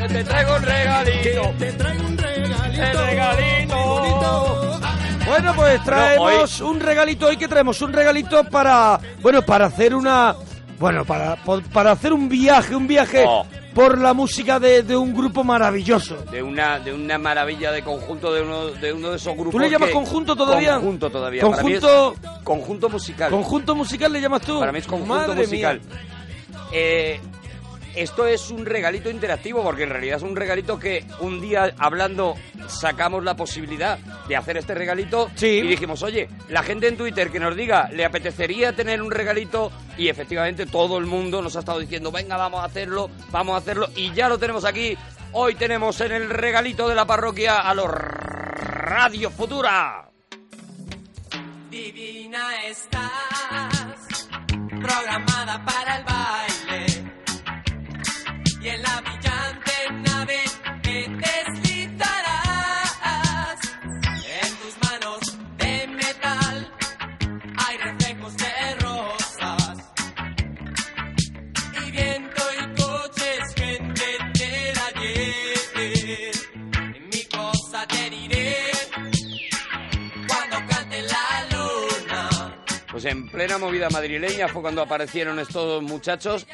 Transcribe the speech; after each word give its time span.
¡Que 0.00 0.08
te 0.08 0.24
traigo 0.24 0.56
un 0.56 0.62
regalito! 0.62 1.42
Te 1.58 1.72
traigo 1.72 2.06
un 2.06 2.18
regalito. 2.18 2.82
¡El 2.82 2.98
regalito! 2.98 4.80
Bueno, 5.26 5.54
pues 5.54 5.84
traemos 5.84 6.60
un 6.60 6.80
regalito 6.80 7.26
hoy 7.26 7.36
que 7.36 7.46
traemos 7.48 7.80
un 7.82 7.92
regalito 7.92 8.42
para, 8.44 8.98
bueno, 9.20 9.42
para 9.42 9.66
hacer 9.66 9.94
una, 9.94 10.34
bueno, 10.78 11.04
para, 11.04 11.36
para 11.72 11.92
hacer 11.92 12.12
un 12.12 12.28
viaje, 12.28 12.74
un 12.74 12.88
viaje 12.88 13.24
Oh. 13.26 13.46
por 13.74 13.98
la 13.98 14.12
música 14.12 14.58
de, 14.58 14.82
de 14.82 14.96
un 14.96 15.14
grupo 15.14 15.44
maravilloso. 15.44 16.16
De 16.32 16.42
una, 16.42 16.80
de 16.80 16.92
una 16.92 17.16
maravilla 17.18 17.70
de 17.70 17.82
conjunto 17.82 18.32
de 18.32 18.42
uno 18.42 18.66
de, 18.68 18.92
uno 18.92 19.10
de 19.10 19.16
esos 19.16 19.34
grupos. 19.34 19.52
¿Tú 19.52 19.58
le 19.60 19.70
llamas 19.70 19.88
que- 19.90 19.94
conjunto 19.94 20.34
todavía? 20.34 20.74
Conjunto 20.74 21.10
todavía. 21.10 21.42
Para 21.48 21.62
mí 21.62 21.72
es 21.74 21.80
Conjunto- 21.80 22.14
conjunto 22.42 22.88
musical. 22.88 23.30
¿Conjunto 23.30 23.74
musical 23.76 24.12
le 24.12 24.20
llamas 24.20 24.42
tú? 24.42 24.58
Para 24.58 24.72
mí 24.72 24.78
es 24.80 24.86
conjunto 24.86 25.14
Madre 25.14 25.34
musical. 25.42 25.80
mía. 25.86 26.00
Eh, 26.72 27.20
esto 27.94 28.26
es 28.26 28.50
un 28.50 28.66
regalito 28.66 29.10
interactivo, 29.10 29.62
porque 29.62 29.84
en 29.84 29.90
realidad 29.90 30.16
es 30.16 30.22
un 30.22 30.36
regalito 30.36 30.78
que 30.78 31.04
un 31.20 31.40
día 31.40 31.74
hablando 31.78 32.34
sacamos 32.68 33.24
la 33.24 33.36
posibilidad 33.36 33.98
de 34.28 34.36
hacer 34.36 34.56
este 34.56 34.74
regalito 34.74 35.30
y 35.40 35.62
dijimos, 35.62 36.02
oye, 36.02 36.28
la 36.48 36.62
gente 36.62 36.88
en 36.88 36.96
Twitter 36.96 37.30
que 37.30 37.40
nos 37.40 37.56
diga, 37.56 37.88
¿le 37.92 38.04
apetecería 38.04 38.74
tener 38.74 39.02
un 39.02 39.10
regalito? 39.10 39.72
Y 39.96 40.08
efectivamente 40.08 40.66
todo 40.66 40.98
el 40.98 41.06
mundo 41.06 41.42
nos 41.42 41.56
ha 41.56 41.60
estado 41.60 41.80
diciendo, 41.80 42.10
venga, 42.10 42.36
vamos 42.36 42.60
a 42.60 42.64
hacerlo, 42.64 43.10
vamos 43.30 43.54
a 43.54 43.58
hacerlo, 43.58 43.88
y 43.94 44.12
ya 44.12 44.28
lo 44.28 44.38
tenemos 44.38 44.64
aquí. 44.64 44.96
Hoy 45.32 45.54
tenemos 45.54 46.00
en 46.00 46.12
el 46.12 46.28
regalito 46.28 46.88
de 46.88 46.94
la 46.94 47.06
parroquia 47.06 47.58
a 47.58 47.74
los 47.74 47.86
Radio 47.88 49.30
Futura. 49.30 50.10
Divina 51.70 52.66
estás, 52.66 54.28
programada 54.68 55.64
para 55.64 55.96
el 55.98 56.04
baile. 56.04 56.19
Pues 83.00 83.14
en 83.14 83.28
plena 83.30 83.56
movida 83.56 83.88
madrileña 83.88 84.46
fue 84.48 84.60
cuando 84.60 84.82
aparecieron 84.82 85.38
estos 85.38 85.82
muchachos, 85.82 86.46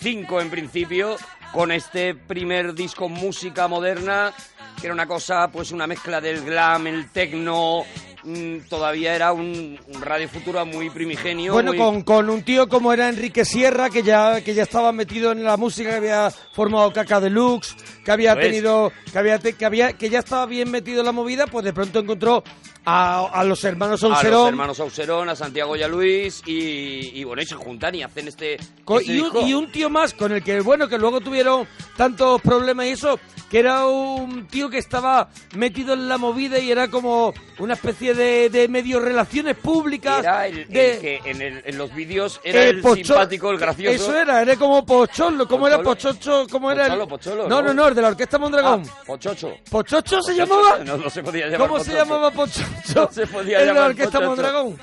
cinco 0.00 0.40
en 0.40 0.50
principio, 0.50 1.14
con 1.52 1.70
este 1.70 2.16
primer 2.16 2.74
disco 2.74 3.08
música 3.08 3.68
moderna, 3.68 4.32
que 4.80 4.88
era 4.88 4.92
una 4.94 5.06
cosa, 5.06 5.46
pues 5.52 5.70
una 5.70 5.86
mezcla 5.86 6.20
del 6.20 6.44
glam, 6.44 6.88
el 6.88 7.10
techno, 7.10 7.84
mm, 8.24 8.56
todavía 8.68 9.14
era 9.14 9.32
un, 9.32 9.78
un 9.86 10.02
Radio 10.02 10.28
Futura 10.28 10.64
muy 10.64 10.90
primigenio. 10.90 11.52
Bueno, 11.52 11.70
muy- 11.70 11.78
con, 11.78 12.02
con 12.02 12.28
un 12.28 12.42
tío 12.42 12.68
como 12.68 12.92
era 12.92 13.08
Enrique 13.08 13.44
Sierra, 13.44 13.88
que 13.88 14.02
ya, 14.02 14.40
que 14.40 14.52
ya 14.52 14.64
estaba 14.64 14.90
metido 14.90 15.30
en 15.30 15.44
la 15.44 15.56
música, 15.56 15.90
que 15.90 15.96
había 15.98 16.28
formado 16.54 16.92
Caca 16.92 17.20
Deluxe, 17.20 17.76
que 18.04 18.10
había 18.10 18.32
Eso 18.32 18.40
es. 18.40 18.46
tenido, 18.48 18.92
que 19.12 19.16
había, 19.20 19.38
te- 19.38 19.52
que 19.52 19.64
había, 19.64 19.92
que 19.92 20.10
ya 20.10 20.18
estaba 20.18 20.44
bien 20.46 20.72
metido 20.72 20.98
en 21.02 21.06
la 21.06 21.12
movida, 21.12 21.46
pues 21.46 21.64
de 21.64 21.72
pronto 21.72 22.00
encontró 22.00 22.42
a, 22.86 23.26
a 23.32 23.44
los 23.44 23.64
hermanos 23.64 24.02
a 24.04 24.08
los 24.22 24.48
hermanos 24.48 24.80
Auserón, 24.80 25.28
a 25.28 25.36
Santiago 25.36 25.74
y 25.76 25.82
a 25.82 25.88
Luis, 25.88 26.42
y, 26.46 27.18
y 27.18 27.24
bueno, 27.24 27.42
y 27.42 27.46
se 27.46 27.54
juntan 27.54 27.94
y 27.94 28.02
hacen 28.02 28.28
este, 28.28 28.58
Co- 28.84 29.00
este 29.00 29.12
y, 29.14 29.18
un, 29.18 29.24
disco. 29.24 29.46
y 29.46 29.54
un 29.54 29.72
tío 29.72 29.88
más 29.90 30.12
con 30.14 30.32
el 30.32 30.42
que, 30.42 30.60
bueno, 30.60 30.88
que 30.88 30.98
luego 30.98 31.20
tuvieron 31.20 31.66
tantos 31.96 32.40
problemas 32.42 32.86
y 32.86 32.90
eso, 32.90 33.18
que 33.50 33.58
era 33.60 33.86
un 33.86 34.46
tío 34.48 34.68
que 34.68 34.78
estaba 34.78 35.28
metido 35.54 35.94
en 35.94 36.08
la 36.08 36.18
movida 36.18 36.58
y 36.58 36.70
era 36.70 36.88
como 36.88 37.32
una 37.58 37.74
especie 37.74 38.14
de, 38.14 38.50
de 38.50 38.68
medio 38.68 39.00
relaciones 39.00 39.56
públicas. 39.56 40.18
Era 40.20 40.46
el, 40.46 40.58
el 40.58 40.68
de, 40.68 40.98
que 41.00 41.20
en, 41.30 41.40
el- 41.40 41.62
en 41.64 41.78
los 41.78 41.94
vídeos 41.94 42.40
era 42.44 42.64
eh, 42.64 42.68
el 42.70 42.82
pocho- 42.82 42.96
simpático, 43.06 43.50
el 43.50 43.58
gracioso. 43.58 43.94
Eso 43.94 44.16
era, 44.18 44.42
era 44.42 44.56
como 44.56 44.84
Pocholo, 44.84 45.46
¿cómo 45.48 45.66
era. 45.68 45.82
Pochocho? 45.82 46.46
¿Cómo 46.50 46.70
era? 46.70 46.84
Pocholo, 46.86 47.08
Pocholo, 47.08 47.42
no, 47.48 47.62
¿no? 47.62 47.68
no, 47.68 47.74
no, 47.74 47.88
el 47.88 47.94
de 47.94 48.02
la 48.02 48.08
Orquesta 48.08 48.38
Mondragón. 48.38 48.82
Ah, 48.86 49.02
Pochocho. 49.06 49.54
¿Pochocho 49.70 50.20
se 50.22 50.34
llamaba? 50.34 50.78
No, 50.84 50.96
no 50.98 51.08
se 51.08 51.22
podía 51.22 51.46
llamar 51.46 51.68
¿Cómo 51.68 51.82
se 51.82 51.94
llamaba 51.94 52.30
Pochocho? 52.30 52.64
No 52.94 53.10
se 53.10 53.26
podía 53.26 53.58
el 53.58 53.62
de 53.62 53.66
la 53.66 53.72
llamar 53.74 53.90
Orquesta 53.90 54.10
Pochocho. 54.18 54.26
Mondragón. 54.28 54.78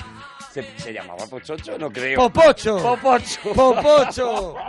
¿Se, 0.54 0.66
se 0.78 0.94
llamaba 0.94 1.26
Pochocho? 1.28 1.78
No 1.78 1.92
creo. 1.92 2.18
Popocho. 2.20 2.78
Popocho. 2.78 3.40
Popocho. 3.54 4.56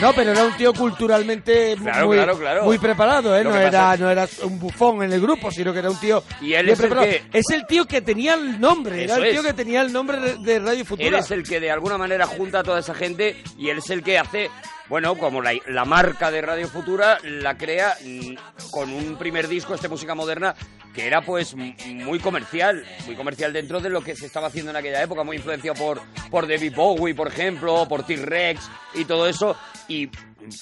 No, 0.00 0.12
pero 0.12 0.32
era 0.32 0.44
un 0.44 0.56
tío 0.56 0.72
culturalmente 0.72 1.76
Claro, 1.80 2.06
muy, 2.08 2.16
claro, 2.16 2.38
claro. 2.38 2.64
muy 2.64 2.78
preparado, 2.78 3.36
¿eh? 3.36 3.44
No 3.44 3.54
era, 3.56 3.96
no 3.96 4.10
era 4.10 4.26
un 4.42 4.58
bufón 4.58 5.02
en 5.02 5.12
el 5.12 5.20
grupo, 5.20 5.50
sino 5.50 5.72
que 5.72 5.78
era 5.78 5.90
un 5.90 5.98
tío 6.00 6.22
Y 6.40 6.54
él 6.54 6.68
es 6.68 6.80
el 6.80 6.88
preparado. 6.88 7.06
que- 7.30 7.38
Es 7.38 7.44
el 7.50 7.66
tío 7.66 7.84
que 7.86 8.00
tenía 8.02 8.34
el 8.34 8.60
nombre, 8.60 9.04
era 9.04 9.14
Eso 9.14 9.24
el 9.24 9.30
tío 9.30 9.40
es. 9.40 9.46
que 9.46 9.52
tenía 9.54 9.82
el 9.82 9.92
nombre 9.92 10.18
de, 10.38 10.58
Radio 10.58 10.80
Él 10.80 10.84
Futura. 10.86 11.18
es 11.20 11.30
el 11.30 11.42
que 11.42 11.60
de 11.60 11.70
alguna 11.70 11.96
manera 11.96 12.26
junta 12.26 12.60
a 12.60 12.62
toda 12.62 12.80
esa 12.80 12.94
gente 12.94 13.42
y 13.56 13.68
él 13.70 13.78
es 13.78 13.88
el 13.90 14.02
que 14.02 14.18
hace, 14.18 14.50
bueno, 14.90 15.16
como 15.16 15.40
la, 15.40 15.52
la 15.68 15.84
marca 15.84 16.32
de 16.32 16.42
Radio 16.42 16.66
Futura 16.66 17.18
la 17.22 17.56
crea 17.56 17.96
mm, 18.04 18.70
con 18.72 18.92
un 18.92 19.16
primer 19.16 19.46
disco, 19.46 19.72
este 19.72 19.88
música 19.88 20.16
moderna, 20.16 20.56
que 20.92 21.06
era 21.06 21.22
pues 21.22 21.54
muy 21.54 22.18
comercial, 22.18 22.84
muy 23.06 23.14
comercial 23.14 23.52
dentro 23.52 23.80
de 23.80 23.88
lo 23.88 24.02
que 24.02 24.16
se 24.16 24.26
estaba 24.26 24.48
haciendo 24.48 24.72
en 24.72 24.76
aquella 24.76 25.00
época, 25.00 25.22
muy 25.22 25.36
influenciado 25.36 25.78
por, 25.78 26.00
por 26.28 26.48
David 26.48 26.74
Bowie, 26.74 27.14
por 27.14 27.28
ejemplo, 27.28 27.86
por 27.88 28.04
T-Rex 28.04 28.68
y 28.94 29.04
todo 29.04 29.28
eso. 29.28 29.56
Y 29.86 30.10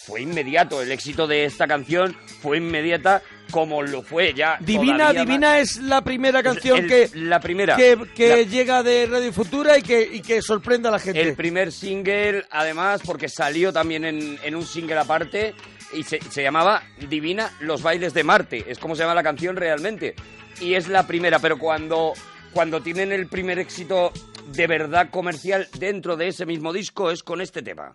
fue 0.05 0.21
inmediato, 0.21 0.83
el 0.83 0.93
éxito 0.93 1.27
de 1.27 1.47
esta 1.47 1.67
canción 1.67 2.15
fue 2.43 2.59
inmediata 2.59 3.23
como 3.51 3.83
lo 3.83 4.03
fue 4.03 4.35
ya. 4.35 4.57
Divina, 4.61 5.13
Divina 5.13 5.51
más. 5.53 5.61
es 5.61 5.77
la 5.83 6.03
primera 6.03 6.43
canción 6.43 6.79
el- 6.81 6.87
que, 6.89 7.11
la 7.15 7.41
primera. 7.41 7.77
que, 7.77 7.97
que 8.15 8.29
La- 8.29 8.43
llega 8.43 8.83
de 8.83 9.07
Radio 9.07 9.33
Futura 9.33 9.79
y 9.79 9.83
que, 9.83 10.03
y 10.13 10.21
que 10.21 10.43
sorprende 10.43 10.89
a 10.89 10.93
la 10.93 10.99
gente. 10.99 11.21
El 11.21 11.35
primer 11.35 11.73
single, 11.73 12.45
además, 12.51 13.01
porque 13.05 13.29
salió 13.29 13.73
también 13.73 14.05
en, 14.05 14.39
en 14.43 14.55
un 14.55 14.65
single 14.67 14.99
aparte 14.99 15.55
y 15.93 16.03
se, 16.03 16.21
se 16.31 16.43
llamaba 16.43 16.83
Divina 17.09 17.51
Los 17.61 17.83
Bailes 17.83 18.15
de 18.15 18.25
Marte. 18.25 18.65
Es 18.69 18.79
como 18.79 18.95
se 18.95 19.03
llama 19.03 19.15
la 19.15 19.23
canción 19.23 19.57
realmente. 19.57 20.15
Y 20.61 20.75
es 20.75 20.89
la 20.89 21.07
primera, 21.07 21.39
pero 21.39 21.59
cuando, 21.59 22.13
cuando 22.53 22.83
tienen 22.83 23.13
el 23.13 23.29
primer 23.29 23.59
éxito 23.59 24.13
de 24.53 24.67
verdad 24.67 25.11
comercial 25.11 25.69
dentro 25.79 26.17
de 26.17 26.29
ese 26.29 26.47
mismo 26.47 26.73
disco 26.73 27.11
es 27.11 27.23
con 27.23 27.41
este 27.41 27.63
tema. 27.63 27.95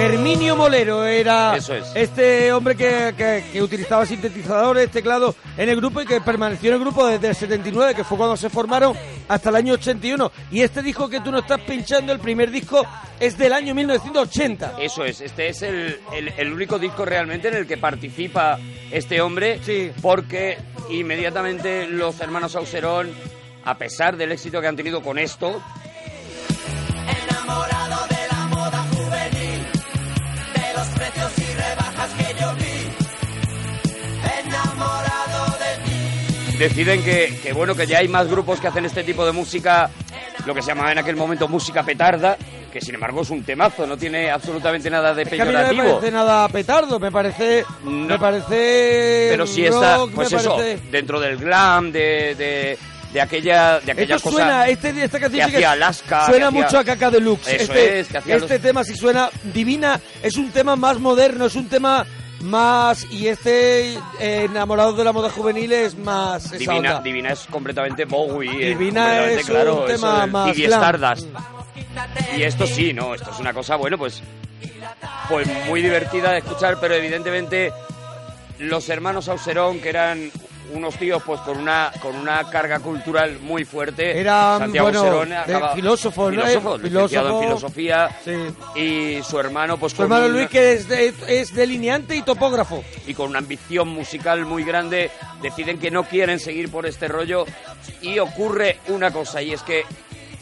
Herminio 0.00 0.56
Molero 0.56 1.04
era 1.04 1.54
Eso 1.56 1.74
es. 1.74 1.84
este 1.94 2.52
hombre 2.52 2.74
que, 2.74 3.12
que- 3.16 3.44
que 3.52 3.62
utilizaba 3.62 4.06
sintetizadores, 4.06 4.90
teclados 4.90 5.34
en 5.58 5.68
el 5.68 5.76
grupo 5.76 6.00
y 6.00 6.06
que 6.06 6.20
permaneció 6.22 6.70
en 6.70 6.74
el 6.76 6.80
grupo 6.80 7.06
desde 7.06 7.28
el 7.28 7.34
79, 7.34 7.94
que 7.94 8.02
fue 8.04 8.16
cuando 8.16 8.36
se 8.36 8.48
formaron, 8.48 8.96
hasta 9.28 9.50
el 9.50 9.56
año 9.56 9.74
81. 9.74 10.32
Y 10.50 10.62
este 10.62 10.82
disco 10.82 11.08
que 11.08 11.20
tú 11.20 11.30
no 11.30 11.38
estás 11.40 11.60
pinchando, 11.60 12.12
el 12.12 12.18
primer 12.18 12.50
disco, 12.50 12.84
es 13.20 13.36
del 13.36 13.52
año 13.52 13.74
1980. 13.74 14.74
Eso 14.80 15.04
es, 15.04 15.20
este 15.20 15.48
es 15.48 15.60
el, 15.62 16.00
el- 16.14 16.32
el 16.36 16.52
único 16.52 16.78
disco 16.78 17.04
realmente 17.04 17.48
en 17.48 17.54
el 17.54 17.66
que 17.66 17.76
participa 17.76 18.58
este 18.90 19.20
hombre, 19.20 19.60
porque 20.00 20.56
inmediatamente 20.88 21.86
los 21.86 22.18
hermanos 22.20 22.56
Auserón, 22.56 23.10
a 23.64 23.76
pesar 23.76 24.16
del 24.16 24.32
éxito 24.32 24.60
que 24.62 24.66
han 24.66 24.76
tenido 24.76 25.02
con 25.02 25.18
esto, 25.18 25.62
deciden 36.68 37.02
que, 37.02 37.38
que, 37.42 37.52
bueno, 37.52 37.74
que 37.74 37.86
ya 37.86 37.98
hay 37.98 38.08
más 38.08 38.28
grupos 38.28 38.60
que 38.60 38.68
hacen 38.68 38.84
este 38.84 39.02
tipo 39.04 39.24
de 39.26 39.32
música, 39.32 39.90
lo 40.46 40.54
que 40.54 40.62
se 40.62 40.68
llamaba 40.68 40.92
en 40.92 40.98
aquel 40.98 41.16
momento 41.16 41.48
música 41.48 41.82
petarda, 41.82 42.36
que 42.72 42.80
sin 42.80 42.94
embargo 42.94 43.22
es 43.22 43.30
un 43.30 43.42
temazo, 43.42 43.86
no 43.86 43.96
tiene 43.96 44.30
absolutamente 44.30 44.88
nada 44.90 45.12
de 45.14 45.22
Es 45.22 45.28
que 45.28 45.42
a 45.42 45.44
mí 45.44 45.52
no 45.52 45.58
peyorativo. 45.58 45.82
me 45.82 45.88
parece 45.90 46.10
nada 46.12 46.48
petardo, 46.48 47.00
me 47.00 47.10
parece. 47.10 47.64
Me 47.84 48.18
parece. 48.18 49.28
Pero 49.30 49.46
si 49.46 49.64
está, 49.66 49.98
pues 50.14 50.32
eso, 50.32 50.56
parece- 50.56 50.80
dentro 50.90 51.18
del 51.20 51.36
glam, 51.36 51.90
de, 51.90 52.34
de, 52.36 52.78
de 53.12 53.20
aquella, 53.20 53.80
de 53.80 53.92
aquella 53.92 54.16
Esto 54.16 54.30
cosa 54.30 54.42
suena, 54.44 54.68
este, 54.68 54.88
esta 55.04 55.18
canción 55.18 55.46
que 55.46 55.50
que 55.50 55.56
hacía 55.56 55.72
Alaska. 55.72 56.26
suena 56.26 56.38
que 56.38 56.44
hacía- 56.58 56.62
mucho 56.64 56.78
a 56.78 56.84
Caca 56.84 57.10
Deluxe. 57.10 57.48
Eso 57.54 57.72
este 57.72 58.00
es, 58.00 58.08
que 58.08 58.18
hacía 58.18 58.36
este 58.36 58.54
los- 58.54 58.62
tema 58.62 58.84
sí 58.84 58.94
suena 58.94 59.30
divina, 59.52 60.00
es 60.22 60.36
un 60.36 60.50
tema 60.50 60.76
más 60.76 60.98
moderno, 61.00 61.46
es 61.46 61.56
un 61.56 61.68
tema 61.68 62.06
más 62.42 63.06
y 63.10 63.28
este 63.28 63.92
eh, 63.94 63.98
enamorado 64.44 64.92
de 64.94 65.04
la 65.04 65.12
moda 65.12 65.30
juvenil 65.30 65.72
es 65.72 65.96
más 65.98 66.46
esa 66.46 66.56
Divina, 66.56 66.76
onda. 66.76 67.00
Divina 67.02 67.32
es 67.32 67.46
completamente 67.50 68.04
Bowie. 68.04 68.50
eh, 68.50 68.68
Divina 68.70 69.02
completamente 69.04 69.34
es 69.40 69.48
un 69.48 69.54
claro, 69.54 69.84
tema 69.84 70.24
es 70.24 70.30
más 70.32 70.56
glam. 70.56 70.72
Stardust. 70.82 71.28
Y 72.36 72.42
esto 72.42 72.66
sí, 72.66 72.92
¿no? 72.92 73.14
Esto 73.14 73.30
es 73.30 73.38
una 73.40 73.52
cosa, 73.52 73.76
bueno, 73.76 73.98
pues, 73.98 74.22
pues 75.28 75.48
muy 75.66 75.82
divertida 75.82 76.32
de 76.32 76.38
escuchar, 76.38 76.78
pero 76.80 76.94
evidentemente 76.94 77.72
los 78.58 78.88
hermanos 78.88 79.28
Auserón, 79.28 79.80
que 79.80 79.88
eran 79.88 80.30
unos 80.72 80.94
tíos 80.96 81.22
pues 81.24 81.40
con 81.40 81.58
una 81.58 81.90
con 82.00 82.14
una 82.16 82.48
carga 82.50 82.78
cultural 82.80 83.38
muy 83.40 83.64
fuerte. 83.64 84.22
Santiago 84.24 84.86
bueno, 84.88 85.00
Auserón 85.00 85.28
de 85.30 85.36
acaba- 85.36 85.74
filósofos, 85.74 86.32
¿no? 86.34 86.42
filósofo, 86.42 86.74
Eh, 86.76 86.78
licenciado 86.82 87.28
en 87.28 87.42
filósofo. 87.44 87.72
filosofía 87.74 88.08
Sí. 88.24 88.78
y 88.80 89.22
su 89.22 89.38
hermano 89.38 89.76
pues 89.78 89.92
Su 89.92 90.02
hermano 90.02 90.28
Luis 90.28 90.48
que 90.48 90.72
es, 90.74 90.88
de- 90.88 91.12
es 91.28 91.54
delineante 91.54 92.14
y 92.16 92.22
topógrafo. 92.22 92.84
y 93.06 93.14
con 93.14 93.30
una 93.30 93.38
ambición 93.40 93.88
musical 93.88 94.44
muy 94.46 94.64
grande, 94.64 95.10
deciden 95.42 95.78
que 95.78 95.90
no 95.90 96.04
quieren 96.04 96.38
seguir 96.38 96.70
por 96.70 96.86
este 96.86 97.08
rollo 97.08 97.44
y 98.02 98.18
ocurre 98.18 98.78
una 98.88 99.10
cosa 99.10 99.42
y 99.42 99.52
es 99.52 99.62
que 99.62 99.84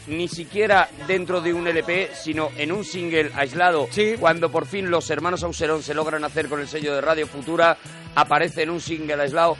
ni 0.06 0.26
siquiera 0.26 0.88
dentro 1.06 1.40
de 1.42 1.52
un 1.52 1.68
LP, 1.68 2.10
sino 2.14 2.48
en 2.56 2.72
un 2.72 2.82
single 2.84 3.30
aislado, 3.36 3.88
cuando 4.18 4.50
por 4.50 4.66
fin 4.66 4.90
los 4.90 5.10
hermanos 5.10 5.42
Auserón 5.42 5.82
se 5.82 5.92
logran 5.92 6.24
hacer 6.24 6.48
con 6.48 6.60
el 6.60 6.68
sello 6.68 6.94
de 6.94 7.02
Radio 7.02 7.26
Futura, 7.26 7.76
aparece 8.14 8.62
en 8.62 8.70
un 8.70 8.80
single 8.80 9.20
aislado 9.22 9.56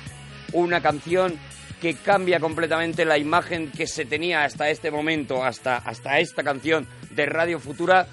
una 0.53 0.81
canción 0.81 1.39
que 1.81 1.95
cambia 1.95 2.41
completamente 2.41 3.05
la 3.05 3.19
imagen 3.19 3.71
que 3.71 3.87
se 3.87 4.05
tenía 4.05 4.45
hasta 4.45 4.69
este 4.69 4.91
momento, 4.91 5.45
hasta, 5.45 5.77
hasta 5.77 6.19
esta 6.19 6.43
canción 6.43 6.87
de 7.11 7.27
Radio 7.27 7.61
Futura 7.61 8.07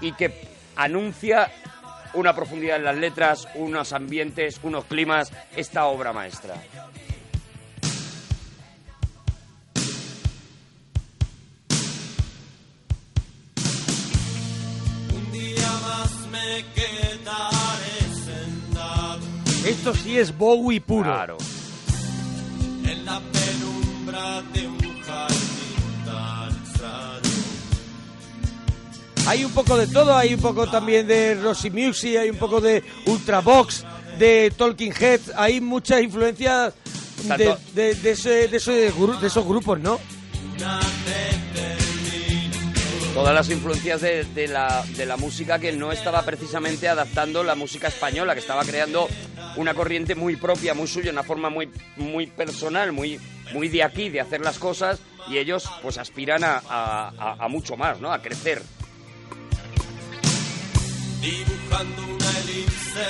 y 0.00 0.12
que 0.12 0.48
anuncia 0.76 1.50
una 2.14 2.34
profundidad 2.34 2.76
en 2.76 2.84
las 2.84 2.96
letras, 2.96 3.48
unos 3.54 3.92
ambientes, 3.92 4.60
unos 4.62 4.84
climas, 4.84 5.32
esta 5.54 5.86
obra 5.86 6.12
maestra. 6.12 6.54
Un 15.14 15.32
día 15.32 15.68
más 15.82 16.26
me 16.30 16.64
quedaré 16.74 18.14
sentado 18.24 19.20
Esto 19.66 19.94
sí 19.94 20.18
es 20.18 20.36
Bowie 20.36 20.80
puro. 20.80 21.12
Claro. 21.12 21.36
Hay 29.26 29.44
un 29.44 29.52
poco 29.52 29.76
de 29.76 29.86
todo, 29.88 30.16
hay 30.16 30.34
un 30.34 30.40
poco 30.40 30.68
también 30.70 31.06
de 31.06 31.34
Rosy 31.34 31.70
Music, 31.70 32.16
hay 32.16 32.30
un 32.30 32.36
poco 32.36 32.60
de 32.60 32.82
Ultravox, 33.06 33.84
de 34.18 34.52
Talking 34.56 34.92
Heads, 34.98 35.32
hay 35.36 35.60
muchas 35.60 36.00
influencias 36.02 36.74
de, 37.22 37.28
Tanto- 37.28 37.58
de, 37.74 37.94
de 37.96 38.10
ese- 38.12 38.46
de 38.48 38.56
ese 38.56 38.72
de 38.92 39.26
esos 39.26 39.44
grupos, 39.46 39.80
¿no? 39.80 39.98
Todas 43.14 43.34
las 43.34 43.48
influencias 43.50 44.00
de, 44.02 44.24
de 44.24 44.46
la, 44.46 44.84
de 44.96 45.06
la 45.06 45.16
música 45.16 45.58
que 45.58 45.72
no 45.72 45.90
estaba 45.90 46.22
precisamente 46.22 46.86
adaptando 46.86 47.42
la 47.42 47.54
música 47.54 47.88
española, 47.88 48.34
que 48.34 48.40
estaba 48.40 48.62
creando 48.62 49.08
una 49.56 49.74
corriente 49.74 50.14
muy 50.14 50.36
propia, 50.36 50.74
muy 50.74 50.86
suya, 50.86 51.10
una 51.10 51.22
forma 51.24 51.48
muy, 51.50 51.68
muy 51.96 52.26
personal, 52.26 52.92
muy, 52.92 53.18
muy 53.54 53.68
de 53.68 53.82
aquí, 53.82 54.10
de 54.10 54.20
hacer 54.20 54.42
las 54.42 54.58
cosas, 54.58 55.00
y 55.28 55.38
ellos 55.38 55.64
pues 55.82 55.96
aspiran 55.98 56.44
a, 56.44 56.62
a- 56.68 57.08
a- 57.18 57.36
a 57.44 57.48
mucho 57.48 57.76
más, 57.76 58.00
¿no? 58.00 58.12
A 58.12 58.20
crecer. 58.20 58.62
Dibujando 61.20 62.02
una 62.02 62.30
elipse 62.40 63.06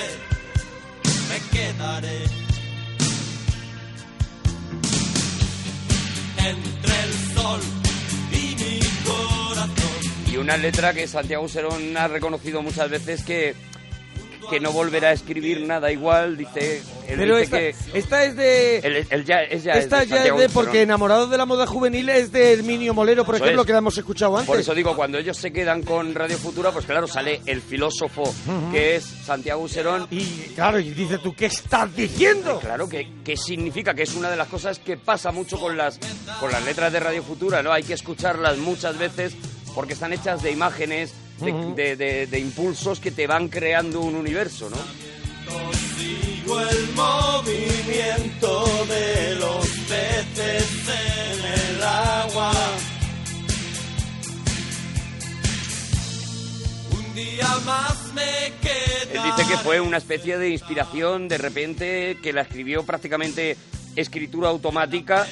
me 1.28 1.38
quedaré 1.58 2.24
entre 6.38 7.02
el 7.02 7.12
sol 7.34 7.60
y 8.32 8.54
mi 8.54 8.80
corazón. 9.04 10.32
Y 10.32 10.36
una 10.36 10.56
letra 10.56 10.94
que 10.94 11.06
Santiago 11.08 11.48
Serón 11.48 11.96
ha 11.96 12.08
reconocido 12.08 12.62
muchas 12.62 12.88
veces 12.90 13.22
que, 13.24 13.54
que 14.48 14.60
no 14.60 14.72
volverá 14.72 15.08
a 15.08 15.12
escribir 15.12 15.62
nada 15.66 15.90
igual, 15.92 16.36
dice, 16.36 16.82
él 17.08 17.16
Pero 17.18 17.36
dice 17.36 17.68
esta, 17.70 17.90
que... 17.92 17.98
esta 17.98 18.24
es 18.24 18.36
de... 18.36 19.04
él 19.10 19.24
ya, 19.24 19.42
es 19.42 19.64
ya 19.64 19.72
esta 19.72 20.02
es 20.02 20.08
de 20.08 20.16
ya 20.16 20.16
es 20.16 20.24
de... 20.24 20.38
Serón. 20.38 20.50
Porque 20.52 20.82
Enamorado 20.82 21.26
de 21.26 21.36
la 21.38 21.46
moda 21.46 21.66
juvenil 21.66 22.08
es 22.08 22.32
de 22.32 22.52
Herminio 22.54 22.94
Molero, 22.94 23.24
por 23.24 23.34
Eso 23.34 23.44
ejemplo, 23.44 23.62
es. 23.62 23.66
que 23.66 23.72
la 23.72 23.78
hemos 23.78 23.98
escuchado 23.98 24.36
antes. 24.36 24.46
Por 24.48 24.58
eso 24.58 24.74
digo, 24.74 24.94
cuando 24.96 25.18
ellos 25.18 25.36
se 25.36 25.52
quedan 25.52 25.82
con 25.82 26.14
Radio 26.14 26.38
Futura, 26.38 26.70
pues 26.72 26.86
claro, 26.86 27.06
sale 27.06 27.40
el 27.46 27.60
filósofo 27.60 28.32
que 28.72 28.96
es 28.96 29.04
Santiago 29.04 29.62
Userón. 29.62 30.06
Y 30.10 30.24
claro, 30.54 30.78
y 30.78 30.90
dices 30.90 31.20
tú, 31.22 31.34
¿qué 31.34 31.46
estás 31.46 31.94
diciendo? 31.94 32.58
Claro, 32.60 32.88
que, 32.88 33.08
que 33.24 33.36
significa 33.36 33.94
que 33.94 34.02
es 34.02 34.14
una 34.14 34.30
de 34.30 34.36
las 34.36 34.48
cosas 34.48 34.78
que 34.78 34.96
pasa 34.96 35.32
mucho 35.32 35.58
con 35.58 35.76
las, 35.76 35.98
con 36.40 36.50
las 36.52 36.64
letras 36.64 36.92
de 36.92 37.00
Radio 37.00 37.22
Futura, 37.22 37.62
¿no? 37.62 37.72
Hay 37.72 37.82
que 37.82 37.94
escucharlas 37.94 38.58
muchas 38.58 38.96
veces 38.98 39.34
porque 39.74 39.92
están 39.92 40.12
hechas 40.12 40.42
de 40.42 40.50
imágenes, 40.52 41.12
de, 41.40 41.52
Ujú. 41.52 41.74
de- 41.74 41.96
de- 41.96 42.26
de 42.26 42.38
impulsos 42.38 43.00
que 43.00 43.10
te 43.10 43.26
van 43.26 43.48
creando 43.48 44.00
un 44.00 44.14
universo, 44.14 44.70
¿no? 44.70 44.76
Sigo 45.96 46.60
el 46.60 46.88
movimiento 46.94 48.64
de 48.88 49.34
los 49.36 49.66
peces 49.88 50.66
en 50.88 51.76
el 51.76 51.82
agua. 51.82 52.52
Un 56.90 57.14
día 57.14 57.48
más 57.64 58.12
me 58.14 58.46
Él 58.46 58.52
quedaré. 58.60 59.30
dice 59.36 59.48
que 59.48 59.56
fue 59.58 59.80
una 59.80 59.96
especie 59.98 60.38
de 60.38 60.50
inspiración 60.50 61.28
de 61.28 61.38
repente 61.38 62.18
que 62.22 62.32
la 62.32 62.42
escribió 62.42 62.84
prácticamente 62.84 63.56
escritura 63.96 64.48
automática 64.50 65.26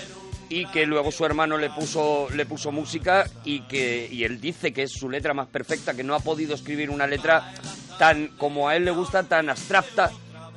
y 0.49 0.67
que 0.67 0.87
luego 0.87 1.11
su 1.11 1.25
hermano 1.25 1.59
le 1.59 1.71
puso 1.71 2.29
le 2.31 2.47
puso 2.47 2.73
música 2.73 3.29
y 3.45 3.61
que 3.63 4.09
y 4.11 4.25
él 4.25 4.41
dice 4.41 4.73
que 4.73 4.85
es 4.85 4.93
su 4.93 5.09
letra 5.09 5.35
más 5.35 5.49
perfecta 5.49 5.95
que 5.95 6.05
no 6.05 6.15
ha 6.15 6.21
podido 6.21 6.55
escribir 6.55 6.91
una 6.91 7.07
letra 7.07 7.53
tan 7.99 8.29
como 8.39 8.69
a 8.69 8.77
él 8.77 8.85
le 8.85 8.91
gusta 8.91 9.23
tan 9.23 9.49
abstracta 9.49 10.11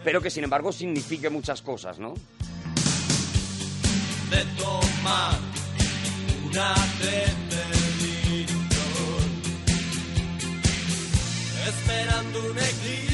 pero 0.03 0.21
que 0.21 0.29
sin 0.29 0.43
embargo 0.43 0.71
signifique 0.71 1.29
muchas 1.29 1.61
cosas 1.61 1.99
no 1.99 2.13
de 4.29 4.43
tomar 4.57 5.39
una 6.45 6.73
determinación. 6.99 7.67
Esperando 11.67 12.39
un 12.51 12.57
eclipse 12.57 13.06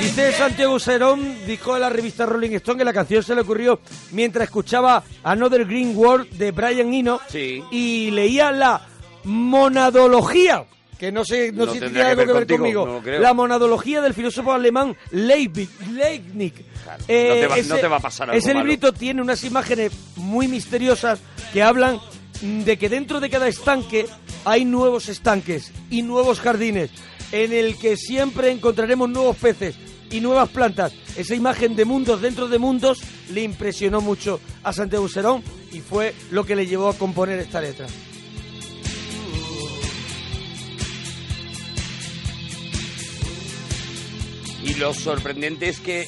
Dice 0.00 0.32
Santiago 0.32 0.78
Serón, 0.78 1.46
dijo 1.46 1.74
en 1.76 1.80
la 1.80 1.88
revista 1.88 2.26
Rolling 2.26 2.50
Stone 2.56 2.78
que 2.78 2.84
la 2.84 2.92
canción 2.92 3.22
se 3.22 3.34
le 3.34 3.40
ocurrió 3.42 3.80
mientras 4.12 4.44
escuchaba 4.44 5.02
Another 5.22 5.64
Green 5.64 5.96
World 5.96 6.30
de 6.30 6.50
Brian 6.50 6.92
Eno 6.92 7.20
y 7.70 8.10
leía 8.10 8.50
la 8.52 8.82
monadología, 9.24 10.64
que 10.98 11.10
no 11.12 11.24
sé, 11.24 11.52
no, 11.52 11.66
No 11.66 11.72
sé 11.72 11.78
si 11.80 11.86
tiene 11.86 12.02
algo 12.02 12.20
que 12.22 12.26
ver 12.26 12.26
ver 12.26 12.58
contigo, 12.58 12.84
conmigo, 12.84 13.02
no 13.12 13.18
la 13.18 13.34
monadología 13.34 14.00
del 14.02 14.14
filósofo 14.14 14.52
alemán 14.52 14.96
Leibniz. 15.12 15.70
Leibniz. 15.90 16.52
Eh, 17.08 17.28
no 17.28 17.34
te 17.34 17.46
va- 17.62 17.68
no 17.68 17.76
te 17.80 17.88
va 17.88 17.96
a 17.96 18.00
pasar 18.00 18.28
algo 18.30 18.38
Ese 18.38 18.48
malo. 18.52 18.66
librito 18.66 18.92
tiene 18.92 19.22
unas 19.22 19.42
imágenes 19.44 19.92
muy 20.16 20.48
misteriosas 20.48 21.20
que 21.52 21.62
hablan 21.62 21.98
de 22.42 22.76
que 22.76 22.88
dentro 22.88 23.20
de 23.20 23.30
cada 23.30 23.48
estanque 23.48 24.06
hay 24.44 24.64
nuevos 24.66 25.08
estanques 25.08 25.72
y 25.88 26.02
nuevos 26.02 26.40
jardines 26.40 26.90
en 27.34 27.52
el 27.52 27.76
que 27.76 27.96
siempre 27.96 28.52
encontraremos 28.52 29.10
nuevos 29.10 29.36
peces 29.36 29.74
y 30.08 30.20
nuevas 30.20 30.50
plantas. 30.50 30.92
Esa 31.16 31.34
imagen 31.34 31.74
de 31.74 31.84
mundos 31.84 32.22
dentro 32.22 32.46
de 32.46 32.60
mundos 32.60 33.00
le 33.32 33.42
impresionó 33.42 34.00
mucho 34.00 34.38
a 34.62 34.72
Santiago 34.72 35.08
Serón 35.08 35.42
y 35.72 35.80
fue 35.80 36.14
lo 36.30 36.46
que 36.46 36.54
le 36.54 36.68
llevó 36.68 36.88
a 36.88 36.96
componer 36.96 37.40
esta 37.40 37.60
letra. 37.60 37.88
Y 44.62 44.74
lo 44.74 44.94
sorprendente 44.94 45.68
es 45.68 45.80
que 45.80 46.06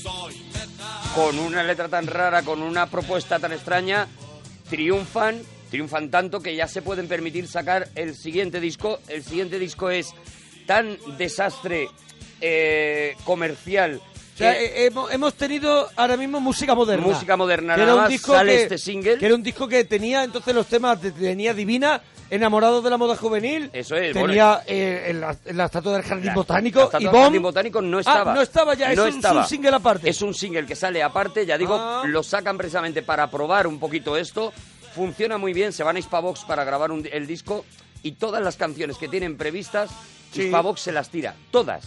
con 1.13 1.41
una 1.41 1.65
letra 1.65 1.89
tan 1.89 2.07
rara, 2.07 2.43
con 2.43 2.63
una 2.63 2.87
propuesta 2.87 3.41
tan 3.41 3.51
extraña, 3.51 4.07
triunfan, 4.71 5.43
triunfan 5.71 6.09
tanto 6.09 6.41
que 6.41 6.55
ya 6.55 6.69
se 6.69 6.83
pueden 6.83 7.09
permitir 7.09 7.49
sacar 7.49 7.89
el 7.97 8.15
siguiente 8.15 8.61
disco. 8.61 9.01
El 9.09 9.25
siguiente 9.25 9.59
disco 9.59 9.91
es 9.91 10.15
tan 10.67 10.99
desastre 11.17 11.89
eh, 12.41 13.17
comercial 13.25 14.01
O 14.35 14.39
sea, 14.39 14.53
que- 14.53 14.65
eh, 14.67 14.87
hemos, 14.87 15.11
hemos 15.13 15.35
tenido 15.35 15.89
ahora 15.97 16.17
mismo 16.19 16.41
música 16.41 16.75
moderna. 16.75 17.07
Música 17.07 17.37
moderna, 17.37 17.75
Que 17.75 17.81
nada 17.81 17.85
era 17.85 17.95
un 17.95 18.01
más 18.03 18.11
disco 18.11 18.33
sale 18.33 18.53
que- 18.57 18.63
este 18.65 18.79
single. 18.79 19.17
Que 19.19 19.27
era 19.27 19.35
un 19.35 19.43
disco 19.43 19.67
que 19.67 19.85
tenía 19.85 20.25
entonces 20.25 20.55
los 20.55 20.67
temas, 20.67 21.01
de- 21.01 21.13
tenía 21.13 21.55
Divina, 21.55 22.03
Enamorados 22.29 22.83
de 22.83 22.91
la 22.91 22.97
moda 22.97 23.15
juvenil. 23.17 23.71
Eso 23.73 23.95
es, 23.95 24.13
Tenía 24.13 24.61
eh, 24.67 25.05
en 25.11 25.21
la, 25.21 25.37
en 25.45 25.57
la 25.57 25.67
estatua 25.67 25.93
del 25.93 26.03
Jardín 26.03 26.27
La- 26.27 26.35
Botánico. 26.35 26.79
la 26.81 26.85
estatua 26.87 27.09
y 27.09 27.13
del. 27.13 27.23
Jardín 27.23 27.43
Botánico 27.43 27.81
no 27.81 28.01
estaba. 28.01 28.33
Ah, 28.33 28.35
no 28.35 28.43
estaba 28.43 28.75
ya, 28.75 28.93
No 28.97 29.07
es, 29.07 29.13
un, 29.15 29.17
estaba. 29.21 29.41
es 29.43 29.47
un 29.47 29.49
single 29.49 29.77
aparte. 29.77 30.11
Es 30.11 30.21
un 30.23 30.35
single 30.35 30.67
que 30.67 30.75
sale 30.75 31.03
aparte, 31.05 31.47
ya 31.47 31.57
digo, 31.57 31.77
Ah. 31.81 32.03
lo 32.05 32.25
sacan 32.25 32.59
precisamente 32.59 33.03
para 33.03 33.31
probar 33.31 33.69
un 33.69 33.79
poquito 33.79 34.17
esto. 34.17 34.53
Funciona 34.93 35.39
muy 35.39 35.53
bien, 35.53 35.73
se 35.73 35.85
van 35.85 35.95
a 35.95 35.99
Hispavox 36.01 36.41
para 36.47 36.65
grabar 36.65 36.91
un 36.91 37.09
el 37.13 37.29
disco 37.29 37.65
y 38.03 38.13
todas 38.13 38.43
las 38.43 38.57
canciones 38.57 38.99
que 38.99 39.07
tienen 39.07 39.37
previstas, 39.37 39.91
Sí. 40.37 40.43
Hispavox 40.45 40.81
se 40.81 40.93
las 40.93 41.11
tira, 41.11 41.35
todas. 41.51 41.85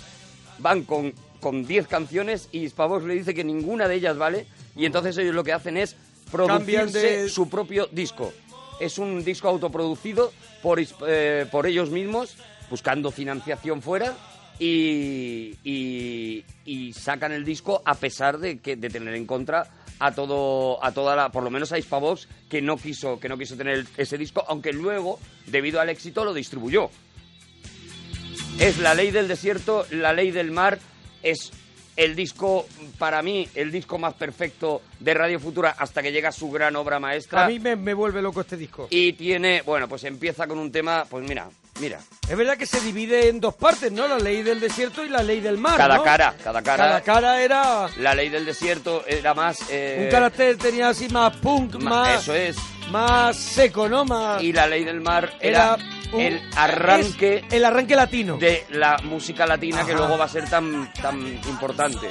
Van 0.60 0.84
con 0.84 1.13
con 1.39 1.65
10 1.65 1.88
canciones 1.88 2.50
y 2.51 2.65
Hispavox 2.65 3.06
le 3.06 3.13
dice 3.13 3.34
que 3.34 3.46
ninguna 3.46 3.88
de 3.88 3.96
ellas 3.96 4.18
vale 4.18 4.46
y 4.75 4.86
entonces 4.86 5.18
ellos 5.18 5.34
lo 5.34 5.46
que 5.46 5.53
hacen 5.53 5.77
es 5.77 5.96
producirse 6.29 7.00
de- 7.24 7.29
su 7.29 7.48
propio 7.50 7.88
disco. 7.94 8.34
Es 8.82 8.98
un 8.98 9.24
disco 9.24 9.48
autoproducido 9.48 10.34
por, 10.62 10.82
eh, 11.08 11.46
por 11.50 11.65
ellos 11.65 11.91
mismos, 11.91 12.36
buscando 12.70 13.10
financiación 13.10 13.82
fuera 13.82 14.13
y, 14.60 15.56
y- 15.63 16.44
y 16.65 16.94
sacan 16.94 17.32
el 17.32 17.46
disco 17.46 17.82
a 17.86 17.96
pesar 17.96 18.38
de 18.38 18.60
que 18.60 18.75
de 18.75 18.89
tener 18.89 19.13
en 19.15 19.25
contra 19.25 19.65
a 20.00 20.12
todo 20.13 20.84
a 20.84 20.91
toda 20.91 21.15
la 21.15 21.29
por 21.32 21.44
lo 21.44 21.50
menos 21.50 21.72
a 21.72 21.77
Hispavox 21.79 22.27
que 22.50 22.62
no 22.62 22.77
quiso 22.77 23.20
que 23.20 23.27
no 23.29 23.38
quiso 23.38 23.56
tener 23.58 23.86
ese 23.98 24.18
disco 24.18 24.44
aunque 24.48 24.72
luego 24.74 25.20
debido 25.48 25.79
al 25.82 25.89
éxito 25.89 26.24
lo 26.25 26.34
distribuyó 26.34 26.89
es 28.59 28.77
la 28.77 28.93
ley 28.93 29.11
del 29.11 29.27
desierto 29.27 29.85
la 29.91 30.13
ley 30.13 30.31
del 30.31 30.51
mar 30.51 30.79
es 31.23 31.51
el 31.95 32.15
disco 32.15 32.65
para 32.97 33.21
mí 33.21 33.47
el 33.55 33.71
disco 33.71 33.97
más 33.97 34.13
perfecto 34.13 34.81
de 34.99 35.13
Radio 35.13 35.39
Futura 35.39 35.75
hasta 35.77 36.01
que 36.01 36.11
llega 36.11 36.31
su 36.31 36.49
gran 36.49 36.75
obra 36.77 36.99
maestra 36.99 37.45
A 37.45 37.47
mí 37.47 37.59
me, 37.59 37.75
me 37.75 37.93
vuelve 37.93 38.21
loco 38.21 38.41
este 38.41 38.55
disco. 38.57 38.87
y 38.89 39.13
tiene 39.13 39.61
bueno 39.63 39.87
pues 39.87 40.03
empieza 40.05 40.47
con 40.47 40.59
un 40.59 40.71
tema 40.71 41.05
pues 41.09 41.27
mira 41.27 41.49
mira 41.81 41.99
Es 42.29 42.37
verdad 42.37 42.57
que 42.57 42.65
se 42.65 42.79
divide 42.81 43.27
en 43.29 43.39
dos 43.39 43.55
partes, 43.55 43.91
¿no? 43.91 44.07
La 44.07 44.17
ley 44.19 44.43
del 44.43 44.59
desierto 44.59 45.03
y 45.03 45.09
la 45.09 45.23
ley 45.23 45.39
del 45.41 45.57
mar. 45.57 45.77
cada 45.77 45.97
¿no? 45.97 46.03
cara 46.03 46.35
cada 46.43 46.61
cara 46.61 46.85
Cada 46.87 47.01
cara 47.01 47.41
era. 47.43 47.89
la 47.97 48.13
ley 48.15 48.29
del 48.29 48.45
desierto 48.45 49.03
era 49.07 49.33
más 49.33 49.59
eh, 49.69 50.01
Un 50.05 50.11
carácter 50.11 50.57
tenía 50.57 50.89
así 50.89 51.07
más 51.09 51.35
punk, 51.37 51.75
más. 51.75 52.21
eso 52.21 52.33
es 52.33 52.55
Más 52.91 53.38
seco, 53.38 53.88
¿no? 53.88 54.05
Más. 54.05 54.41
y 54.41 54.51
la 54.53 54.67
ley 54.67 54.84
del 54.84 55.01
mar 55.01 55.31
era, 55.39 55.77
un- 56.12 56.22
el 56.22 56.41
arranque 56.55 57.43
es 57.48 57.53
el 57.53 57.65
arranque 57.65 57.96
latino. 57.96 58.38
de 58.38 58.65
la 58.69 58.98
música 59.03 59.46
latina 59.46 59.86
que 59.86 59.93
luego 59.93 60.17
va 60.17 60.25
a 60.25 60.29
ser 60.29 60.50
tan 60.50 60.91
tan 60.93 61.22
importante 61.48 62.10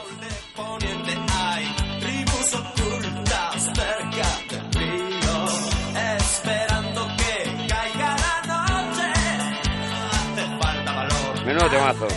menudo 11.46 11.68
temazo. 11.70 12.08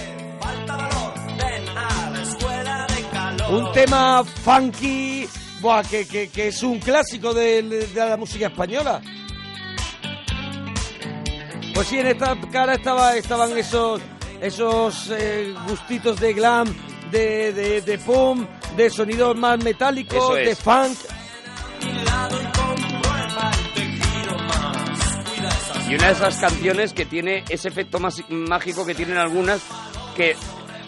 Un 3.49 3.71
tema 3.73 4.23
funky, 4.23 5.27
buah, 5.61 5.83
que, 5.83 6.07
que, 6.07 6.29
que 6.29 6.47
es 6.47 6.63
un 6.63 6.79
clásico 6.79 7.33
de, 7.33 7.61
de 7.63 7.87
la 7.95 8.17
música 8.17 8.47
española. 8.47 9.01
Pues 11.73 11.87
sí, 11.87 11.99
en 11.99 12.07
esta 12.07 12.37
cara 12.51 12.73
estaba, 12.73 13.15
estaban 13.15 13.57
esos, 13.57 14.01
esos 14.41 15.09
eh, 15.11 15.53
gustitos 15.67 16.19
de 16.19 16.33
glam, 16.33 16.67
de, 17.11 17.53
de, 17.53 17.81
de 17.81 17.97
pum, 17.97 18.45
de 18.75 18.89
sonidos 18.89 19.37
más 19.37 19.63
metálicos, 19.63 20.37
es. 20.37 20.47
de 20.47 20.55
funk. 20.55 20.97
Y 25.89 25.95
una 25.95 26.07
de 26.07 26.13
esas 26.13 26.37
canciones 26.37 26.93
que 26.93 27.05
tiene 27.05 27.43
ese 27.49 27.67
efecto 27.67 27.99
más 27.99 28.21
mágico 28.29 28.85
que 28.85 28.95
tienen 28.95 29.17
algunas 29.17 29.61
que 30.15 30.35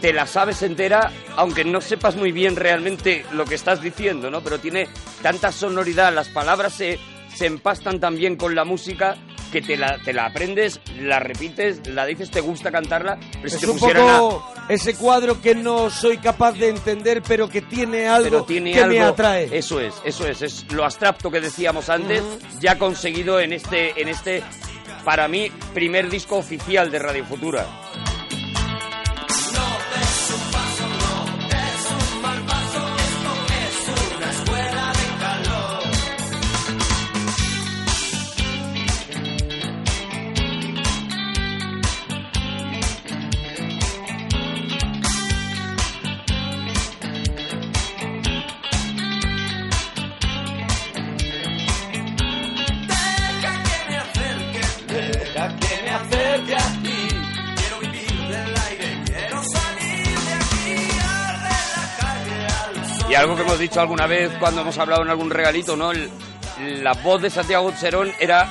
te 0.04 0.12
la 0.12 0.28
sabes 0.28 0.62
entera, 0.64 1.14
aunque 1.38 1.64
no 1.64 1.80
sepas 1.80 2.18
muy 2.18 2.34
bien 2.34 2.58
realmente 2.58 3.26
lo 3.32 3.46
que 3.46 3.56
estás 3.56 3.82
diciendo, 3.82 4.30
¿no? 4.30 4.42
Pero 4.42 4.60
tiene 4.60 4.90
tanta 5.22 5.50
sonoridad, 5.54 6.14
las 6.14 6.28
palabras 6.28 6.74
se, 6.74 7.00
se 7.34 7.46
empastan 7.46 8.02
tan 8.02 8.18
bien 8.18 8.36
con 8.36 8.54
la 8.54 8.66
música 8.66 9.16
que 9.50 9.62
te 9.62 9.78
la, 9.78 9.98
te 10.04 10.12
la 10.12 10.26
aprendes, 10.26 10.82
la 11.00 11.20
repites, 11.22 11.88
la 11.88 12.06
dices, 12.06 12.30
te 12.32 12.42
gusta 12.42 12.70
cantarla, 12.70 13.18
pero 13.42 13.50
si 13.50 13.60
te 13.60 13.72
un 13.72 13.78
a- 13.78 14.18
poco 14.18 14.54
ese 14.68 14.94
cuadro 14.96 15.42
que 15.42 15.56
no 15.56 15.90
soy 15.90 16.18
capaz 16.18 16.52
de 16.52 16.68
entender, 16.68 17.22
pero 17.26 17.48
que 17.48 17.62
tiene 17.62 18.10
algo 18.10 18.44
tiene 18.44 18.74
que 18.74 18.82
algo, 18.84 18.96
me 18.96 19.02
atrae. 19.04 19.58
Eso 19.58 19.80
es, 19.80 19.94
eso 20.04 20.28
es, 20.28 20.42
es 20.42 20.66
lo 20.74 20.84
abstracto 20.84 21.32
que 21.32 21.40
decíamos 21.40 21.88
antes, 21.90 22.22
ya 22.60 22.78
conseguido 22.78 23.40
en 23.40 23.54
este, 23.54 24.02
en 24.02 24.10
este, 24.10 24.44
para 25.06 25.30
mí, 25.30 25.50
primer 25.74 26.10
disco 26.10 26.36
oficial 26.36 26.92
de 26.92 27.00
Radio 27.00 27.24
Futura. 27.24 27.66
Hemos 63.54 63.60
dicho 63.60 63.82
alguna 63.82 64.08
vez 64.08 64.32
cuando 64.40 64.62
hemos 64.62 64.78
hablado 64.80 65.04
en 65.04 65.10
algún 65.10 65.30
regalito, 65.30 65.76
¿no? 65.76 65.92
El- 65.92 66.10
la 66.84 66.94
voz 66.94 67.22
de 67.22 67.30
Santiago 67.30 67.72
Serón 67.76 68.12
era 68.20 68.48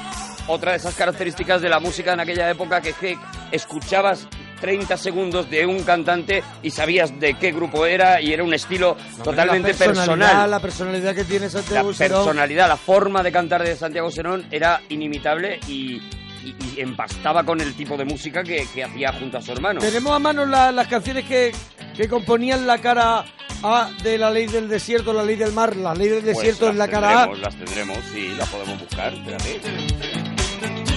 otra 0.49 0.73
de 0.73 0.77
esas 0.79 0.95
características 0.95 1.61
de 1.63 1.69
la 1.69 1.79
música 1.81 2.13
en 2.13 2.21
aquella 2.21 2.51
época 2.51 2.81
que, 2.81 2.93
que 2.95 3.17
escuchabas 3.53 4.27
30 4.61 4.97
segundos 4.97 5.49
de 5.51 5.67
un 5.67 5.83
cantante 5.83 6.43
y 6.63 6.71
sabías 6.71 7.19
de 7.19 7.35
qué 7.35 7.51
grupo 7.53 7.85
era 7.87 8.21
y 8.21 8.33
era 8.33 8.45
un 8.45 8.55
estilo 8.55 8.97
totalmente 9.25 9.73
la 9.73 9.79
personal. 9.79 10.51
La 10.51 10.61
personalidad 10.61 11.15
que 11.15 11.25
tiene 11.25 11.47
La 11.47 11.51
Santiago 11.51 11.93
Serón. 11.93 12.19
personalidad, 12.25 12.69
la 12.69 12.77
forma 12.77 13.23
de 13.23 13.33
cantar 13.33 13.63
de 13.65 13.75
Santiago 13.77 14.11
Serón 14.11 14.47
era 14.51 14.81
inimitable 14.89 15.59
y, 15.69 15.97
y- 16.45 16.55
y 16.77 16.81
empastaba 16.81 17.45
con 17.45 17.61
el 17.61 17.75
tipo 17.75 17.97
de 17.97 18.05
música 18.05 18.43
que, 18.45 18.67
que 18.73 18.85
hacía 18.85 19.13
junto 19.13 19.39
a 19.39 19.43
su 19.43 19.53
hermano. 19.53 19.81
Tenemos 19.81 20.13
a 20.13 20.19
mano 20.19 20.45
la- 20.47 20.71
las 20.73 20.87
canciones 20.89 21.25
que, 21.25 21.53
que 21.97 22.09
componían 22.09 22.67
la 22.67 22.79
cara 22.79 23.25
A 23.63 23.91
de 24.03 24.19
la 24.19 24.31
ley 24.31 24.47
del 24.47 24.69
desierto, 24.69 25.13
la 25.13 25.23
ley 25.23 25.37
del 25.37 25.53
mar. 25.53 25.77
La 25.77 25.95
ley 25.95 26.09
del 26.09 26.23
Pues 26.23 26.37
desierto 26.37 26.69
es 26.69 26.75
las 26.77 26.89
la 26.89 26.93
cara 26.93 27.23
A. 27.25 27.27
Las 27.35 27.55
tendremos, 27.57 27.99
sí, 28.13 28.35
las 28.37 28.49
podemos 28.49 28.79
buscar. 28.81 29.13
espérate. 29.15 29.61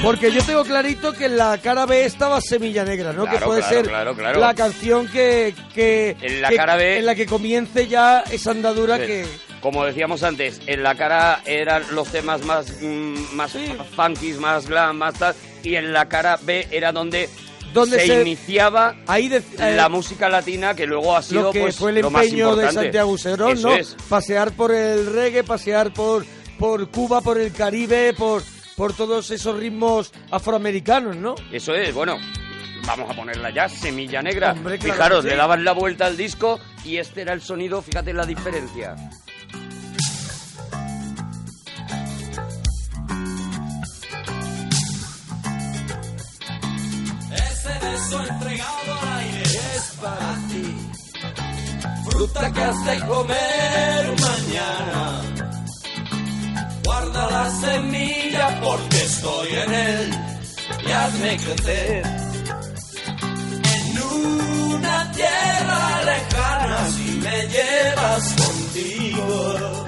Porque 0.02 0.32
yo 0.32 0.44
tengo 0.44 0.64
clarito 0.64 1.14
que 1.14 1.26
en 1.26 1.38
la 1.38 1.58
cara 1.58 1.86
B 1.86 2.06
estaba 2.06 2.40
Semilla 2.42 2.84
Negra, 2.86 3.12
¿no? 3.14 3.24
Claro, 3.24 3.40
que 3.40 3.46
puede 3.46 3.62
claro, 3.62 3.76
ser 4.14 4.16
claro, 4.16 4.40
la 4.40 4.54
canción 4.54 5.08
que, 5.08 5.56
que, 5.74 6.16
En 6.22 6.42
la 6.42 6.50
que- 6.50 6.56
cara 6.56 6.76
B- 6.76 7.00
en 7.00 7.06
la 7.06 7.16
que 7.16 7.26
comience 7.26 7.88
ya 7.88 8.20
esa 8.32 8.52
andadura 8.52 8.98
Sí. 8.98 9.06
que 9.06 9.26
Como 9.62 9.84
decíamos 9.84 10.22
antes, 10.22 10.62
en 10.68 10.84
la 10.84 10.94
cara 10.94 11.42
eran 11.46 11.82
los 11.92 12.10
temas 12.10 12.44
más, 12.46 12.72
mm, 12.84 13.34
más 13.36 13.52
Sí. 13.52 13.74
funkis, 13.96 14.38
más 14.38 14.68
glam, 14.68 14.96
más 14.98 15.16
tal, 15.16 15.34
y 15.64 15.76
en 15.76 15.92
la 15.92 16.08
cara 16.08 16.38
B 16.44 16.68
era 16.70 16.92
donde, 16.92 17.28
Donde 17.76 18.00
se, 18.00 18.08
se- 18.08 18.22
iniciaba 18.22 18.96
ahí 19.06 19.28
de- 19.28 19.44
eh, 19.60 19.76
la 19.76 19.88
música 19.90 20.28
latina 20.30 20.74
que 20.76 20.88
luego 20.88 21.16
ha 21.16 21.22
sido 21.22 21.44
lo 21.44 21.52
que 21.52 21.62
pues, 21.62 21.76
fue 21.78 21.92
el 21.92 22.02
lo 22.02 22.08
empeño 22.08 22.56
de. 22.56 22.72
Santiago 22.72 23.18
Serón, 23.18 23.62
¿no? 23.62 23.74
es. 23.76 23.96
Pasear 24.10 24.52
por 24.54 24.72
el 24.72 25.06
reggae, 25.14 25.44
pasear 25.44 25.94
por, 25.94 26.26
por 26.58 26.90
Cuba, 26.90 27.22
por 27.22 27.38
el 27.38 27.52
Caribe, 27.54 28.14
por, 28.14 28.42
por 28.76 28.94
todos 28.94 29.30
esos 29.30 29.58
ritmos 29.60 30.12
afroamericanos, 30.32 31.16
¿no? 31.16 31.36
Eso 31.52 31.74
es, 31.76 31.94
bueno, 31.94 32.18
vamos 32.88 33.10
a 33.12 33.14
ponerla 33.16 33.50
ya, 33.52 33.68
Semilla 33.70 34.22
Negra. 34.22 34.54
Hombre, 34.54 34.78
claro 34.80 34.94
Fijaros, 34.96 35.24
sí. 35.24 35.30
le 35.30 35.36
daban 35.36 35.64
la 35.64 35.74
vuelta 35.74 36.06
al 36.06 36.18
disco 36.18 36.60
y 36.84 36.98
este 36.98 37.22
era 37.22 37.34
el 37.34 37.42
sonido, 37.42 37.82
fíjate 37.82 38.14
la 38.14 38.26
diferencia. 38.26 38.96
verso 47.96 48.20
entregado 48.28 48.92
al 49.02 49.20
aire 49.20 49.44
es 49.76 49.86
para 50.02 50.32
ti. 50.50 50.68
Fruta 52.10 52.52
que 52.52 52.62
has 52.62 52.86
de 52.86 53.00
comer 53.08 54.02
mañana. 54.30 55.22
Guarda 56.84 57.30
la 57.32 57.50
semilla 57.64 58.62
porque 58.62 58.98
estoy 58.98 59.50
en 59.64 59.74
él 59.74 60.10
y 60.86 60.92
hazme 60.92 61.38
crecer. 61.38 62.04
En 63.76 64.02
una 64.02 65.12
tierra 65.12 65.82
lejana 66.12 66.80
si 66.96 67.10
me 67.26 67.38
llevas 67.56 68.24
contigo. 68.44 69.86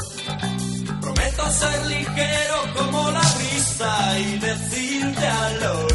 Prometo 1.01 1.51
ser 1.51 1.85
ligero 1.87 2.57
como 2.77 3.11
la 3.11 3.27
brisa 3.37 4.19
y 4.19 4.39
decirte 4.39 5.27
a 5.27 5.49
lo 5.61 5.87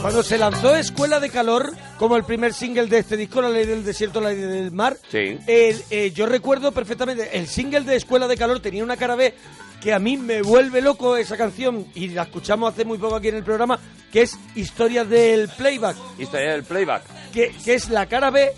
cuando 0.00 0.22
se 0.22 0.38
lanzó 0.38 0.74
Escuela 0.76 1.20
de 1.20 1.28
Calor, 1.28 1.72
como 1.98 2.16
el 2.16 2.24
primer 2.24 2.54
single 2.54 2.86
de 2.86 2.98
este 2.98 3.16
disco, 3.16 3.42
La 3.42 3.50
Ley 3.50 3.66
del 3.66 3.84
Desierto, 3.84 4.20
La 4.20 4.30
Ley 4.30 4.38
del 4.40 4.70
Mar, 4.72 4.96
Sí. 5.10 5.38
el- 5.46 5.82
eh, 5.90 6.12
yo 6.14 6.26
recuerdo 6.26 6.72
perfectamente, 6.72 7.36
el 7.36 7.46
single 7.46 7.80
de 7.82 7.96
Escuela 7.96 8.26
de 8.28 8.36
Calor 8.36 8.60
tenía 8.60 8.84
una 8.84 8.96
cara 8.96 9.16
B 9.16 9.34
que 9.82 9.92
a 9.92 9.98
mí 9.98 10.16
me 10.16 10.40
vuelve 10.42 10.80
loco 10.80 11.16
esa 11.16 11.36
canción, 11.36 11.86
y 11.94 12.08
la 12.08 12.22
escuchamos 12.22 12.72
hace 12.72 12.84
muy 12.84 12.98
poco 12.98 13.16
aquí 13.16 13.28
en 13.28 13.36
el 13.36 13.44
programa, 13.44 13.78
que 14.12 14.22
es 14.22 14.38
Historia 14.54 15.04
del 15.04 15.48
Playback, 15.48 15.96
Historia 16.18 16.52
del 16.52 16.64
playback. 16.64 17.02
que, 17.32 17.54
que 17.64 17.74
es 17.74 17.90
la 17.90 18.06
cara 18.06 18.30
B 18.30 18.52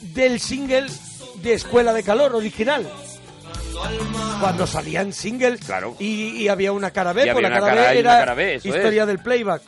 del 0.00 0.40
single 0.40 0.86
de 1.42 1.52
Escuela 1.54 1.92
de 1.92 2.02
Calor 2.02 2.34
original. 2.34 2.86
Cuando 4.40 4.66
salían 4.66 5.12
singles 5.12 5.60
Claro. 5.60 5.94
y, 5.98 6.42
y 6.42 6.48
había 6.48 6.72
una 6.72 6.90
cara 6.90 7.12
B, 7.12 7.26
Y 7.26 7.30
pues 7.30 7.42
la 7.42 7.50
cara, 7.50 7.74
B 7.92 7.98
era 7.98 8.18
cara 8.18 8.34
B, 8.34 8.54
Historia 8.56 9.02
es. 9.02 9.08
del 9.08 9.18
Playback. 9.18 9.62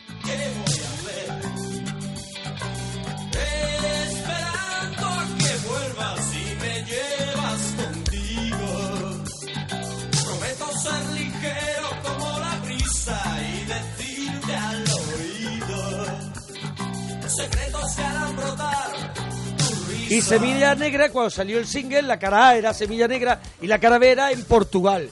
Y 20.10 20.22
Semilla 20.22 20.74
Negra, 20.74 21.10
cuando 21.10 21.30
salió 21.30 21.58
el 21.58 21.66
single, 21.66 22.02
la 22.02 22.18
cara 22.18 22.48
A 22.48 22.56
era 22.56 22.72
Semilla 22.72 23.06
Negra 23.06 23.40
y 23.60 23.66
la 23.66 23.78
cara 23.78 23.98
B 23.98 24.10
era 24.10 24.32
en 24.32 24.42
Portugal. 24.44 25.10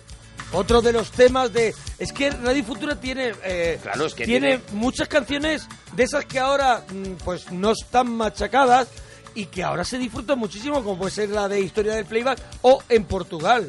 Otro 0.52 0.80
de 0.80 0.92
los 0.92 1.10
temas 1.10 1.52
de... 1.52 1.74
Es 1.98 2.12
que 2.12 2.30
Radio 2.30 2.64
Futura 2.64 2.98
tiene... 2.98 3.34
eh, 3.44 3.78
Claro, 3.82 4.06
es 4.06 4.14
que 4.14 4.24
tiene, 4.24 4.58
tiene- 4.58 4.62
muchas 4.72 5.08
canciones 5.08 5.66
de 5.92 6.02
esas 6.04 6.24
que 6.24 6.38
ahora 6.38 6.82
mm, 6.90 7.12
pues 7.24 7.50
no 7.52 7.72
están 7.72 8.10
machacadas 8.16 8.88
y 9.34 9.46
que 9.46 9.62
ahora 9.62 9.84
se 9.84 9.98
disfrutan 9.98 10.38
muchísimo, 10.38 10.82
como 10.82 10.96
puede 10.98 11.10
ser 11.10 11.28
la 11.28 11.46
de 11.48 11.60
Historia 11.60 11.94
del 11.94 12.06
Playback 12.06 12.38
o 12.62 12.82
en 12.88 13.04
Portugal. 13.04 13.68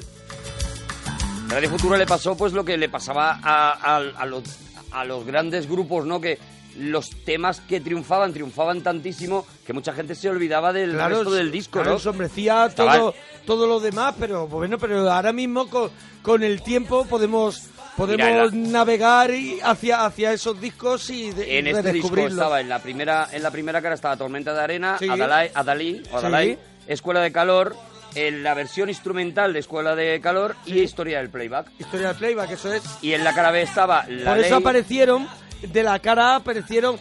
Radio 1.50 1.70
Futura 1.70 1.98
le 1.98 2.06
pasó 2.06 2.38
pues 2.38 2.54
lo 2.54 2.64
que 2.64 2.78
le 2.78 2.88
pasaba 2.88 3.40
a, 3.44 3.72
a- 3.74 3.98
a 3.98 4.26
los, 4.26 4.44
a 4.92 5.04
los 5.04 5.26
grandes 5.26 5.68
grupos, 5.68 6.06
¿no? 6.06 6.22
Que 6.22 6.38
los 6.78 7.10
temas 7.26 7.60
que 7.62 7.82
triunfaban, 7.82 8.34
triunfaban 8.34 8.82
tantísimo 8.82 9.46
que 9.66 9.74
mucha 9.74 9.94
gente 9.94 10.16
se 10.16 10.30
olvidaba 10.30 10.72
del 10.74 10.94
resto 10.94 11.32
del 11.32 11.52
disco, 11.52 11.74
claro, 11.80 11.90
¿no? 11.92 11.96
ensombrecía 11.98 12.70
todo, 12.76 13.14
todo 13.46 13.68
lo 13.68 13.80
demás, 13.80 14.16
pero 14.20 14.48
bueno, 14.48 14.78
pero 14.78 15.10
ahora 15.12 15.34
mismo 15.34 15.68
con, 15.70 15.90
con 16.22 16.44
el 16.44 16.62
tiempo 16.62 17.06
podemos 17.06 17.68
podemos 17.96 18.54
Mira, 18.54 18.70
navegar 18.72 19.32
y 19.32 19.60
hacia 19.64 20.06
hacia 20.06 20.32
esos 20.32 20.62
discos 20.62 21.10
y, 21.10 21.32
de, 21.32 21.52
y 21.52 21.58
En 21.58 21.68
este 21.68 21.92
disco 21.92 22.16
estaba 22.16 22.62
en 22.62 22.70
la 22.70 22.78
primera 22.80 23.28
en 23.32 23.42
la 23.42 23.50
primera 23.50 23.82
cara 23.82 23.96
estaba 23.96 24.16
Tormenta 24.16 24.54
de 24.54 24.62
Arena, 24.62 24.98
Sí. 25.00 25.10
Adalai, 25.10 25.50
Adalí, 25.54 26.02
Sí. 26.04 26.10
Adalai, 26.14 26.60
Escuela 26.88 27.22
de 27.22 27.32
Calor, 27.32 27.76
en 28.14 28.44
la 28.44 28.54
versión 28.54 28.90
instrumental 28.90 29.52
de 29.52 29.60
Escuela 29.60 29.96
de 29.96 30.22
Calor 30.22 30.56
y 30.68 30.80
Historia 30.80 31.18
del 31.18 31.30
Playback. 31.30 31.72
Historia 31.80 32.10
del 32.10 32.18
playback, 32.18 32.52
eso 32.52 32.72
es. 32.72 32.84
Y 33.02 33.14
en 33.14 33.24
la 33.24 33.34
cara 33.34 33.50
B 33.52 33.64
estaba 33.64 34.06
la 34.08 34.36
Por 34.36 34.44
eso 34.46 34.56
aparecieron, 34.58 35.28
de 35.62 35.84
la 35.84 36.00
cara 36.00 36.34
A 36.34 36.36
aparecieron 36.38 36.98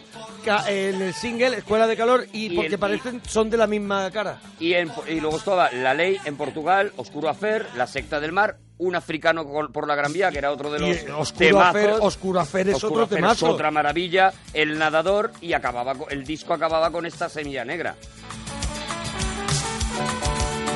en 0.67 1.01
el 1.01 1.13
single 1.13 1.57
Escuela 1.57 1.87
de 1.87 1.97
Calor 1.97 2.25
y, 2.31 2.45
Y 2.53 2.55
porque 2.55 2.73
el- 2.75 2.79
parecen, 2.79 3.21
son 3.27 3.49
de 3.49 3.57
la 3.57 3.67
misma 3.67 4.09
cara. 4.11 4.39
y, 4.59 4.73
en- 4.73 4.91
y 5.09 5.19
luego 5.19 5.37
estaba 5.37 5.69
La 5.71 5.93
Ley 5.93 6.17
en 6.23 6.37
Portugal, 6.37 6.93
Oscuro 6.95 7.27
Afer, 7.29 7.67
La 7.75 7.85
Secta 7.85 8.19
del 8.21 8.31
Mar, 8.31 8.57
Un 8.79 8.95
Africano 8.95 9.43
por 9.73 9.87
la 9.87 9.95
Gran 9.95 10.13
Vía, 10.13 10.31
que 10.31 10.37
era 10.37 10.51
otro 10.51 10.71
de 10.71 10.79
los 10.79 10.97
Oscuro 11.17 11.33
temazos. 11.37 11.69
Afer, 11.75 11.89
Oscuro 11.99 12.39
Afer 12.39 12.69
es 12.69 12.75
Oscuro 12.75 12.93
otro 12.93 13.03
Afer 13.05 13.17
es 13.17 13.21
temazo. 13.23 13.49
otra 13.49 13.71
maravilla, 13.71 14.31
El 14.53 14.77
Nadador, 14.77 15.31
y 15.41 15.53
acababa 15.53 15.93
el 16.09 16.23
disco 16.23 16.53
acababa 16.53 16.91
con 16.91 17.05
esta 17.07 17.27
semilla 17.27 17.65
negra. 17.65 17.95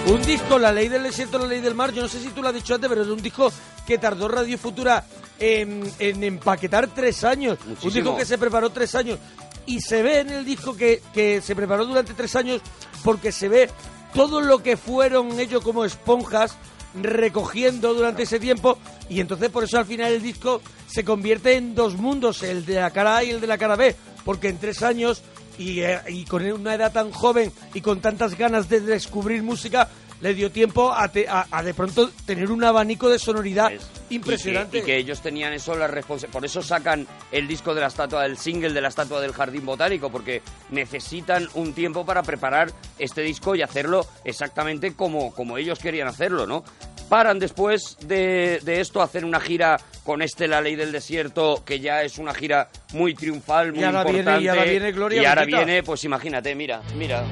Un 0.08 0.22
disco, 0.24 0.58
La 0.58 0.72
Ley 0.74 0.88
del 0.90 1.04
Desierto, 1.04 1.38
La 1.38 1.46
Ley 1.46 1.62
del 1.62 1.76
Mar, 1.76 1.92
yo 1.94 2.02
no 2.02 2.08
sé 2.08 2.20
si 2.20 2.30
tú 2.30 2.42
lo 2.42 2.50
has 2.50 2.56
dicho 2.56 2.74
antes, 2.74 2.90
pero 2.90 3.04
es 3.04 3.08
un 3.08 3.22
disco 3.22 3.52
que 3.86 3.98
tardó 4.00 4.28
Radio 4.28 4.58
Futura 4.58 5.04
en, 5.42 5.84
en 6.00 6.24
empaquetar 6.24 6.88
tres 6.88 7.26
años. 7.26 7.58
Un 7.84 7.92
disco 7.92 8.16
que 8.16 8.26
se 8.26 8.38
preparó 8.38 8.70
tres 8.70 8.96
años. 8.96 9.20
Y 9.66 9.82
se 9.82 10.02
ve 10.02 10.20
en 10.20 10.30
el 10.30 10.46
disco 10.46 10.76
que, 10.76 11.02
que 11.14 11.42
se 11.42 11.56
preparó 11.56 11.86
durante 11.86 12.14
tres 12.14 12.36
años 12.36 12.62
porque 13.04 13.32
se 13.32 13.50
ve 13.50 13.70
todo 14.14 14.42
lo 14.42 14.64
que 14.64 14.78
fueron 14.78 15.40
ellos 15.40 15.64
como 15.64 15.84
esponjas 15.84 16.56
recogiendo 16.94 17.94
durante 17.94 18.24
ese 18.24 18.40
tiempo 18.40 18.78
y 19.10 19.22
entonces 19.22 19.50
por 19.50 19.64
eso 19.64 19.78
al 19.78 19.86
final 19.86 20.12
el 20.12 20.22
disco 20.22 20.62
se 20.88 21.06
convierte 21.06 21.56
en 21.56 21.74
dos 21.74 21.96
mundos, 21.96 22.44
el 22.44 22.66
de 22.66 22.76
la 22.76 22.92
cara 22.92 23.18
A 23.18 23.24
y 23.24 23.30
el 23.30 23.40
de 23.40 23.48
la 23.48 23.58
cara 23.58 23.78
B, 23.78 23.96
porque 24.26 24.50
en 24.50 24.58
tres 24.58 24.82
años 24.84 25.22
y, 25.58 25.80
eh, 25.82 26.02
y 26.10 26.26
con 26.26 26.44
una 26.52 26.76
edad 26.76 26.92
tan 26.92 27.12
joven 27.12 27.52
y 27.74 27.80
con 27.82 28.02
tantas 28.02 28.38
ganas 28.38 28.68
de 28.68 28.82
descubrir 28.82 29.42
música, 29.42 29.90
le 30.22 30.34
dio 30.34 30.52
tiempo 30.52 30.92
a, 30.94 31.08
te- 31.10 31.28
a- 31.28 31.48
a 31.52 31.64
de 31.64 31.74
pronto 31.74 32.10
tener 32.26 32.52
un 32.52 32.64
abanico 32.64 33.10
de 33.10 33.18
sonoridad 33.20 33.72
Es- 33.74 33.90
impresionante. 34.10 34.78
Y 34.78 34.82
que, 34.82 34.84
y 34.84 34.92
que 34.92 34.98
ellos 34.98 35.22
tenían 35.22 35.54
eso, 35.54 35.76
la 35.76 35.88
responsa- 35.88 36.28
por 36.28 36.46
eso 36.46 36.62
sacan 36.62 37.08
el 37.32 37.48
disco 37.48 37.74
de 37.74 37.82
la 37.82 37.88
estatua, 37.88 38.24
del 38.24 38.38
single 38.38 38.74
de 38.74 38.82
la 38.82 38.88
estatua 38.90 39.20
del 39.22 39.34
jardín 39.34 39.66
botánico, 39.66 40.12
porque 40.12 40.42
necesitan 40.70 41.48
un 41.56 41.74
tiempo 41.74 42.06
para 42.06 42.24
preparar 42.24 42.72
este 43.00 43.22
disco 43.22 43.56
y 43.56 43.62
hacerlo 43.62 44.06
exactamente 44.24 44.94
como, 44.96 45.34
como 45.34 45.58
ellos 45.58 45.80
querían 45.80 46.08
hacerlo, 46.08 46.46
¿no? 46.46 46.64
Paran 47.10 47.40
después 47.40 47.98
de, 48.06 48.60
de 48.64 48.80
esto 48.80 49.02
a 49.02 49.06
hacer 49.06 49.26
una 49.26 49.40
gira 49.42 49.78
con 50.06 50.22
este 50.22 50.48
La 50.48 50.62
Ley 50.62 50.76
del 50.76 50.92
Desierto, 50.94 51.62
que 51.66 51.80
ya 51.80 52.04
es 52.04 52.18
una 52.18 52.34
gira 52.34 52.70
muy 52.94 53.14
triunfal, 53.16 53.74
muy 53.74 53.84
ahora 53.84 54.04
viene- 54.04 54.20
importante. 54.20 54.44
y 54.44 54.48
ahora 54.48 54.64
viene 54.64 54.92
Gloria 54.94 55.22
Y 55.22 55.26
ahora 55.26 55.42
bendita. 55.42 55.58
viene, 55.66 55.84
pues 55.84 56.04
imagínate, 56.06 56.56
mira, 56.56 56.82
mira. 56.96 57.24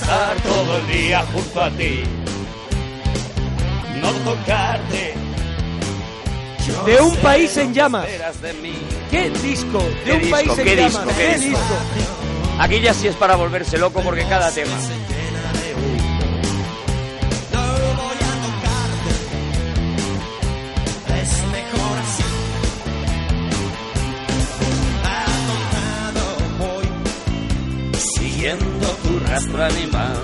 Pasar 0.00 0.36
todo 0.42 0.76
el 0.78 0.86
día 0.88 1.24
junto 1.32 1.62
a 1.62 1.70
ti. 1.70 2.02
No 4.00 4.10
tocarte. 4.30 5.14
De 6.86 7.00
un 7.00 7.16
país 7.16 7.56
en 7.56 7.72
llamas. 7.74 8.06
¿Qué 9.10 9.30
disco? 9.30 9.78
De 9.78 10.04
¿Qué 10.04 10.12
un 10.12 10.30
país 10.30 10.58
en 10.58 10.64
¿Qué 10.64 10.76
llamas. 10.76 10.92
disco? 10.92 11.10
¿Qué 11.16 11.38
disco? 11.38 11.58
Aquí 12.58 12.80
ya 12.80 12.92
sí 12.94 13.08
es 13.08 13.16
para 13.16 13.36
volverse 13.36 13.78
loco 13.78 14.00
porque 14.02 14.24
cada 14.24 14.50
tema. 14.50 14.72
Animal. 29.46 30.16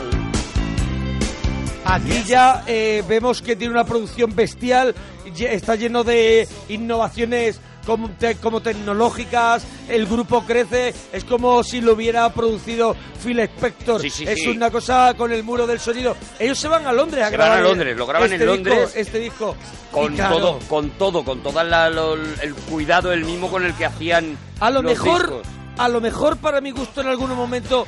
Aquí 1.87 2.25
ya 2.27 2.65
eh, 2.67 3.05
vemos 3.07 3.43
que 3.43 3.57
tiene 3.57 3.73
una 3.75 3.85
producción 3.85 4.35
bestial, 4.35 4.95
está 5.39 5.77
lleno 5.77 6.03
de 6.03 6.49
innovaciones 6.69 7.61
como, 7.87 8.09
te- 8.11 8.37
como 8.37 8.63
tecnológicas, 8.63 9.65
el 9.89 10.07
grupo 10.07 10.45
crece, 10.47 10.95
es 11.13 11.25
como 11.25 11.63
si 11.63 11.83
lo 11.83 11.93
hubiera 11.93 12.33
producido 12.33 12.97
Phil 13.23 13.39
Spector, 13.41 14.01
Sí, 14.01 14.09
sí, 14.11 14.25
es 14.27 14.41
sí. 14.41 14.49
una 14.49 14.71
cosa 14.71 15.13
con 15.15 15.31
el 15.31 15.45
muro 15.45 15.67
del 15.67 15.79
sonido. 15.79 16.17
Ellos 16.39 16.59
se 16.59 16.69
van 16.69 16.87
a 16.87 16.93
Londres 16.93 17.25
a 17.25 17.29
Se 17.31 17.37
van 17.37 17.47
grabar 17.49 17.59
a 17.59 17.69
Londres, 17.69 17.97
lo 17.97 18.07
graban 18.07 18.33
este 18.33 18.45
en 18.45 18.51
disco, 18.51 18.69
Londres. 18.75 18.93
este 18.97 19.19
disco. 19.19 19.57
Con 19.93 20.15
claro, 20.17 20.37
todo, 20.39 20.59
con 20.67 20.91
todo, 20.93 21.25
con 21.25 21.43
todo 21.43 21.61
el 21.61 22.55
cuidado, 22.71 23.13
el 23.13 23.25
mismo 23.27 23.51
con 23.51 23.65
el 23.65 23.75
que 23.75 23.85
hacían 23.85 24.37
A 24.61 24.71
lo 24.71 24.81
los 24.83 24.91
mejor, 24.93 25.21
discos. 25.43 25.47
a 25.77 25.89
lo 25.89 26.01
mejor 26.01 26.39
para 26.39 26.61
mi 26.63 26.71
gusto 26.71 27.03
en 27.03 27.09
algún 27.09 27.37
momento 27.37 27.87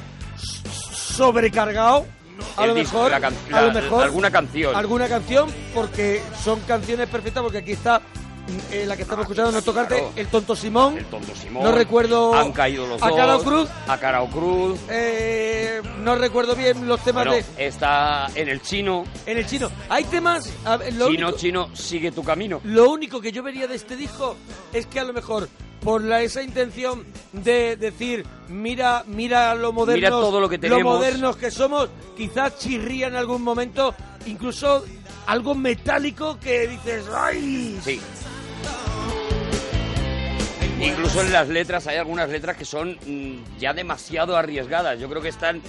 sobrecargado. 1.17 2.07
A 2.57 2.67
lo 2.67 2.75
mejor, 2.75 3.11
la 3.11 3.21
can- 3.21 3.35
a 3.51 3.61
lo 3.63 3.67
la- 3.69 3.73
mejor 3.81 4.05
alguna 4.05 4.31
canción. 4.31 4.77
alguna 4.77 5.09
canción 5.09 5.49
porque 5.75 6.21
son 6.45 6.61
canciones 6.61 7.09
perfectas 7.09 7.43
porque 7.43 7.59
aquí 7.59 7.73
está 7.73 8.03
eh, 8.71 8.85
la 8.87 8.97
que 8.97 9.03
estamos 9.03 9.23
escuchando 9.25 9.53
no 9.53 9.63
tocarte 9.63 9.95
claro. 9.97 10.13
el 10.17 10.27
tonto 10.29 10.55
Simón 10.57 10.99
El 10.99 11.05
tonto 11.07 11.35
Simón. 11.35 11.63
No 11.65 11.73
recuerdo 11.73 12.35
Han 12.35 12.53
caído 12.53 12.87
los 12.87 13.03
a 13.03 13.09
dos. 13.09 13.17
Carao 13.17 13.43
Cruz. 13.43 13.69
A 13.89 13.99
Carao 13.99 14.27
Cruz. 14.29 14.79
eh, 14.89 15.81
no 16.03 16.15
recuerdo 16.17 16.55
bien 16.55 16.87
los 16.87 17.01
temas 17.03 17.27
Bueno, 17.27 17.45
de 17.57 17.67
está 17.67 18.29
en 18.35 18.49
el 18.49 18.63
chino. 18.63 19.05
en 19.27 19.39
el 19.39 19.47
chino 19.47 19.71
hay 19.89 20.05
temas 20.05 20.53
a 20.65 20.77
ver, 20.77 20.93
lo 20.95 21.09
Chino, 21.11 21.27
único- 21.29 21.39
chino, 21.39 21.69
sigue 21.77 22.13
tu 22.13 22.23
camino. 22.23 22.61
Lo 22.65 22.91
único 22.91 23.21
que 23.21 23.33
yo 23.33 23.43
vería 23.43 23.67
de 23.67 23.75
este 23.77 23.97
disco 23.97 24.37
es 24.73 24.87
que 24.87 25.01
a 25.01 25.05
lo 25.05 25.13
mejor 25.13 25.49
por 25.81 26.03
la, 26.03 26.23
esa 26.23 26.43
intención 26.43 27.05
de 27.33 27.77
decir 27.77 28.27
mira 28.49 29.05
mira 29.07 29.55
lo 29.55 29.73
modernos 29.73 29.97
Mira 30.01 30.11
todo 30.11 30.41
lo 30.41 30.49
que 30.49 30.59
tenemos. 30.59 30.83
modernos 30.85 31.37
que 31.37 31.51
somos 31.51 31.89
quizás 32.17 32.59
chirría 32.59 33.09
en 33.09 33.17
algún 33.17 33.43
momento 33.43 33.95
incluso 34.27 34.85
algo 35.27 35.55
metálico 35.55 36.39
que 36.41 36.67
dices 36.69 37.05
ay 37.15 37.79
Sí. 37.85 38.01
Incluso 40.81 41.23
en 41.23 41.33
las 41.33 41.49
letras 41.49 41.87
hay 41.87 41.97
algunas 41.97 42.29
letras 42.29 42.57
que 42.57 42.65
son 42.65 42.99
mm, 43.07 43.59
ya 43.59 43.73
demasiado 43.73 44.37
arriesgadas. 44.37 44.99
Yo 45.01 45.09
creo 45.09 45.23
que 45.23 45.29
están 45.31 45.63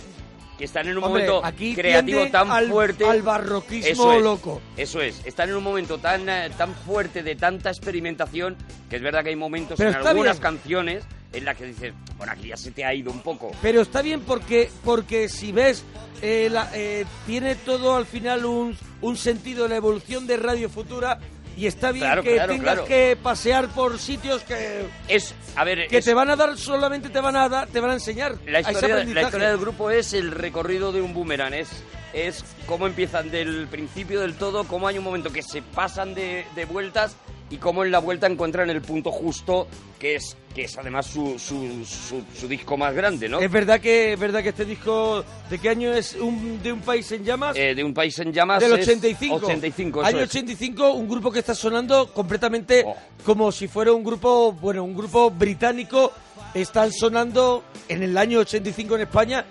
que 0.57 0.65
están 0.65 0.87
en 0.87 0.97
un 0.97 1.03
Hombre, 1.03 1.27
momento 1.27 1.45
aquí 1.45 1.75
creativo 1.75 2.25
tan 2.31 2.49
al- 2.49 2.67
fuerte. 2.67 3.05
al 3.05 3.21
barroquismo 3.21 3.87
Eso 3.91 4.13
es, 4.13 4.21
loco. 4.23 4.61
Eso 4.75 5.01
es, 5.01 5.23
están 5.23 5.49
en 5.49 5.55
un 5.55 5.63
momento 5.63 5.99
tan, 5.99 6.27
eh, 6.27 6.49
tan 6.57 6.73
fuerte 6.73 7.21
de 7.21 7.35
tanta 7.35 7.69
experimentación 7.69 8.55
que 8.89 8.95
es 8.95 9.01
verdad 9.03 9.21
que 9.23 9.29
hay 9.29 9.35
momentos 9.35 9.77
Pero 9.77 9.91
en 9.91 9.95
algunas 9.97 10.37
bien. 10.39 10.41
canciones 10.41 11.03
en 11.31 11.45
las 11.45 11.57
que 11.57 11.65
dices, 11.65 11.93
bueno, 12.17 12.33
aquí 12.33 12.47
ya 12.47 12.57
se 12.57 12.71
te 12.71 12.83
ha 12.83 12.91
ido 12.91 13.11
un 13.11 13.19
poco. 13.21 13.51
Pero 13.61 13.81
está 13.81 14.01
bien 14.01 14.21
porque, 14.21 14.71
porque 14.83 15.29
si 15.29 15.51
ves, 15.51 15.83
eh, 16.23 16.49
la- 16.51 16.71
eh, 16.73 17.05
tiene 17.27 17.53
todo 17.53 17.95
al 17.95 18.07
final 18.07 18.43
un, 18.45 18.75
un 19.01 19.15
sentido, 19.15 19.67
la 19.67 19.75
evolución 19.75 20.25
de 20.25 20.37
Radio 20.37 20.69
Futura. 20.71 21.19
Y 21.57 21.65
está 21.65 21.91
bien 21.91 22.05
Claro, 22.05 22.21
que 22.23 22.35
claro, 22.35 22.53
tengas 22.53 22.73
claro. 22.75 22.85
que 22.85 23.17
pasear 23.21 23.67
por 23.69 23.97
sitios 23.97 24.43
que, 24.43 24.85
Es, 25.07 25.33
a 25.55 25.63
ver, 25.63 25.87
que 25.87 25.97
es- 25.97 26.05
te 26.05 26.13
van 26.13 26.29
a 26.29 26.35
dar, 26.35 26.55
solamente 26.57 27.09
te 27.09 27.19
van 27.19 27.35
a 27.35 27.49
dar, 27.49 27.67
te 27.67 27.79
van 27.79 27.89
a 27.89 27.93
enseñar. 27.95 28.35
la 28.45 28.61
historia, 28.61 29.03
la 29.03 29.21
historia 29.23 29.49
del 29.49 29.57
grupo 29.57 29.89
es 29.89 30.13
el 30.13 30.29
recorrido 30.31 30.91
de 30.91 31.01
un 31.01 31.13
boomerang, 31.15 31.55
es, 31.55 31.69
es 32.13 32.45
cómo 32.67 32.85
empiezan 32.85 33.31
del 33.31 33.67
principio 33.67 34.21
del 34.21 34.35
todo, 34.35 34.65
cómo 34.65 34.87
hay 34.87 34.99
un 34.99 35.03
momento 35.03 35.31
que 35.31 35.41
se 35.41 35.61
pasan 35.63 36.13
de, 36.13 36.45
de 36.55 36.65
vueltas 36.65 37.15
y 37.49 37.57
cómo 37.57 37.83
en 37.85 37.91
la 37.91 37.99
vuelta 37.99 38.27
encuentran 38.27 38.69
el 38.69 38.81
punto 38.81 39.11
justo, 39.11 39.67
que 39.99 40.15
es, 40.15 40.35
que 40.53 40.63
es 40.65 40.77
además 40.77 41.05
su, 41.05 41.39
su, 41.39 41.85
su, 41.85 42.21
su 42.37 42.47
disco 42.47 42.75
más 42.77 42.93
grande, 42.93 43.29
¿no? 43.29 43.39
Es 43.39 43.49
verdad 43.51 43.79
que 43.79 44.13
es 44.13 44.19
verdad 44.19 44.43
que 44.43 44.49
este 44.49 44.65
disco 44.65 45.23
¿de 45.49 45.57
qué 45.57 45.69
año 45.69 45.93
es 45.93 46.15
un, 46.15 46.61
de 46.61 46.73
un 46.73 46.81
país 46.81 47.09
en 47.11 47.23
llamas? 47.23 47.55
Eh, 47.57 47.73
de 47.73 47.83
un 47.83 47.93
país 47.93 48.17
en 48.19 48.33
llamas 48.33 48.59
del 48.61 48.73
es 48.73 48.79
85. 48.87 49.35
85, 49.37 49.99
eso 50.01 50.07
Año 50.09 50.19
es. 50.19 50.29
85, 50.29 50.91
un 50.91 51.07
grupo 51.07 51.31
que 51.31 51.39
está 51.39 51.55
sonando 51.55 52.13
completamente 52.13 52.83
Oh. 52.85 52.95
como 53.23 53.51
si 53.51 53.67
fuera 53.67 53.91
un 53.93 54.03
grupo, 54.03 54.51
bueno, 54.51 54.83
un 54.83 54.95
grupo 54.95 55.31
británico. 55.31 56.11
Están 56.53 56.91
sonando 56.91 57.63
en 57.87 58.03
el 58.03 58.17
año 58.17 58.39
85 58.39 58.95
en 58.95 59.01
España. 59.01 59.45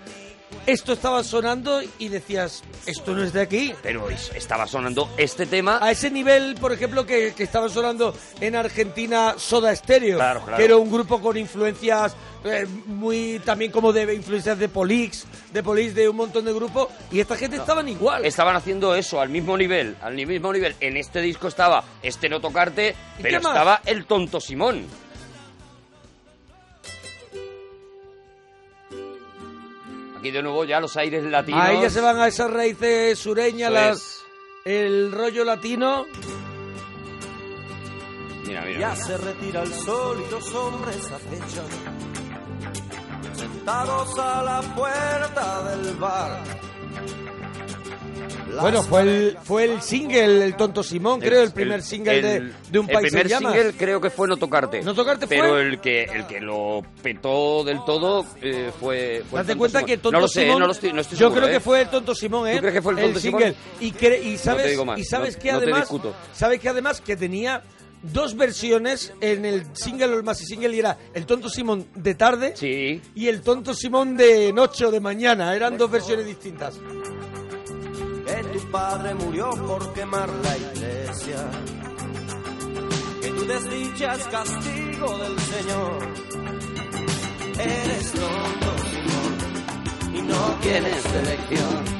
Esto 0.65 0.93
estaba 0.93 1.23
sonando 1.23 1.81
y 1.97 2.09
decías, 2.09 2.63
esto 2.85 3.13
no 3.13 3.23
es 3.23 3.31
de 3.33 3.41
aquí. 3.41 3.73
Pero 3.81 4.09
es- 4.09 4.31
estaba 4.35 4.67
sonando 4.67 5.09
este 5.17 5.45
tema 5.45 5.79
A 5.81 5.91
ese 5.91 6.09
nivel, 6.11 6.55
por 6.55 6.73
ejemplo, 6.73 7.05
que, 7.05 7.33
que 7.35 7.43
estaba 7.43 7.69
sonando 7.69 8.13
en 8.41 8.55
Argentina 8.55 9.35
Soda 9.37 9.73
Stereo, 9.75 10.17
Claro, 10.17 10.41
claro. 10.41 10.57
que 10.57 10.65
era 10.65 10.75
un 10.77 10.91
grupo 10.91 11.21
con 11.21 11.37
influencias 11.37 12.15
eh, 12.43 12.65
muy 12.85 13.41
también 13.43 13.71
como 13.71 13.91
de 13.91 14.13
influencias 14.13 14.57
de 14.59 14.69
Polix, 14.69 15.25
de 15.51 15.63
Polix, 15.63 15.95
de 15.95 16.07
un 16.07 16.15
montón 16.15 16.45
de 16.45 16.53
grupos, 16.53 16.87
y 17.11 17.19
esta 17.19 17.35
gente 17.35 17.57
estaban 17.57 17.87
igual. 17.89 18.25
estaban 18.25 18.55
haciendo 18.55 18.93
eso 18.95 19.19
al 19.19 19.29
mismo 19.29 19.57
nivel, 19.57 19.97
al 20.01 20.13
mismo 20.15 20.53
nivel. 20.53 20.75
En 20.79 20.95
este 20.97 21.19
disco 21.21 21.47
estaba 21.47 21.83
este 22.03 22.29
no 22.29 22.39
tocarte, 22.39 22.95
¿Y 23.19 23.23
pero 23.23 23.37
estaba 23.37 23.81
el 23.85 24.05
tonto 24.05 24.39
Simón. 24.39 24.85
Aquí 30.27 30.31
de 30.35 30.43
nuevo 30.43 30.65
ya 30.65 30.81
los 30.81 30.97
aires 30.97 31.23
latinos. 31.23 31.61
Ahí 31.63 31.81
ya 31.81 31.89
se 31.89 32.01
van 32.01 32.19
a 32.19 32.27
esas 32.27 32.51
raíces 32.51 33.17
sureñas, 33.17 33.71
Eso 33.71 33.79
las, 33.79 33.97
es. 33.97 34.25
el 34.65 35.11
rollo 35.13 35.45
latino. 35.45 36.05
Mira, 38.45 38.61
mira. 38.65 38.79
Ya 38.79 38.91
mira. 38.91 38.95
se 38.95 39.17
retira 39.17 39.63
el 39.63 39.73
sol 39.73 40.21
y 40.25 40.29
dos 40.29 40.53
hombres 40.53 40.97
acechan, 41.09 41.65
sentados 43.37 44.19
a 44.19 44.43
la 44.43 44.61
puerta 44.75 45.69
del 45.75 45.95
bar. 45.95 46.43
Bueno, 48.61 48.83
fue 48.83 49.01
el, 49.01 49.37
fue 49.43 49.63
el 49.65 49.81
single, 49.81 50.45
el 50.45 50.55
tonto 50.55 50.83
Simón, 50.83 51.19
creo, 51.19 51.43
el 51.43 51.51
primer 51.51 51.81
single 51.81 52.21
de, 52.21 52.35
el- 52.37 52.53
de 52.71 52.79
un 52.79 52.87
el 52.89 52.93
país 52.93 53.07
primer 53.09 53.25
en 53.25 53.29
llamas. 53.31 53.53
single 53.53 53.73
creo 53.77 54.01
que 54.01 54.09
fue 54.09 54.27
No 54.27 54.37
Tocarte. 54.37 54.81
No 54.81 54.93
Tocarte 54.93 55.27
Pero 55.27 55.49
fue. 55.49 55.61
el 55.61 55.79
que 55.81 56.03
el 56.03 56.27
que 56.27 56.39
lo 56.41 56.81
petó 57.01 57.63
del 57.63 57.83
todo 57.85 58.25
eh, 58.41 58.71
fue, 58.79 59.23
fue 59.29 59.41
el 59.41 59.45
Date 59.45 59.53
Tonto 59.53 59.57
cuenta 59.57 59.79
Simón. 59.79 59.87
que 59.87 59.97
Tonto 59.97 60.11
No 60.11 60.19
lo 60.21 60.27
sé, 60.27 60.41
Simón, 60.43 60.59
no 60.59 60.65
lo 60.67 60.71
estoy, 60.71 60.93
no 60.93 61.01
estoy 61.01 61.17
Yo 61.17 61.27
seguro, 61.27 61.41
creo 61.41 61.49
¿eh? 61.49 61.53
que 61.57 61.59
fue 61.59 61.81
el 61.81 61.87
Tonto 61.89 62.15
Simón, 62.15 62.47
¿eh? 62.47 62.53
¿Tú 62.55 62.59
crees 62.59 62.73
que 62.73 62.81
fue 62.81 62.93
el 62.93 62.99
Tonto 62.99 63.19
single. 63.19 63.45
Simón? 63.47 63.57
Y, 63.79 63.91
cre- 63.93 64.23
y 64.23 64.37
sabes, 64.37 64.69
digo 64.69 64.85
más, 64.85 64.99
y 64.99 65.03
sabes 65.03 65.35
no- 65.37 65.41
que 65.43 65.51
no 65.51 65.57
te 65.59 65.63
además, 65.65 65.89
sabes 66.33 66.59
que 66.59 66.69
además 66.69 67.01
que 67.01 67.15
tenía 67.15 67.61
dos 68.03 68.35
versiones 68.37 69.11
en 69.21 69.43
el 69.43 69.63
single 69.75 70.05
o 70.07 70.17
el 70.17 70.23
maxi 70.23 70.45
single 70.45 70.75
y 70.75 70.79
era 70.79 70.97
el 71.15 71.25
Tonto 71.25 71.49
Simón 71.49 71.87
de 71.95 72.13
tarde 72.15 72.53
Sí. 72.55 73.01
y 73.15 73.27
el 73.27 73.41
Tonto 73.41 73.73
Simón 73.73 74.15
de 74.15 74.53
noche 74.53 74.85
o 74.85 74.91
de 74.91 74.99
mañana. 74.99 75.55
Eran 75.55 75.77
dos 75.77 75.89
versiones 75.89 76.25
distintas. 76.27 76.75
Que 78.27 78.43
tu 78.43 78.71
padre 78.71 79.15
murió 79.15 79.49
por 79.51 79.93
quemar 79.93 80.29
la 80.29 80.57
iglesia, 80.57 81.37
que 83.21 83.29
tu 83.29 83.45
desdicha 83.45 84.13
es 84.15 84.23
castigo 84.27 85.17
del 85.17 85.39
Señor. 85.39 85.97
Eres 87.59 88.11
tonto, 88.11 88.69
Simón, 88.89 90.15
y 90.15 90.21
no 90.21 90.41
tienes 90.61 91.05
elección. 91.05 91.97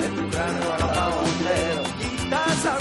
De 0.00 0.08
tu 0.08 0.30
cráneo 0.30 0.72
a 0.72 0.78
la 0.78 1.08
bandera, 1.16 1.82
quita 2.00 2.44
esa 2.54 2.78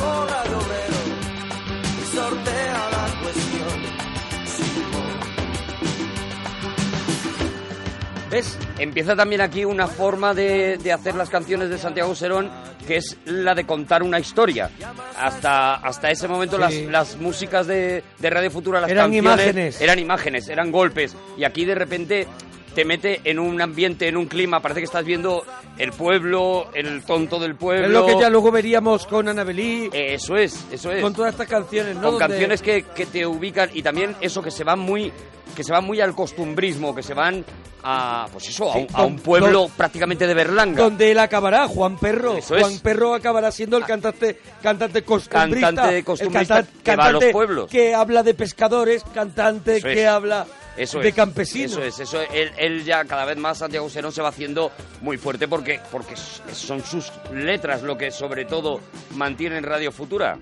¿Ves? 8.32 8.58
Empieza 8.78 9.16
también 9.16 9.42
aquí 9.42 9.66
una 9.66 9.88
forma 9.88 10.34
de, 10.36 10.78
de 10.78 10.94
hacer 10.94 11.16
las 11.16 11.30
canciones 11.30 11.70
de 11.72 11.78
Santiago 11.80 12.14
Serón, 12.14 12.50
que 12.88 12.98
es 12.98 13.18
la 13.26 13.56
de 13.56 13.66
contar 13.66 14.04
una 14.04 14.20
historia. 14.20 14.70
Hasta, 15.18 15.76
hasta 15.76 16.12
ese 16.12 16.28
momento 16.28 16.58
Sí. 16.58 16.62
las, 16.86 16.92
las 16.92 17.18
músicas 17.18 17.66
de, 17.66 18.04
de 18.20 18.30
Radio 18.30 18.52
Futura, 18.52 18.82
las 18.82 18.90
Eran 18.92 19.06
canciones, 19.12 19.34
imágenes. 19.46 19.82
eran 19.82 20.00
imágenes, 20.00 20.48
eran 20.50 20.72
golpes. 20.72 21.16
Y 21.38 21.44
aquí 21.44 21.66
de 21.66 21.74
repente 21.76 22.28
te 22.76 22.86
mete 22.86 23.22
en 23.24 23.40
un 23.40 23.62
ambiente, 23.62 24.08
en 24.08 24.18
un 24.18 24.28
clima, 24.28 24.60
parece 24.62 24.82
que 24.82 24.86
estás 24.86 25.04
viendo 25.06 25.44
el 25.78 25.92
pueblo, 25.92 26.70
el 26.74 27.04
tonto 27.04 27.40
del 27.40 27.56
pueblo. 27.56 27.86
Es 27.88 27.92
lo 27.94 28.06
que 28.06 28.20
ya 28.20 28.30
luego 28.30 28.52
veríamos 28.52 29.06
con 29.08 29.28
Annabelí, 29.28 29.90
Eso 29.92 30.36
es, 30.36 30.66
eso 30.72 30.92
es. 30.92 31.02
con 31.02 31.14
todas 31.14 31.32
estas 31.34 31.48
canciones, 31.48 31.96
¿no? 31.96 32.02
con 32.04 32.12
Donde- 32.20 32.28
canciones 32.28 32.62
que, 32.62 32.84
que 32.84 33.06
te 33.06 33.26
ubican 33.26 33.70
y 33.74 33.82
también 33.82 34.16
eso 34.22 34.42
que 34.42 34.52
se 34.52 34.64
van 34.64 34.80
muy 34.80 35.12
que 35.56 35.64
se 35.64 35.72
van 35.74 35.84
muy 35.84 36.00
al 36.00 36.14
costumbrismo, 36.16 36.96
que 36.96 37.02
se 37.04 37.14
van 37.14 37.44
a 37.84 38.28
pues 38.32 38.48
eso, 38.50 38.72
a, 38.72 38.78
un, 38.78 38.88
a 38.94 39.04
un 39.04 39.16
don- 39.16 39.24
pueblo 39.24 39.70
prácticamente 39.76 40.28
de 40.28 40.34
Berlanga. 40.34 40.82
donde 40.84 41.12
él 41.12 41.20
acabará, 41.20 41.68
Juan 41.68 41.98
Perro. 41.98 42.38
Eso 42.38 42.56
es. 42.56 42.62
Juan 42.62 42.80
Perro 42.80 43.14
acabará 43.16 43.52
siendo 43.52 43.76
el 43.78 43.84
cantante, 43.84 44.40
cantante 44.62 45.02
costumbrista. 45.04 45.68
Cantante 45.68 46.04
costumbrista 46.04 46.60
el 46.60 46.66
canta- 46.66 46.84
que 46.84 46.96
va 46.96 47.04
a 47.06 47.12
los 47.12 47.20
cantante 47.20 47.34
pueblos. 47.34 47.70
Que 47.72 47.96
habla 47.96 48.22
de 48.24 48.34
pescadores, 48.36 49.04
cantante 49.14 49.78
Eso 49.78 49.88
que 49.88 50.04
es. 50.04 50.08
habla 50.08 50.46
Eso 50.80 51.00
de 51.00 51.10
es, 51.10 51.16
campesinos. 51.16 51.74
Eso 51.74 51.82
es, 51.84 52.00
eso 52.00 52.22
él, 52.22 52.54
él 52.58 52.86
ya 52.86 53.04
cada 53.04 53.26
vez 53.26 53.36
más 53.38 53.58
Santiago 53.58 53.90
Serón 53.90 54.14
se 54.14 54.22
va 54.22 54.30
haciendo 54.30 54.72
muy 55.02 55.18
fuerte 55.18 55.50
porque 55.50 55.82
porque 55.92 56.16
son 56.16 56.82
sus 56.86 57.12
letras 57.34 57.84
lo 57.84 57.98
que 57.98 58.12
sobre 58.12 58.46
todo 58.46 58.80
mantienen 59.16 59.66
Radio 59.66 59.92
Futura. 59.92 60.40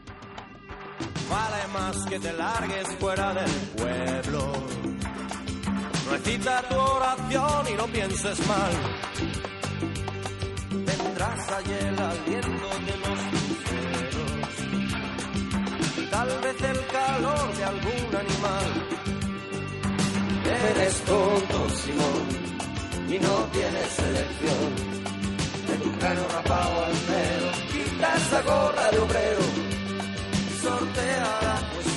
Vale 1.28 1.68
más 1.74 2.06
que 2.06 2.20
te 2.20 2.32
largues 2.34 2.88
fuera 3.00 3.34
del 3.34 3.52
pueblo. 3.76 4.54
Recita 6.12 6.62
tu 6.70 6.76
oración 6.76 7.68
y 7.70 7.74
no 7.74 7.88
pienses 7.88 8.48
mal. 8.48 8.72
Tendrás 10.86 11.52
allí 11.52 11.74
el 11.74 12.00
aliento 12.00 12.70
de 12.86 12.98
los 13.04 13.20
luceros. 13.34 14.52
Tal 16.12 16.30
vez 16.42 16.62
el 16.62 16.86
calor 16.88 17.56
de 17.58 17.64
algún 17.64 18.16
animal. 18.16 18.97
Eres 20.72 20.96
tonto, 21.02 21.70
Simón, 21.70 22.26
y 23.10 23.20
no 23.20 23.36
tienes 23.52 24.00
elección. 24.00 24.70
De 25.68 25.76
tu 25.84 25.92
cráneo 26.00 26.28
rapado 26.30 26.86
al 26.86 26.94
pelo, 27.10 27.52
quita 27.72 28.16
esa 28.16 28.42
gorra 28.42 28.92
de 28.92 29.00
obrero 29.00 29.68
sortea 30.68 31.40
la 31.42 31.62
cuestión. 31.74 31.97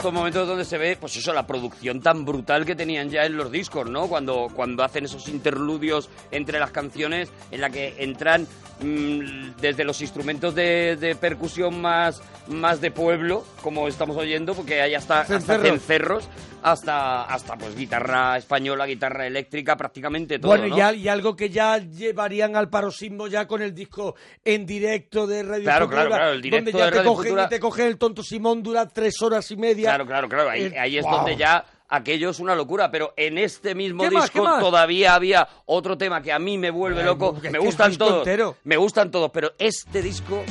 Estos 0.00 0.14
momentos 0.14 0.48
donde 0.48 0.64
se 0.64 0.78
ve, 0.78 0.96
pues 0.98 1.14
eso, 1.18 1.30
la 1.34 1.46
producción 1.46 2.00
tan 2.00 2.24
brutal 2.24 2.64
que 2.64 2.74
tenían 2.74 3.10
ya 3.10 3.26
en 3.26 3.36
los 3.36 3.52
discos, 3.52 3.90
¿no? 3.90 4.08
Cuando, 4.08 4.48
cuando 4.54 4.82
hacen 4.82 5.04
esos 5.04 5.28
interludios 5.28 6.08
entre 6.30 6.58
las 6.58 6.70
canciones 6.70 7.30
en 7.50 7.60
la 7.60 7.68
que 7.68 7.96
entran 7.98 8.46
desde 8.82 9.84
los 9.84 10.00
instrumentos 10.00 10.54
de, 10.54 10.96
de 10.96 11.14
percusión 11.14 11.80
más, 11.80 12.22
más 12.48 12.80
de 12.80 12.90
pueblo, 12.90 13.44
como 13.62 13.86
estamos 13.88 14.16
oyendo, 14.16 14.54
porque 14.54 14.80
hay 14.80 14.94
hasta, 14.94 15.20
hasta 15.20 15.58
Cencerros. 15.58 16.28
hasta, 16.62 17.22
hasta 17.24 17.56
pues 17.56 17.76
guitarra 17.76 18.38
española, 18.38 18.86
guitarra 18.86 19.26
eléctrica, 19.26 19.76
prácticamente 19.76 20.38
todo. 20.38 20.50
Bueno, 20.52 20.68
¿no? 20.68 20.76
y, 20.76 20.80
al- 20.80 20.96
y 20.96 21.08
algo 21.08 21.36
que 21.36 21.50
ya 21.50 21.78
llevarían 21.78 22.56
al 22.56 22.68
paroxismo 22.70 23.26
ya 23.26 23.46
con 23.46 23.60
el 23.62 23.74
disco 23.74 24.14
en 24.44 24.64
directo 24.66 25.26
de 25.26 25.42
Radio 25.42 25.64
Claro, 25.64 25.84
Futura, 25.86 26.02
claro, 26.06 26.16
claro, 26.16 26.32
el 26.32 26.42
directo 26.42 26.64
donde 26.72 26.78
ya 26.78 26.84
de 26.86 26.90
te 26.90 26.96
Radio 26.98 27.10
cogen 27.10 27.30
Futura- 27.32 27.48
te 27.48 27.60
cogen 27.60 27.86
el 27.86 27.98
tonto 27.98 28.22
Simón 28.22 28.62
dura 28.62 28.88
tres 28.88 29.20
horas 29.22 29.50
y 29.50 29.56
media. 29.56 29.90
Claro, 29.90 30.06
claro, 30.06 30.28
claro. 30.28 30.50
Ahí, 30.50 30.72
ahí 30.78 30.96
es 30.98 31.04
wow. 31.04 31.16
donde 31.16 31.36
ya 31.36 31.64
aquello 31.90 32.30
es 32.30 32.38
una 32.38 32.54
locura. 32.54 32.90
Pero 32.90 33.12
en 33.16 33.36
este 33.36 33.74
mismo 33.74 34.02
¿Qué 34.04 34.10
más, 34.10 34.24
disco 34.24 34.44
más? 34.44 34.60
todavía 34.60 35.14
había 35.14 35.46
otro 35.66 35.98
tema 35.98 36.22
que 36.22 36.32
a 36.32 36.38
mí 36.38 36.56
me 36.56 36.70
vuelve 36.70 37.00
Ay, 37.00 37.06
loco. 37.06 37.36
Me 37.50 37.58
gustan 37.58 37.96
todos. 37.96 38.18
entero. 38.18 38.56
Me 38.64 38.76
gustan 38.76 39.10
todos, 39.10 39.30
pero 39.32 39.52
este 39.58 40.00
disco. 40.02 40.42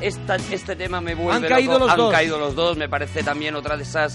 Esta, 0.00 0.36
este 0.36 0.76
tema 0.76 1.00
me 1.00 1.14
vuelve 1.14 1.46
Han 1.46 1.52
caído 1.54 1.72
loco. 1.72 1.84
los 1.84 1.90
Han 1.92 1.96
dos. 1.98 2.12
caído 2.12 2.38
los 2.38 2.54
dos. 2.54 2.76
Me 2.76 2.88
parece 2.88 3.22
también 3.22 3.54
otra 3.56 3.76
de 3.76 3.82
esas. 3.82 4.14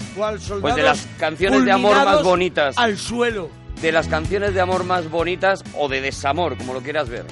Pues 0.60 0.74
de 0.76 0.82
las 0.82 1.06
canciones 1.18 1.64
de 1.64 1.72
amor 1.72 1.94
más 2.04 2.22
bonitas. 2.22 2.78
Al 2.78 2.96
suelo. 2.98 3.50
De 3.80 3.90
las 3.90 4.06
canciones 4.06 4.54
de 4.54 4.60
amor 4.60 4.84
más 4.84 5.10
bonitas 5.10 5.64
o 5.76 5.88
de 5.88 6.00
desamor, 6.00 6.56
como 6.56 6.72
lo 6.72 6.80
quieras 6.82 7.08
ver. 7.08 7.24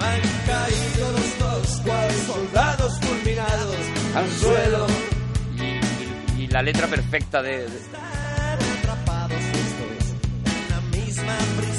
Han 0.00 0.20
caído 0.44 1.12
los 1.12 1.38
dos 1.38 1.80
cual 1.84 2.10
soldados 2.26 2.98
fulminados 3.00 3.76
al 4.16 4.28
suelo. 4.30 4.86
Y, 5.56 6.40
y- 6.40 6.44
y 6.44 6.46
la 6.48 6.62
letra 6.62 6.88
perfecta 6.88 7.40
de- 7.42 7.68
de, 7.68 7.78
la 11.32 11.71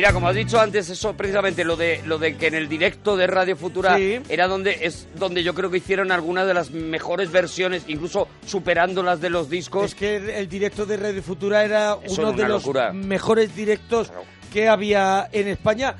Mira, 0.00 0.14
como 0.14 0.28
has 0.28 0.34
dicho 0.34 0.58
antes, 0.58 0.88
eso 0.88 1.12
precisamente 1.12 1.62
lo 1.62 1.76
de 1.76 2.00
lo 2.06 2.16
de 2.16 2.34
que 2.38 2.46
en 2.46 2.54
el 2.54 2.70
directo 2.70 3.18
de 3.18 3.26
Radio 3.26 3.54
Futura 3.54 3.98
Sí. 3.98 4.18
era 4.30 4.48
donde 4.48 4.78
es 4.86 5.06
donde 5.16 5.42
yo 5.42 5.52
creo 5.54 5.70
que 5.70 5.76
hicieron 5.76 6.10
algunas 6.10 6.46
de 6.46 6.54
las 6.54 6.70
mejores 6.70 7.30
versiones, 7.30 7.82
incluso 7.86 8.26
superando 8.46 9.02
las 9.02 9.20
de 9.20 9.28
los 9.28 9.50
discos. 9.50 9.84
Es 9.84 9.94
que 9.94 10.38
el 10.38 10.48
directo 10.48 10.86
de 10.86 10.96
Radio 10.96 11.22
Futura 11.22 11.66
era 11.66 11.98
Eso 12.02 12.22
uno 12.22 12.30
era 12.30 12.42
de 12.44 12.48
los 12.48 12.94
mejores 12.94 13.54
directos 13.54 14.08
Claro. 14.08 14.24
que 14.50 14.68
había 14.70 15.28
en 15.32 15.48
España. 15.48 15.94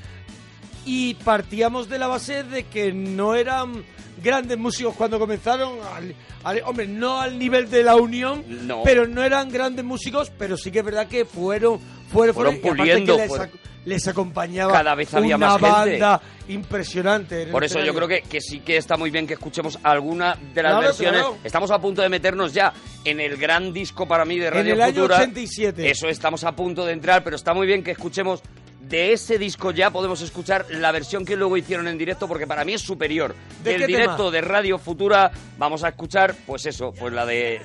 Y 0.87 1.13
partíamos 1.17 1.91
de 1.91 1.99
la 1.99 2.07
base 2.07 2.43
de 2.43 2.63
que 2.65 2.95
no 2.95 3.35
eran 3.35 3.85
grandes 4.23 4.57
músicos 4.57 4.95
cuando 4.97 5.19
comenzaron. 5.19 5.75
al- 5.95 6.15
al- 6.43 6.63
hombre, 6.65 6.87
no 6.89 7.21
al 7.21 7.39
nivel 7.39 7.69
de 7.69 7.83
la 7.83 7.97
Unión, 7.97 8.45
No. 8.67 8.83
pero 8.83 9.07
no 9.07 9.23
eran 9.23 9.51
grandes 9.51 9.85
músicos, 9.85 10.33
pero 10.39 10.57
sí 10.57 10.71
que 10.71 10.79
es 10.79 10.85
verdad 10.87 11.07
que 11.07 11.27
fueron, 11.27 11.79
fueron, 12.11 12.35
Fueron 12.35 12.61
puliendo, 12.63 13.15
que 13.17 13.21
les, 13.25 13.29
fueron- 13.29 13.49
ac- 13.49 13.69
les 13.85 14.07
acompañaba 14.09 14.73
Cada 14.73 14.95
vez 14.95 15.12
había 15.14 15.37
una 15.37 15.47
más 15.49 15.61
gente. 15.61 16.01
banda 16.01 16.21
impresionante. 16.49 17.43
en 17.43 17.47
el 17.49 17.53
Por 17.53 17.64
eso 17.64 17.81
yo 17.83 17.95
creo 17.95 18.07
que, 18.09 18.23
que 18.23 18.40
sí 18.40 18.61
que 18.61 18.77
está 18.77 18.97
muy 18.97 19.11
bien 19.11 19.27
que 19.27 19.35
escuchemos 19.35 19.79
alguna 19.83 20.35
de 20.55 20.62
las 20.62 20.73
Claro, 20.73 20.81
versiones. 20.81 21.21
claro. 21.23 21.37
Estamos 21.45 21.71
a 21.71 21.79
punto 21.79 22.03
de 22.03 22.09
meternos 22.09 22.53
ya 22.53 22.73
en 23.05 23.21
el 23.21 23.37
gran 23.37 23.73
disco 23.73 24.07
para 24.07 24.25
mí 24.25 24.38
de 24.38 24.49
En 24.49 24.55
Radio 24.55 24.75
el 24.75 24.81
año 24.83 24.95
Futura. 24.95 25.16
87. 25.16 25.90
Eso 25.90 26.09
estamos 26.09 26.45
a 26.45 26.53
punto 26.53 26.85
de 26.85 26.93
entrar, 26.93 27.25
pero 27.25 27.37
está 27.37 27.55
muy 27.55 27.66
bien 27.66 27.83
que 27.83 27.93
escuchemos 27.93 28.43
de 28.81 29.12
ese 29.12 29.38
disco 29.38 29.71
ya 29.71 29.90
podemos 29.90 30.21
escuchar 30.21 30.66
la 30.71 30.90
versión 30.90 31.25
que 31.25 31.37
luego 31.37 31.57
hicieron 31.57 31.87
en 31.87 31.97
directo 31.97 32.27
porque 32.27 32.47
para 32.47 32.64
mí 32.64 32.75
es 32.75 32.81
superior. 32.81 33.35
¿De 33.62 33.73
Del 33.79 33.87
directo 33.87 34.16
tema? 34.16 34.31
de 34.33 34.40
Radio 34.40 34.79
Futura 34.79 35.31
vamos 35.59 35.85
a 35.85 35.88
escuchar 35.90 36.35
pues 36.47 36.66
eso, 36.66 36.93
pues 36.99 37.12
la 37.12 37.25
de 37.25 37.61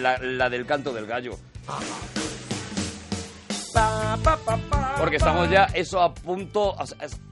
la, 0.00 0.16
la 0.18 0.48
del 0.48 0.66
canto 0.66 0.92
del 0.92 1.06
gallo. 1.06 1.32
Porque 4.98 5.16
estamos 5.16 5.50
ya 5.50 5.64
eso 5.74 6.00
a 6.00 6.12
punto 6.14 6.74
a, 6.78 6.84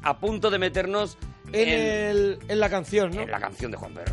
a 0.02 0.18
punto 0.18 0.50
de 0.50 0.58
meternos 0.58 1.16
en, 1.52 1.68
el- 1.68 2.38
en 2.48 2.60
la 2.60 2.68
canción, 2.70 3.10
¿no? 3.14 3.22
en 3.22 3.30
la 3.30 3.40
canción 3.40 3.70
de 3.70 3.76
Juan 3.76 3.94
Perro. 3.94 4.12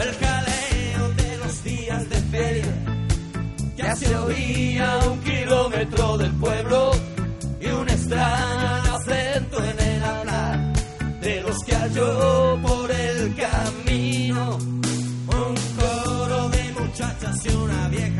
El 0.00 0.14
jaleo 0.14 1.08
de 1.14 1.36
los 1.38 1.64
días 1.64 2.08
de 2.08 2.16
feria 2.16 2.74
ya 3.76 3.94
se 3.96 4.16
oía 4.16 4.92
a 5.00 5.08
un 5.10 5.20
kilómetro 5.20 6.18
del 6.18 6.32
pueblo 6.32 6.90
y 7.60 7.66
un 7.68 7.88
extraño 7.88 8.96
acento 8.96 9.58
en 9.64 9.80
el 9.88 10.04
hablar 10.04 10.72
de 11.20 11.40
los 11.42 11.56
que 11.64 11.74
halló 11.76 12.58
por 12.62 12.90
el 12.90 13.34
camino. 13.36 14.58
Y 17.44 17.48
una 17.54 17.88
vieja 17.88 18.11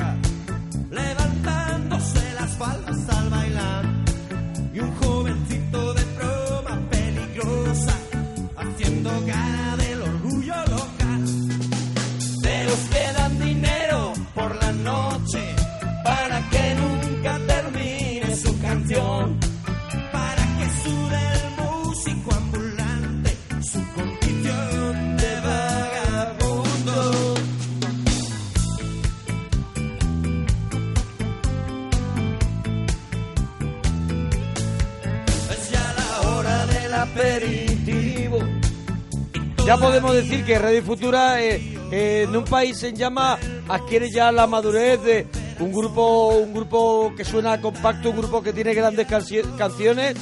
Ya 39.72 39.78
podemos 39.78 40.14
decir 40.14 40.44
que 40.44 40.58
Radio 40.58 40.82
Futura 40.82 41.42
eh, 41.42 41.78
eh, 41.90 42.26
en 42.28 42.36
un 42.36 42.44
país 42.44 42.82
en 42.82 42.94
llama 42.94 43.38
adquiere 43.66 44.10
ya 44.10 44.30
la 44.30 44.46
madurez 44.46 45.02
de 45.02 45.26
un 45.60 45.72
grupo 45.72 46.28
un 46.28 46.52
grupo 46.52 47.14
que 47.16 47.24
suena 47.24 47.58
compacto, 47.58 48.10
un 48.10 48.18
grupo 48.18 48.42
que 48.42 48.52
tiene 48.52 48.74
grandes 48.74 49.08
canci- 49.08 49.56
canciones. 49.56 50.14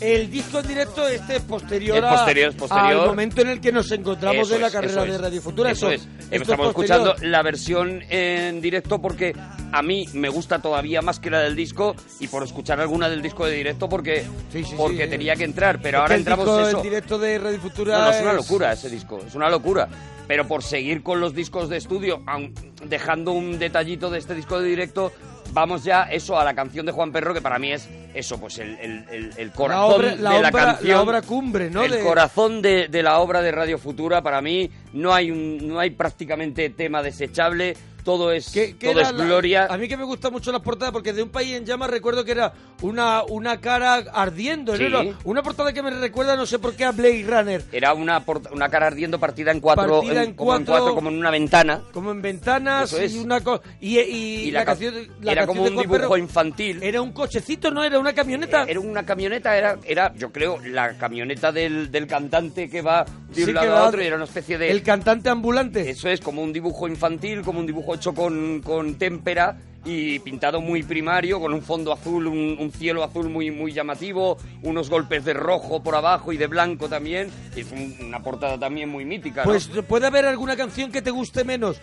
El 0.00 0.30
disco 0.30 0.60
en 0.60 0.66
directo 0.68 1.06
este 1.06 1.36
es 1.36 1.42
posterior, 1.42 1.98
Es 1.98 2.04
a- 2.04 2.10
posterior, 2.10 2.50
es 2.50 2.56
posterior. 2.56 3.00
al 3.02 3.06
momento 3.08 3.42
en 3.42 3.48
el 3.48 3.60
que 3.60 3.70
nos 3.70 3.90
encontramos 3.92 4.46
Eso 4.46 4.54
de 4.54 4.60
la 4.60 4.66
es, 4.68 4.72
carrera 4.72 5.04
de. 5.04 5.18
Radio 5.18 5.42
Futura. 5.42 5.70
Eso 5.70 5.90
Eso, 5.90 6.02
es. 6.04 6.30
Estamos 6.30 6.68
escuchando 6.68 7.14
la 7.22 7.42
versión 7.42 8.02
en 8.08 8.60
directo 8.62 9.00
porque 9.02 9.34
a 9.72 9.82
mí 9.82 10.06
me 10.14 10.28
gusta 10.30 10.60
todavía 10.60 11.02
más 11.02 11.20
que 11.20 11.28
la 11.30 11.40
del 11.40 11.54
disco 11.54 11.94
y 12.18 12.28
por 12.28 12.42
escuchar 12.44 12.80
alguna 12.80 13.08
del 13.10 13.20
disco 13.20 13.44
de 13.44 13.52
directo 13.56 13.88
porque, 13.88 14.24
Sí, 14.52 14.64
sí, 14.64 14.74
porque 14.76 15.04
sí. 15.04 15.10
tenía 15.10 15.36
que 15.36 15.44
entrar. 15.44 15.80
Pero 15.82 15.98
ahora 16.00 16.14
el 16.14 16.20
entramos 16.20 16.46
disco 16.46 16.66
eso. 16.68 16.76
en 16.78 16.82
directo 16.82 17.18
de 17.18 17.38
Radio 17.38 17.60
Futura 17.60 17.98
No, 17.98 18.04
no, 18.06 18.10
es 18.10 18.22
una 18.22 18.32
locura 18.32 18.72
ese 18.72 18.88
disco, 18.88 19.20
es 19.26 19.34
una 19.34 19.50
locura. 19.50 19.88
Pero 20.26 20.46
por 20.46 20.62
seguir 20.62 21.02
con 21.02 21.20
los 21.20 21.34
discos 21.34 21.68
de 21.68 21.76
estudio, 21.76 22.22
aun 22.26 22.54
dejando 22.86 23.32
un 23.32 23.58
detallito 23.58 24.08
de 24.10 24.18
este 24.20 24.34
disco 24.36 24.60
de 24.60 24.68
directo, 24.68 25.12
vamos 25.52 25.84
ya 25.84 26.04
eso 26.04 26.38
a 26.38 26.44
la 26.44 26.54
canción 26.54 26.86
de 26.86 26.92
Juan 26.92 27.12
Perro, 27.12 27.34
que 27.34 27.40
para 27.40 27.58
mí 27.58 27.72
es 27.72 27.88
eso, 28.14 28.38
pues 28.40 28.58
el, 28.58 28.76
el- 28.78 29.04
el- 29.10 29.32
el 29.36 29.46
la 29.48 29.52
corazón 29.54 29.94
obra, 29.94 30.08
la 30.16 30.30
de 30.32 30.42
la 30.42 30.48
obra- 30.50 30.50
canción. 30.64 30.88
la 30.90 31.02
obra 31.02 31.22
cumbre, 31.22 31.70
¿no? 31.70 31.82
el 31.84 31.90
De- 31.92 32.00
corazón 32.02 32.62
de, 32.62 32.88
de 32.88 33.02
la 33.02 33.18
obra 33.18 33.40
de 33.42 33.52
Radio 33.52 33.78
Futura, 33.78 34.22
para 34.22 34.40
mí 34.42 34.70
no 34.92 35.12
hay, 35.14 35.30
un, 35.30 35.66
no 35.68 35.78
hay 35.80 35.90
prácticamente 35.90 36.70
tema 36.70 37.02
desechable. 37.02 37.76
Todo 38.04 38.32
es, 38.32 38.50
Que- 38.50 38.76
que 38.76 38.88
todo 38.90 39.00
es 39.00 39.12
la- 39.12 39.24
gloria. 39.24 39.66
a 39.70 39.76
mí 39.76 39.88
que 39.88 39.96
me 39.96 40.04
gustan 40.04 40.32
mucho 40.32 40.50
las 40.52 40.60
portadas 40.62 40.92
porque 40.92 41.12
de 41.12 41.22
un 41.22 41.28
país 41.30 41.54
en 41.54 41.64
llamas 41.64 41.90
recuerdo 41.90 42.24
que 42.24 42.32
era 42.32 42.52
una, 42.82 43.22
una 43.24 43.60
cara 43.60 43.94
ardiendo. 44.12 44.76
Sí. 44.76 44.88
¿no? 44.88 45.02
Una 45.24 45.42
portada 45.42 45.72
que 45.72 45.82
me 45.82 45.90
recuerda, 45.90 46.36
no 46.36 46.46
sé 46.46 46.58
por 46.58 46.74
qué, 46.74 46.84
a 46.84 46.92
Blade 46.92 47.24
Runner. 47.26 47.64
Era 47.72 47.92
una, 47.94 48.22
una 48.52 48.68
cara 48.68 48.86
ardiendo 48.88 49.18
partida 49.18 49.50
en 49.50 49.60
cuatro, 49.60 50.00
Partida 50.00 50.22
en 50.24 50.34
como 50.34 50.56
en 50.56 50.64
cuatro. 50.64 50.94
como 50.94 51.10
en 51.10 51.18
una 51.18 51.30
ventana. 51.30 51.82
Como 51.92 52.10
en 52.10 52.22
ventanas 52.22 52.92
es. 52.92 53.14
y 53.14 53.18
una 53.18 53.40
cosa. 53.42 53.62
Y, 53.80 53.98
y, 53.98 54.34
Y 54.48 54.50
la, 54.50 54.60
ca- 54.60 54.66
canción, 54.72 54.94
la 55.20 55.32
era 55.32 55.46
canción 55.46 55.46
como 55.46 55.64
de 55.64 55.70
un 55.86 55.92
dibujo 55.92 56.16
infantil. 56.16 56.82
Era 56.82 57.02
un 57.02 57.12
cochecito, 57.12 57.70
¿no? 57.70 57.84
Era 57.84 57.98
una 57.98 58.12
camioneta. 58.12 58.64
Era 58.66 58.80
una 58.80 59.04
camioneta, 59.04 59.56
era, 59.56 59.78
era 59.84 60.14
yo 60.14 60.32
creo, 60.32 60.58
la 60.64 60.96
camioneta 60.96 61.52
del, 61.52 61.90
del 61.90 62.06
cantante 62.06 62.68
que 62.70 62.80
va 62.82 63.04
de 63.04 63.42
un 63.42 63.46
Sí, 63.48 63.52
lado 63.52 63.76
a 63.76 63.88
otro 63.88 64.02
y 64.02 64.06
era 64.06 64.16
una 64.16 64.24
especie 64.24 64.58
de... 64.58 64.70
El 64.70 64.82
cantante 64.82 65.28
ambulante. 65.28 65.90
Eso 65.90 66.08
es 66.08 66.20
como 66.20 66.42
un 66.42 66.52
dibujo 66.52 66.88
infantil, 66.88 67.42
como 67.42 67.60
un 67.60 67.66
dibujo 67.66 67.89
hecho 67.94 68.14
con, 68.14 68.60
con 68.62 68.94
témpera 68.94 69.56
y 69.82 70.18
pintado 70.18 70.60
muy 70.60 70.82
primario, 70.82 71.40
con 71.40 71.54
un 71.54 71.62
fondo 71.62 71.90
azul, 71.92 72.26
un, 72.26 72.56
un 72.60 72.70
cielo 72.70 73.02
azul 73.02 73.30
muy, 73.30 73.50
muy 73.50 73.72
llamativo, 73.72 74.36
unos 74.62 74.90
golpes 74.90 75.24
de 75.24 75.32
rojo 75.32 75.82
por 75.82 75.94
abajo 75.94 76.32
y 76.34 76.36
de 76.36 76.46
blanco 76.48 76.86
también. 76.86 77.30
Es 77.56 77.72
un- 77.72 77.96
una 78.06 78.22
portada 78.22 78.58
también 78.58 78.90
muy 78.90 79.06
mítica, 79.06 79.42
¿no? 79.42 79.50
Pues 79.50 79.68
puede 79.88 80.06
haber 80.06 80.26
alguna 80.26 80.54
canción 80.54 80.92
que 80.92 81.00
te 81.00 81.10
guste 81.10 81.44
menos, 81.44 81.78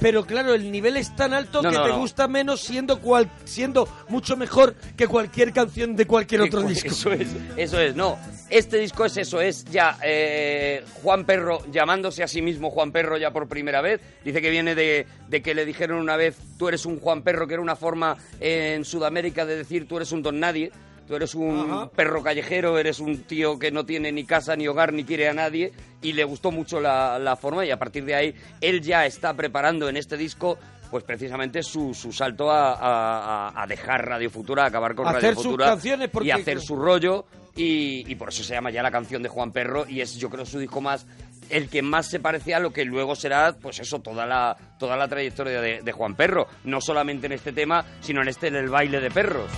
pero 0.00 0.24
claro, 0.24 0.54
el 0.54 0.72
nivel 0.72 0.96
es 0.96 1.14
tan 1.16 1.34
alto 1.34 1.60
No, 1.62 1.68
que 1.70 1.76
no, 1.76 1.84
te 1.84 1.90
gusta 1.92 2.28
menos 2.28 2.62
siendo 2.62 2.98
cual, 3.00 3.30
siendo 3.44 3.86
mucho 4.08 4.38
mejor 4.38 4.74
que 4.96 5.06
cualquier 5.06 5.52
canción 5.52 5.96
de 5.96 6.06
cualquier 6.06 6.40
otro 6.40 6.62
disco. 6.62 6.88
Eso 6.92 7.12
es, 7.12 7.28
eso 7.58 7.78
es, 7.78 7.94
no. 7.94 8.16
Este 8.50 8.78
disco 8.78 9.04
es 9.06 9.16
eso, 9.16 9.40
es 9.40 9.64
ya 9.64 9.96
eh, 10.04 10.84
Juan 11.02 11.24
Perro 11.24 11.60
llamándose 11.72 12.22
a 12.22 12.28
sí 12.28 12.42
mismo 12.42 12.70
Juan 12.70 12.92
Perro 12.92 13.16
ya 13.16 13.30
por 13.30 13.48
primera 13.48 13.80
vez. 13.80 14.00
Dice 14.24 14.40
que 14.42 14.50
viene 14.50 14.74
de, 14.74 15.06
de 15.28 15.42
que 15.42 15.54
le 15.54 15.64
dijeron 15.64 15.98
una 15.98 16.16
vez, 16.16 16.36
tú 16.58 16.68
eres 16.68 16.84
un 16.86 17.00
Juan 17.00 17.22
Perro, 17.22 17.46
que 17.48 17.54
era 17.54 17.62
una 17.62 17.74
forma 17.76 18.16
en 18.40 18.84
Sudamérica 18.84 19.44
de 19.46 19.56
decir 19.56 19.88
tú 19.88 19.96
eres 19.96 20.12
un 20.12 20.22
don 20.22 20.38
nadie. 20.38 20.70
Tú 21.06 21.14
eres 21.16 21.34
un 21.34 21.70
Ajá. 21.70 21.90
perro 21.90 22.22
callejero, 22.22 22.78
eres 22.78 22.98
un 22.98 23.24
tío 23.24 23.58
que 23.58 23.70
no 23.70 23.84
tiene 23.84 24.10
ni 24.10 24.24
casa, 24.24 24.56
ni 24.56 24.66
hogar, 24.68 24.90
ni 24.94 25.04
quiere 25.04 25.28
a 25.28 25.34
nadie. 25.34 25.70
Y 26.00 26.14
le 26.14 26.24
gustó 26.24 26.50
mucho 26.50 26.80
la, 26.80 27.18
la 27.18 27.36
forma 27.36 27.66
y 27.66 27.70
a 27.70 27.78
partir 27.78 28.06
de 28.06 28.14
ahí 28.14 28.34
él 28.62 28.80
ya 28.80 29.04
está 29.04 29.34
preparando 29.34 29.86
en 29.90 29.98
este 29.98 30.16
disco 30.16 30.58
pues 30.90 31.04
precisamente 31.04 31.62
su, 31.62 31.92
su 31.92 32.10
salto 32.10 32.50
a, 32.50 32.72
a- 32.72 33.48
a- 33.48 33.62
a 33.62 33.66
dejar 33.66 34.06
Radio 34.06 34.30
Futura, 34.30 34.62
a 34.64 34.68
acabar 34.68 34.94
con 34.94 35.06
Hacer 35.08 35.22
Radio 35.22 35.34
sus 35.34 35.44
Futura 35.44 35.66
canciones 35.66 36.08
porque- 36.08 36.28
y 36.28 36.30
hacer 36.30 36.58
su 36.60 36.74
rollo 36.76 37.26
y, 37.56 38.04
y 38.10 38.14
por 38.16 38.28
eso 38.30 38.42
se 38.42 38.54
llama 38.54 38.70
ya 38.70 38.82
la 38.82 38.90
canción 38.90 39.22
de 39.22 39.28
Juan 39.28 39.52
Perro 39.52 39.86
y 39.88 40.00
es 40.00 40.16
yo 40.16 40.30
creo 40.30 40.44
su 40.44 40.58
disco 40.58 40.80
más 40.80 41.06
el 41.50 41.68
que 41.68 41.82
más 41.82 42.08
se 42.08 42.20
parece 42.20 42.54
a 42.54 42.58
lo 42.58 42.72
que 42.72 42.84
luego 42.84 43.14
será 43.14 43.54
pues 43.60 43.78
eso 43.78 44.00
toda 44.00 44.26
la 44.26 44.56
toda 44.78 44.96
la 44.96 45.08
trayectoria 45.08 45.60
de, 45.60 45.82
de 45.82 45.92
Juan 45.92 46.14
Perro 46.14 46.48
no 46.64 46.80
solamente 46.80 47.26
en 47.26 47.32
este 47.32 47.52
tema 47.52 47.84
sino 48.00 48.22
en 48.22 48.28
este 48.28 48.48
en 48.48 48.56
el 48.56 48.68
baile 48.68 49.00
de 49.00 49.10
perros 49.10 49.50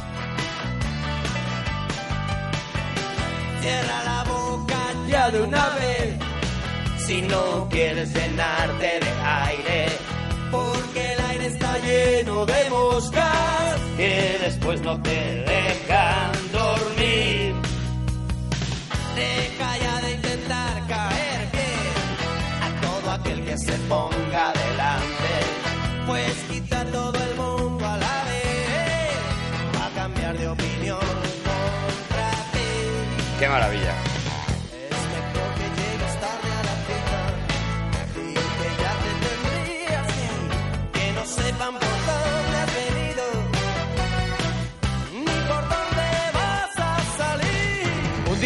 Cierra 3.60 4.04
la 4.04 4.24
boca 4.24 4.78
ya 5.08 5.30
de 5.30 5.42
una 5.42 5.68
vez. 5.70 6.14
Si 6.98 7.22
no 7.22 7.68
quieres 7.68 8.14
llenarte 8.14 9.00
de 9.00 9.10
aire, 9.24 9.86
porque 10.52 11.12
el 11.14 11.20
aire 11.30 11.46
está 11.46 11.78
lleno 11.78 12.46
de 12.46 12.70
moscas 12.70 13.80
que 13.96 14.38
después 14.40 14.80
no 14.82 15.00
te 15.02 15.10
dejan 15.10 16.35
se 23.58 23.72
ponga 23.88 24.52
delante, 24.52 25.32
pues 26.06 26.32
quita 26.50 26.84
todo 26.86 27.14
el 27.14 27.36
mundo 27.36 27.86
a 27.86 27.96
la 27.96 28.24
vez. 28.24 29.16
Va 29.78 29.86
a 29.86 29.90
cambiar 29.90 30.36
de 30.36 30.48
opinión 30.48 30.98
contra 30.98 32.30
ti. 32.52 33.38
qué 33.38 33.48
maravilla 33.48 34.05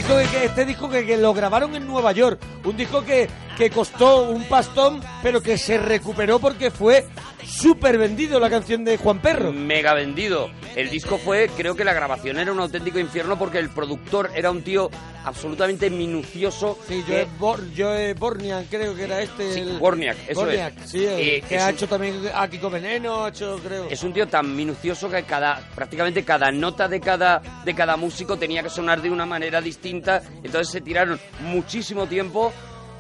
disco 0.01 0.17
que, 0.17 0.45
este 0.47 0.65
disco 0.65 0.89
que, 0.89 1.05
que 1.05 1.19
lo 1.19 1.35
grabaron 1.35 1.77
en 1.77 1.87
Nueva 1.87 2.13
York, 2.13 2.41
un 2.65 2.75
disco 2.75 3.05
que, 3.05 3.29
que 3.59 3.69
costó 3.69 4.31
un 4.31 4.45
pastón, 4.45 5.03
pero 5.23 5.43
que 5.43 5.59
se 5.59 5.77
recuperó 5.77 6.39
porque 6.39 6.71
fue 6.71 7.07
súper 7.47 7.99
vendido 7.99 8.39
la 8.41 8.51
canción 8.51 8.85
de 8.85 8.97
Juan 8.99 9.21
Perro. 9.21 9.53
mega 9.53 9.95
vendido 9.95 10.51
el 10.77 10.89
disco 10.91 11.19
fue 11.19 11.51
creo 11.57 11.75
que 11.75 11.85
la 11.85 11.93
grabación 11.93 12.39
era 12.39 12.53
un 12.53 12.61
auténtico 12.61 12.99
infierno 12.99 13.39
porque 13.39 13.59
el 13.59 13.71
productor 13.71 14.31
era 14.35 14.51
un 14.51 14.63
tío 14.63 14.89
absolutamente 15.25 15.91
minucioso 15.91 16.79
Sí, 16.89 17.03
que- 17.07 17.27
Joe, 17.27 17.29
Bor- 17.39 17.65
Joe 17.77 18.15
Bornian 18.15 18.65
creo 18.71 18.95
que 18.95 19.05
era 19.05 19.21
este. 19.21 19.53
Sí, 19.53 19.61
el- 19.61 19.79
Borniak, 19.79 20.17
eso 20.29 20.41
Borniak, 20.41 20.79
es. 20.85 20.91
sí, 20.91 21.05
Eh, 21.07 21.43
que 21.49 21.57
es 21.57 21.63
ha 21.63 21.69
un- 21.69 21.75
hecho 21.75 21.89
también 21.89 22.21
aquí 22.35 22.59
con 22.59 22.73
Veneno, 22.73 23.25
ha 23.25 23.29
hecho 23.29 23.59
creo. 23.63 23.89
Es 23.91 24.03
un 24.03 24.13
tío 24.13 24.27
tan 24.29 24.55
minucioso 24.57 25.11
que 25.11 25.23
cada 25.25 25.61
prácticamente 25.75 26.25
cada 26.25 26.51
nota 26.51 26.89
de 26.89 27.01
cada 27.01 27.43
de 27.65 27.75
cada 27.75 27.97
músico 27.97 28.37
tenía 28.39 28.63
que 28.63 28.71
sonar 28.71 29.03
de 29.03 29.11
una 29.11 29.27
manera 29.27 29.61
distinta. 29.61 30.23
Entonces 30.43 30.69
se 30.73 30.81
tiraron 30.81 31.19
muchísimo 31.41 32.07
tiempo. 32.07 32.53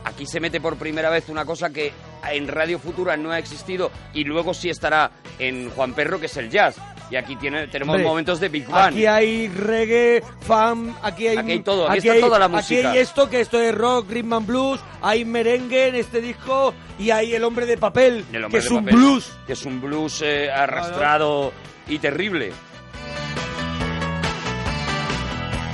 Aquí 0.05 0.27
se 0.27 0.41
mete 0.41 0.61
por 0.61 0.77
primera 0.77 1.11
vez 1.11 1.29
una 1.29 1.45
cosa 1.45 1.71
que 1.71 1.93
en 2.31 2.49
Radio 2.49 2.79
Futura 2.79 3.17
no 3.17 3.31
ha 3.31 3.39
existido 3.39 3.91
y 4.13 4.25
luego 4.25 4.55
sí 4.55 4.71
estará 4.71 5.11
en 5.39 5.71
Juan 5.71 5.95
Perro, 5.95 6.21
que 6.21 6.27
es 6.27 6.37
el 6.37 6.51
jazz. 6.51 6.77
Y 7.11 7.17
aquí 7.17 7.35
tiene, 7.35 7.67
tenemos 7.67 7.95
Hombre, 7.95 8.09
momentos 8.09 8.39
de 8.39 8.49
Big 8.49 8.69
Bang. 8.69 8.93
Aquí 8.93 9.05
hay 9.05 9.49
reggae, 9.49 10.23
fan, 10.43 10.95
aquí 11.03 11.27
hay, 11.27 11.39
Aquí 11.39 11.51
hay 11.53 11.61
todo, 11.61 11.91
aquí 11.91 12.07
está 12.07 12.21
toda 12.21 12.39
la 12.39 12.47
música. 12.47 12.89
Aquí 12.91 12.99
hay 12.99 13.03
esto, 13.03 13.29
que 13.29 13.41
esto 13.41 13.61
es 13.61 13.75
rock, 13.75 14.11
rhythm 14.11 14.33
and 14.33 14.47
blues, 14.47 14.81
hay 15.03 15.25
merengue 15.25 15.89
en 15.89 15.97
este 15.97 16.21
disco 16.21 16.73
y 17.01 17.11
hay 17.11 17.35
el 17.35 17.43
hombre 17.43 17.67
de 17.67 17.77
papel, 17.79 18.25
El 18.33 18.39
que 18.39 18.45
hombre 18.45 18.59
es 18.61 18.69
de 18.69 18.75
un 18.75 18.85
papel, 18.85 18.95
blues. 18.97 19.33
Que 19.45 19.55
es 19.55 19.65
un 19.67 19.81
blues 19.81 20.23
eh, 20.23 20.51
arrastrado 20.53 21.53
y 21.89 21.99
terrible. 21.99 22.53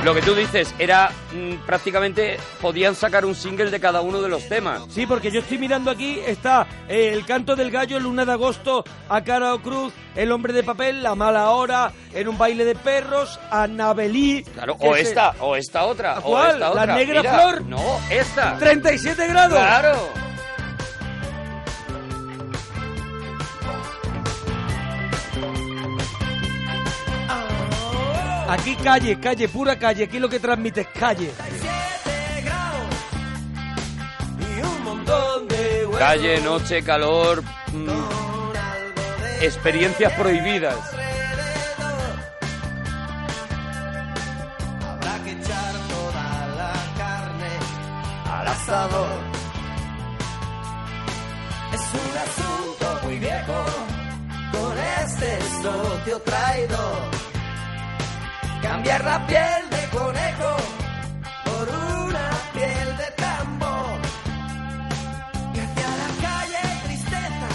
Lo 0.07 0.15
que 0.15 0.23
tú 0.23 0.37
dices 0.37 0.73
era 0.79 1.11
mm, 1.35 1.67
prácticamente 1.67 2.39
podían 2.61 2.95
sacar 2.95 3.25
un 3.25 3.35
single 3.35 3.73
de 3.73 3.81
cada 3.81 4.03
uno 4.03 4.23
de 4.23 4.29
los 4.29 4.49
temas. 4.49 4.83
Sí, 4.89 5.05
porque 5.05 5.33
yo 5.33 5.41
estoy 5.41 5.59
mirando 5.59 5.91
aquí, 5.91 6.21
está 6.25 6.65
eh, 6.89 7.11
El 7.13 7.27
canto 7.27 7.57
del 7.57 7.73
gallo, 7.73 7.99
Luna 7.99 8.25
de 8.25 8.31
agosto, 8.31 8.85
A 9.09 9.25
cara 9.25 9.53
o 9.53 9.59
cruz, 9.61 9.93
El 10.15 10.31
hombre 10.31 10.53
de 10.53 10.63
papel, 10.63 11.03
La 11.03 11.17
mala 11.17 11.51
hora, 11.51 11.91
En 12.15 12.29
un 12.29 12.39
baile 12.39 12.65
de 12.65 12.77
perros, 12.77 13.41
Anabelí. 13.51 14.45
Claro, 14.45 14.77
o 14.79 14.95
esta, 14.95 15.35
o 15.41 15.57
esta 15.57 15.83
otra, 15.83 16.21
o 16.21 16.31
¿Cuál? 16.31 16.47
esta 16.53 16.59
¿La 16.61 16.71
otra. 16.71 16.95
negra 16.95 17.23
Mira, 17.23 17.35
flor? 17.35 17.63
No, 17.65 17.83
esta. 18.09 18.59
37 18.59 19.27
grados. 19.27 19.59
Claro. 19.59 19.99
Aquí 28.49 28.77
calle, 28.77 29.19
calle, 29.19 29.49
pura 29.49 29.77
calle, 29.77 30.05
aquí 30.05 30.19
lo 30.21 30.29
que 30.29 30.39
transmite 30.39 30.83
es 30.83 30.87
calle. 30.89 31.33
Siete 31.37 32.43
grados 32.45 32.95
y 34.39 34.61
un 34.63 34.85
montón 34.85 35.49
de 35.49 35.85
huevos 35.87 35.99
Calle, 35.99 36.41
noche, 36.43 36.83
calor, 36.83 37.43
mm, 37.73 37.87
de 39.23 39.47
experiencias 39.47 40.13
prohibidas. 40.13 40.77
alrededor. 40.77 42.17
Habrá 44.91 45.25
que 45.25 45.31
echar 45.33 45.75
toda 45.89 46.47
la 46.61 46.73
carne 46.97 47.53
al 48.33 48.47
asador. 48.49 49.19
Es 51.75 51.81
un 51.81 52.17
asunto 52.27 53.01
muy 53.07 53.19
viejo 53.19 53.65
con 54.53 54.79
este 55.03 55.39
socio 55.63 56.21
traidor. 56.21 57.36
Cambiar 58.69 59.05
la 59.05 59.27
piel 59.27 59.71
de 59.71 59.97
conejo 59.99 60.57
por 61.45 61.69
una 61.69 62.31
piel 62.53 62.97
de 62.97 63.11
tambor. 63.17 63.99
Y 65.55 65.59
hacia 65.59 65.89
la 66.03 66.09
calle 66.29 66.81
tristeza 66.85 67.49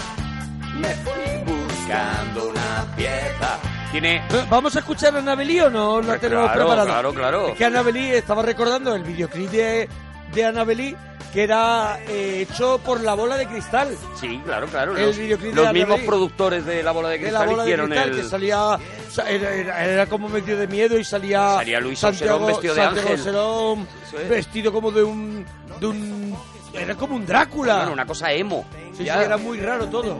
me 0.78 0.88
fui 0.88 1.54
buscando 1.54 2.48
una 2.50 2.96
pieza. 2.96 3.58
Tiene 3.92 4.16
Eh, 4.16 4.46
¿Vamos 4.48 4.74
a 4.74 4.78
escuchar 4.80 5.14
a 5.14 5.18
Anabelí 5.18 5.60
o 5.60 5.70
no 5.70 6.00
la 6.00 6.18
tenemos 6.18 6.44
Claro, 6.46 6.60
preparada? 6.60 6.84
claro, 6.86 7.14
claro. 7.14 7.48
Es 7.48 7.56
que 7.56 7.64
Anabelí, 7.66 8.10
estaba 8.12 8.42
recordando 8.42 8.94
el 8.94 9.02
videoclip 9.02 9.50
de, 9.50 9.88
de 10.32 10.44
Anabelí, 10.46 10.96
que 11.32 11.42
era 11.44 11.98
eh, 12.08 12.46
hecho 12.48 12.78
por 12.84 13.00
la 13.00 13.14
bola 13.14 13.36
de 13.36 13.46
cristal. 13.46 13.96
Sí, 14.20 14.40
claro, 14.44 14.66
claro. 14.66 14.96
El 14.96 15.06
los 15.06 15.16
videoclip 15.16 15.54
los 15.54 15.66
de 15.66 15.72
mismos 15.72 15.86
Annabelle. 15.94 16.06
productores 16.06 16.66
de 16.66 16.82
La 16.82 16.92
Bola 16.92 17.08
de 17.08 17.14
De 17.14 17.20
Cristal 17.22 17.44
la 17.46 17.50
bola 17.50 17.62
de 17.64 17.68
hicieron 17.70 17.86
cristal, 17.90 18.10
el... 18.10 18.16
que 18.16 18.22
salía. 18.28 18.60
o 18.74 18.78
sea, 19.10 19.30
Era, 19.30 19.54
era- 19.54 19.84
era 19.84 20.06
como 20.06 20.28
medio 20.28 20.56
de 20.58 20.66
miedo 20.66 20.98
y 20.98 21.04
salía. 21.04 21.54
Salía 21.56 21.80
Luis 21.80 22.04
Auserón 22.04 22.46
vestido 22.46 22.74
de 22.74 22.80
Santiago 22.82 23.08
ángel. 23.08 23.18
Auserón 23.18 23.88
Eso 24.06 24.18
es. 24.18 24.28
vestido 24.28 24.72
como 24.72 24.90
de 24.90 25.02
un. 25.02 25.46
de 25.80 25.86
un. 25.86 26.36
Era 26.74 26.94
como 26.94 27.16
un 27.16 27.24
Drácula. 27.26 27.76
Bueno, 27.78 27.92
una 27.92 28.06
cosa 28.06 28.30
emo. 28.32 28.64
Sí, 28.92 28.98
sí, 28.98 29.04
Ya. 29.04 29.22
era 29.22 29.36
muy 29.38 29.58
raro 29.60 29.86
todo. 29.88 30.18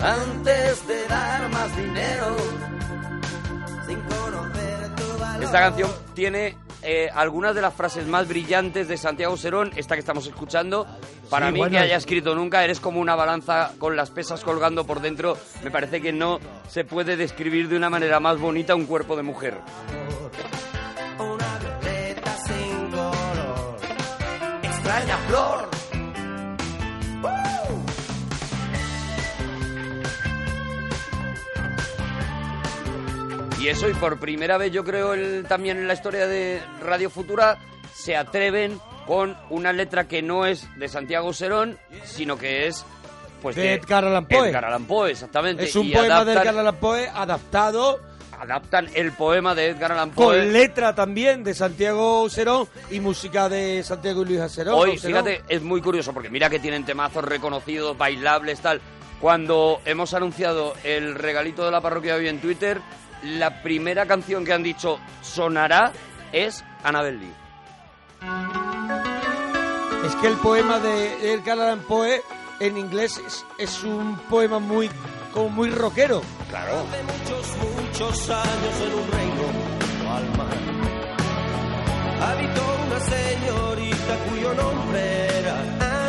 antes 0.00 0.86
de 0.86 1.06
dar 1.08 1.48
más 1.50 1.76
dinero. 1.76 2.36
Sin 3.86 4.00
conocer 4.00 4.94
tu 4.96 5.18
valor. 5.20 5.44
Esta 5.44 5.58
canción 5.60 5.90
tiene 6.14 6.56
eh, 6.84 7.08
algunas 7.14 7.54
de 7.54 7.62
las 7.62 7.74
frases 7.74 8.06
más 8.06 8.28
brillantes 8.28 8.88
de 8.88 8.96
Santiago 8.96 9.36
Serón, 9.36 9.70
esta 9.76 9.94
que 9.94 10.00
estamos 10.00 10.26
escuchando. 10.26 10.86
Para 11.30 11.46
Sí, 11.46 11.52
mí, 11.52 11.58
bueno. 11.58 11.72
que 11.72 11.78
haya 11.78 11.96
escrito 11.96 12.34
nunca, 12.34 12.62
eres 12.64 12.80
como 12.80 13.00
una 13.00 13.14
balanza 13.16 13.72
con 13.78 13.96
las 13.96 14.10
pesas 14.10 14.42
colgando 14.44 14.84
por 14.84 15.00
dentro. 15.00 15.36
Me 15.62 15.70
parece 15.70 16.00
que 16.00 16.12
no 16.12 16.38
se 16.68 16.84
puede 16.84 17.16
describir 17.16 17.68
de 17.68 17.76
una 17.76 17.90
manera 17.90 18.20
más 18.20 18.38
bonita 18.38 18.74
un 18.74 18.86
cuerpo 18.86 19.16
de 19.16 19.22
mujer. 19.22 19.58
Una 21.18 21.58
violeta 21.58 22.36
sin 22.46 22.90
color. 22.90 23.76
Extraña 24.62 25.16
flor. 25.28 25.68
Y 33.64 33.68
eso, 33.68 33.88
y 33.88 33.94
por 33.94 34.18
primera 34.20 34.58
vez 34.58 34.70
yo 34.72 34.84
creo 34.84 35.14
el- 35.14 35.46
también 35.48 35.78
en 35.78 35.88
la 35.88 35.94
historia 35.94 36.26
de 36.26 36.60
Radio 36.82 37.08
Futura, 37.08 37.56
se 37.94 38.14
atreven 38.14 38.78
con 39.06 39.34
una 39.48 39.72
letra 39.72 40.06
que 40.06 40.20
no 40.20 40.44
es 40.44 40.66
de 40.76 40.86
Santiago 40.88 41.32
Serón, 41.32 41.78
sino 42.04 42.36
que 42.36 42.66
es 42.66 42.84
pues 43.40 43.56
De 43.56 43.72
Edgar 43.74 44.04
Allan 44.04 44.26
Poe. 44.26 44.48
Edgar 44.50 44.64
Allan 44.66 44.84
Poe, 44.84 45.10
exactamente. 45.12 45.64
Es 45.64 45.76
un 45.76 45.86
Y 45.86 45.92
poema 45.92 46.24
de 46.24 46.32
Edgar 46.32 46.48
Allan 46.58 46.76
Poe 46.76 47.08
adaptado 47.08 48.00
Adaptan 48.38 48.88
el 48.94 49.12
poema 49.12 49.54
de 49.54 49.68
Edgar 49.68 49.92
Allan 49.92 50.10
con 50.10 50.26
Poe. 50.26 50.44
letra 50.44 50.94
también 50.94 51.42
de 51.44 51.54
Santiago 51.54 52.28
Serón 52.28 52.66
y 52.90 53.00
música 53.00 53.48
de 53.48 53.82
Santiago 53.82 54.22
y 54.22 54.24
Luis 54.26 54.40
Acerón. 54.40 54.74
Hoy, 54.74 54.98
Serón. 54.98 55.24
fíjate, 55.24 55.44
es 55.48 55.62
muy 55.62 55.80
curioso 55.80 56.12
porque 56.12 56.28
mira 56.28 56.50
que 56.50 56.58
tienen 56.58 56.84
temazos 56.84 57.24
reconocidos, 57.24 57.96
bailables, 57.96 58.60
tal. 58.60 58.80
Cuando 59.20 59.80
hemos 59.86 60.12
anunciado 60.12 60.74
el 60.84 61.14
regalito 61.14 61.64
de 61.64 61.70
la 61.70 61.80
parroquia 61.80 62.16
hoy 62.16 62.28
en 62.28 62.40
Twitter, 62.40 62.80
la 63.24 63.62
primera 63.62 64.06
canción 64.06 64.44
que 64.44 64.52
han 64.52 64.62
dicho 64.62 64.98
sonará 65.22 65.92
es 66.32 66.64
Annabel 66.82 67.20
Lee. 67.20 67.32
Es 70.06 70.14
que 70.16 70.26
el 70.26 70.36
poema 70.36 70.78
de 70.78 71.32
Edgar 71.32 71.58
Allan 71.58 71.80
Poe 71.80 72.20
en 72.60 72.76
inglés 72.76 73.20
es, 73.26 73.44
es 73.58 73.82
un 73.82 74.18
poema 74.28 74.58
muy 74.58 74.90
como 75.32 75.48
muy 75.48 75.70
rockero. 75.70 76.22
Claro. 76.50 76.84
Hace 76.86 77.02
muchos, 77.02 77.56
muchos 77.56 78.30
años 78.30 78.80
en 78.86 78.94
un 78.94 79.10
reino 79.10 80.14
al 80.14 80.36
mar. 80.36 80.56
Habitó 82.20 82.62
una 82.86 83.00
señorita 83.00 84.18
cuyo 84.28 84.54
nombre 84.54 85.38
era 85.38 85.60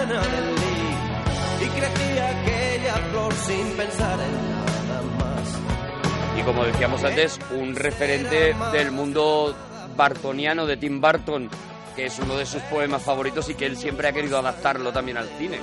Annabel 0.01 0.55
Lee. 0.55 1.65
Y 1.65 1.69
crecía 1.69 2.29
aquella 2.29 2.93
flor 3.09 3.33
sin 3.33 3.77
pensar 3.77 4.19
en. 4.19 4.64
Y 6.37 6.41
como 6.43 6.65
decíamos 6.65 7.03
antes, 7.03 7.39
un 7.51 7.75
referente 7.75 8.55
del 8.71 8.91
mundo 8.91 9.55
bartoniano 9.95 10.65
de 10.65 10.77
Tim 10.77 10.99
Burton, 10.99 11.49
que 11.95 12.05
es 12.07 12.19
uno 12.19 12.35
de 12.35 12.45
sus 12.45 12.61
poemas 12.63 13.01
favoritos 13.01 13.49
y 13.49 13.55
que 13.55 13.65
él 13.65 13.77
siempre 13.77 14.07
ha 14.07 14.11
querido 14.11 14.37
adaptarlo 14.37 14.91
también 14.91 15.17
al 15.17 15.29
cine. 15.37 15.57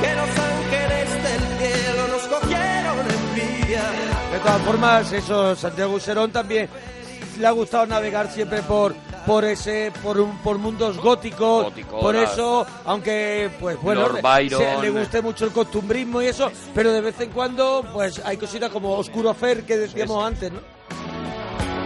Que 0.00 0.14
los 0.14 0.28
ángeles 0.28 1.22
del 1.22 1.40
cielo 1.58 2.08
nos 2.08 2.22
cogieron 2.26 2.98
envidia. 3.10 3.82
De 4.32 4.38
todas 4.38 4.62
formas, 4.62 5.12
eso, 5.12 5.56
Santiago 5.56 5.98
Serón 5.98 6.30
también 6.30 6.68
le 7.38 7.46
ha 7.46 7.50
gustado 7.52 7.86
navegar 7.86 8.30
siempre 8.30 8.62
por 8.62 8.94
por 9.26 9.44
ese 9.44 9.92
por 10.02 10.20
un 10.20 10.38
por 10.38 10.58
mundos 10.58 10.96
góticos, 10.98 11.64
Gótico, 11.64 12.00
por 12.00 12.14
las- 12.14 12.32
eso 12.32 12.64
aunque 12.84 13.50
pues 13.60 13.76
bueno 13.82 14.02
Lord 14.02 14.14
le- 14.16 14.22
Byron. 14.22 14.60
se- 14.62 14.82
le 14.82 14.90
guste 14.90 15.20
mucho 15.22 15.44
el 15.44 15.50
costumbrismo 15.52 16.22
y 16.22 16.26
eso 16.26 16.50
pero 16.74 16.92
de 16.92 17.00
vez 17.00 17.20
en 17.20 17.30
cuando 17.30 17.84
pues 17.92 18.20
hay 18.24 18.36
cositas 18.36 18.70
como 18.70 18.92
oscuro 18.94 19.34
fer 19.34 19.64
que 19.64 19.76
decíamos 19.76 20.24
antes 20.24 20.52
no 20.52 20.60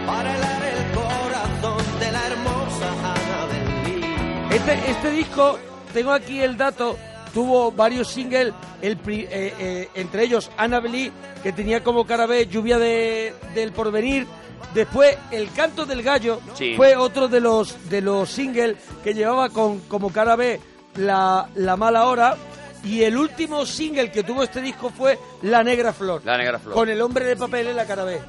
Para 0.05 0.35
helar 0.35 0.63
el 0.63 0.93
corazón 0.93 1.99
de 1.99 2.11
la 2.11 2.27
hermosa 2.27 2.91
Annabel 3.03 4.01
Lee. 4.01 4.55
este 4.55 4.91
este 4.91 5.11
disco 5.11 5.57
tengo 5.93 6.11
aquí 6.11 6.39
el 6.41 6.57
dato 6.57 6.97
tuvo 7.33 7.71
varios 7.71 8.07
singles 8.09 8.53
el 8.81 8.97
pri- 8.97 9.27
eh, 9.31 9.53
eh, 9.59 9.89
entre 9.95 10.23
ellos 10.23 10.51
Annabelle 10.57 11.11
que 11.41 11.51
tenía 11.53 11.83
como 11.83 12.05
cara 12.05 12.25
B 12.25 12.45
lluvia 12.47 12.77
de, 12.77 13.33
del 13.55 13.71
porvenir 13.71 14.27
Después, 14.73 15.17
El 15.31 15.51
canto 15.51 15.85
del 15.85 16.01
gallo 16.03 16.39
Sí. 16.55 16.75
fue 16.75 16.95
otro 16.95 17.27
de 17.27 17.39
los 17.39 17.89
de 17.89 18.01
los 18.01 18.29
singles 18.29 18.77
que 19.03 19.13
llevaba 19.13 19.49
con 19.49 19.79
como 19.81 20.11
cara 20.11 20.35
B 20.35 20.59
la, 20.95 21.47
la 21.55 21.75
mala 21.75 22.05
hora. 22.07 22.35
Y 22.83 23.03
el 23.03 23.15
último 23.17 23.63
single 23.65 24.11
que 24.11 24.23
tuvo 24.23 24.41
este 24.43 24.59
disco 24.59 24.89
fue 24.89 25.19
La 25.43 25.63
Negra 25.63 25.93
Flor. 25.93 26.21
La 26.25 26.35
Negra 26.37 26.57
Flor. 26.57 26.73
Con 26.73 26.89
el 26.89 26.99
hombre 27.01 27.25
de 27.25 27.35
papel 27.35 27.67
en 27.67 27.75
la 27.75 27.85
cara 27.85 28.03
B. 28.05 28.19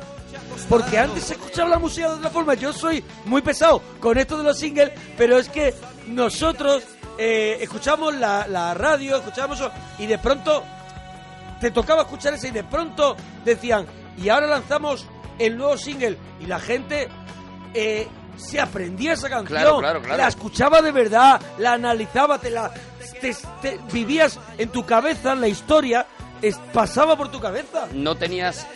Porque 0.68 0.98
antes 0.98 1.24
se 1.24 1.34
escuchaba 1.34 1.70
la 1.70 1.78
música 1.78 2.08
de 2.10 2.14
otra 2.16 2.28
forma. 2.30 2.54
Yo 2.54 2.72
soy 2.72 3.02
muy 3.24 3.40
pesado 3.40 3.80
con 4.00 4.18
esto 4.18 4.36
de 4.36 4.44
los 4.44 4.58
singles, 4.58 4.92
pero 5.16 5.38
es 5.38 5.48
que 5.48 5.74
nosotros 6.06 6.82
eh, 7.18 7.58
escuchamos 7.60 8.14
la, 8.14 8.46
la 8.46 8.74
radio, 8.74 9.16
escuchamos 9.16 9.58
eso, 9.58 9.70
y 9.98 10.06
de 10.06 10.18
pronto 10.18 10.62
te 11.60 11.70
tocaba 11.70 12.02
escuchar 12.02 12.34
ese 12.34 12.48
y 12.48 12.50
de 12.52 12.64
pronto 12.64 13.16
decían, 13.44 13.86
y 14.18 14.28
ahora 14.28 14.46
lanzamos 14.48 15.06
el 15.38 15.56
nuevo 15.56 15.76
single 15.76 16.16
y 16.40 16.46
la 16.46 16.58
gente 16.60 17.08
eh, 17.74 18.06
se 18.36 18.60
aprendía 18.60 19.12
esa 19.12 19.28
canción, 19.28 19.46
Claro, 19.60 19.78
claro, 19.78 20.02
claro. 20.02 20.16
la 20.22 20.28
escuchaba 20.28 20.80
de 20.82 20.90
verdad, 20.92 21.40
la 21.58 21.74
analizaba, 21.74 22.38
te 22.38 22.50
la 22.50 22.70
te- 23.20 23.36
te- 23.60 23.78
vivías 23.92 24.38
en 24.58 24.68
tu 24.70 24.84
cabeza 24.84 25.34
la 25.34 25.48
historia, 25.48 26.06
es- 26.40 26.58
pasaba 26.72 27.16
por 27.16 27.30
tu 27.30 27.40
cabeza. 27.40 27.86
no 27.92 28.16
tenías 28.16 28.66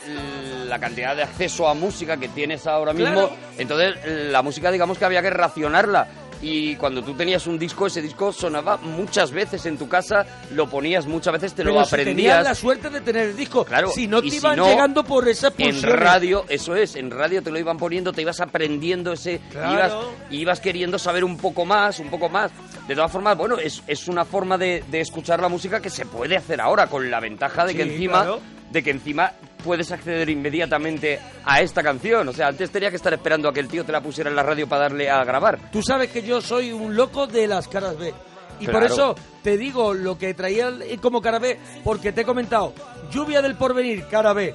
la 0.66 0.78
cantidad 0.78 1.16
de 1.16 1.22
acceso 1.24 1.68
a 1.68 1.74
música 1.74 2.16
que 2.16 2.28
tienes 2.28 2.66
ahora 2.66 2.92
mismo, 2.92 3.30
entonces 3.58 3.96
la 4.30 4.42
música 4.42 4.70
digamos 4.70 4.98
que 4.98 5.04
había 5.04 5.22
que 5.22 5.30
racionarla. 5.30 6.06
Y 6.42 6.76
cuando 6.76 7.02
tú 7.02 7.14
tenías 7.14 7.46
un 7.46 7.58
disco, 7.58 7.86
ese 7.86 8.02
disco 8.02 8.32
sonaba 8.32 8.76
muchas 8.76 9.30
veces 9.30 9.64
en 9.66 9.78
tu 9.78 9.88
casa, 9.88 10.26
lo 10.52 10.68
ponías 10.68 11.06
muchas 11.06 11.32
veces, 11.32 11.54
te 11.54 11.64
lo 11.64 11.70
si 11.70 11.74
tenías 11.74 11.92
aprendías. 11.92 12.44
la 12.44 12.54
suerte 12.54 12.90
de 12.90 13.00
tener 13.00 13.28
el 13.30 13.36
disco, 13.36 13.64
Claro, 13.64 13.88
si 13.90 14.06
no 14.06 14.20
te 14.22 14.30
si 14.30 14.36
iban 14.36 14.56
no, 14.56 14.68
llegando 14.68 15.02
por 15.02 15.26
esa 15.28 15.48
En 15.48 15.54
pulsión. 15.54 15.92
radio, 15.92 16.44
eso 16.48 16.76
es, 16.76 16.94
en 16.96 17.10
radio 17.10 17.42
te 17.42 17.50
lo 17.50 17.58
iban 17.58 17.78
poniendo, 17.78 18.12
te 18.12 18.22
ibas 18.22 18.40
aprendiendo 18.40 19.12
ese, 19.14 19.40
Claro. 19.50 19.72
ibas, 19.72 19.92
ibas 20.30 20.60
queriendo 20.60 20.98
saber 20.98 21.24
un 21.24 21.38
poco 21.38 21.64
más, 21.64 21.98
un 22.00 22.10
poco 22.10 22.28
más. 22.28 22.50
De 22.86 22.94
todas 22.94 23.10
formas, 23.10 23.36
bueno, 23.36 23.56
es, 23.58 23.82
es 23.86 24.06
una 24.06 24.24
forma 24.24 24.56
de, 24.58 24.84
de 24.90 25.00
escuchar 25.00 25.40
la 25.40 25.48
música 25.48 25.80
que 25.80 25.90
se 25.90 26.04
puede 26.06 26.36
hacer 26.36 26.60
ahora, 26.60 26.86
con 26.86 27.10
la 27.10 27.18
ventaja 27.18 27.64
de 27.64 27.74
que 27.74 27.82
encima, 27.82 28.20
claro. 28.22 28.40
De 28.70 28.82
que 28.82 28.90
encima 28.90 29.32
puedes 29.64 29.90
acceder 29.90 30.28
inmediatamente 30.30 31.18
a 31.44 31.60
esta 31.60 31.82
canción. 31.82 32.28
O 32.28 32.32
sea, 32.32 32.48
antes 32.48 32.70
tenía 32.70 32.90
que 32.90 32.96
estar 32.96 33.12
esperando 33.12 33.48
a 33.48 33.52
que 33.52 33.60
el 33.60 33.68
tío 33.68 33.84
te 33.84 33.92
la 33.92 34.00
pusiera 34.00 34.30
en 34.30 34.36
la 34.36 34.42
radio 34.42 34.68
para 34.68 34.82
darle 34.82 35.10
a 35.10 35.24
grabar. 35.24 35.58
Tú 35.70 35.82
sabes 35.82 36.10
que 36.10 36.22
yo 36.22 36.40
soy 36.40 36.72
un 36.72 36.94
loco 36.94 37.26
de 37.26 37.46
las 37.46 37.68
caras 37.68 37.98
B. 37.98 38.14
Y 38.58 38.66
por 38.68 38.84
eso 38.84 39.14
te 39.42 39.58
digo 39.58 39.92
lo 39.92 40.16
que 40.16 40.32
traía 40.34 40.72
como 41.00 41.20
cara 41.20 41.38
B, 41.38 41.58
porque 41.84 42.12
te 42.12 42.22
he 42.22 42.24
comentado, 42.24 42.72
Lluvia 43.10 43.42
del 43.42 43.54
Porvenir, 43.54 44.06
cara 44.06 44.32
B, 44.32 44.54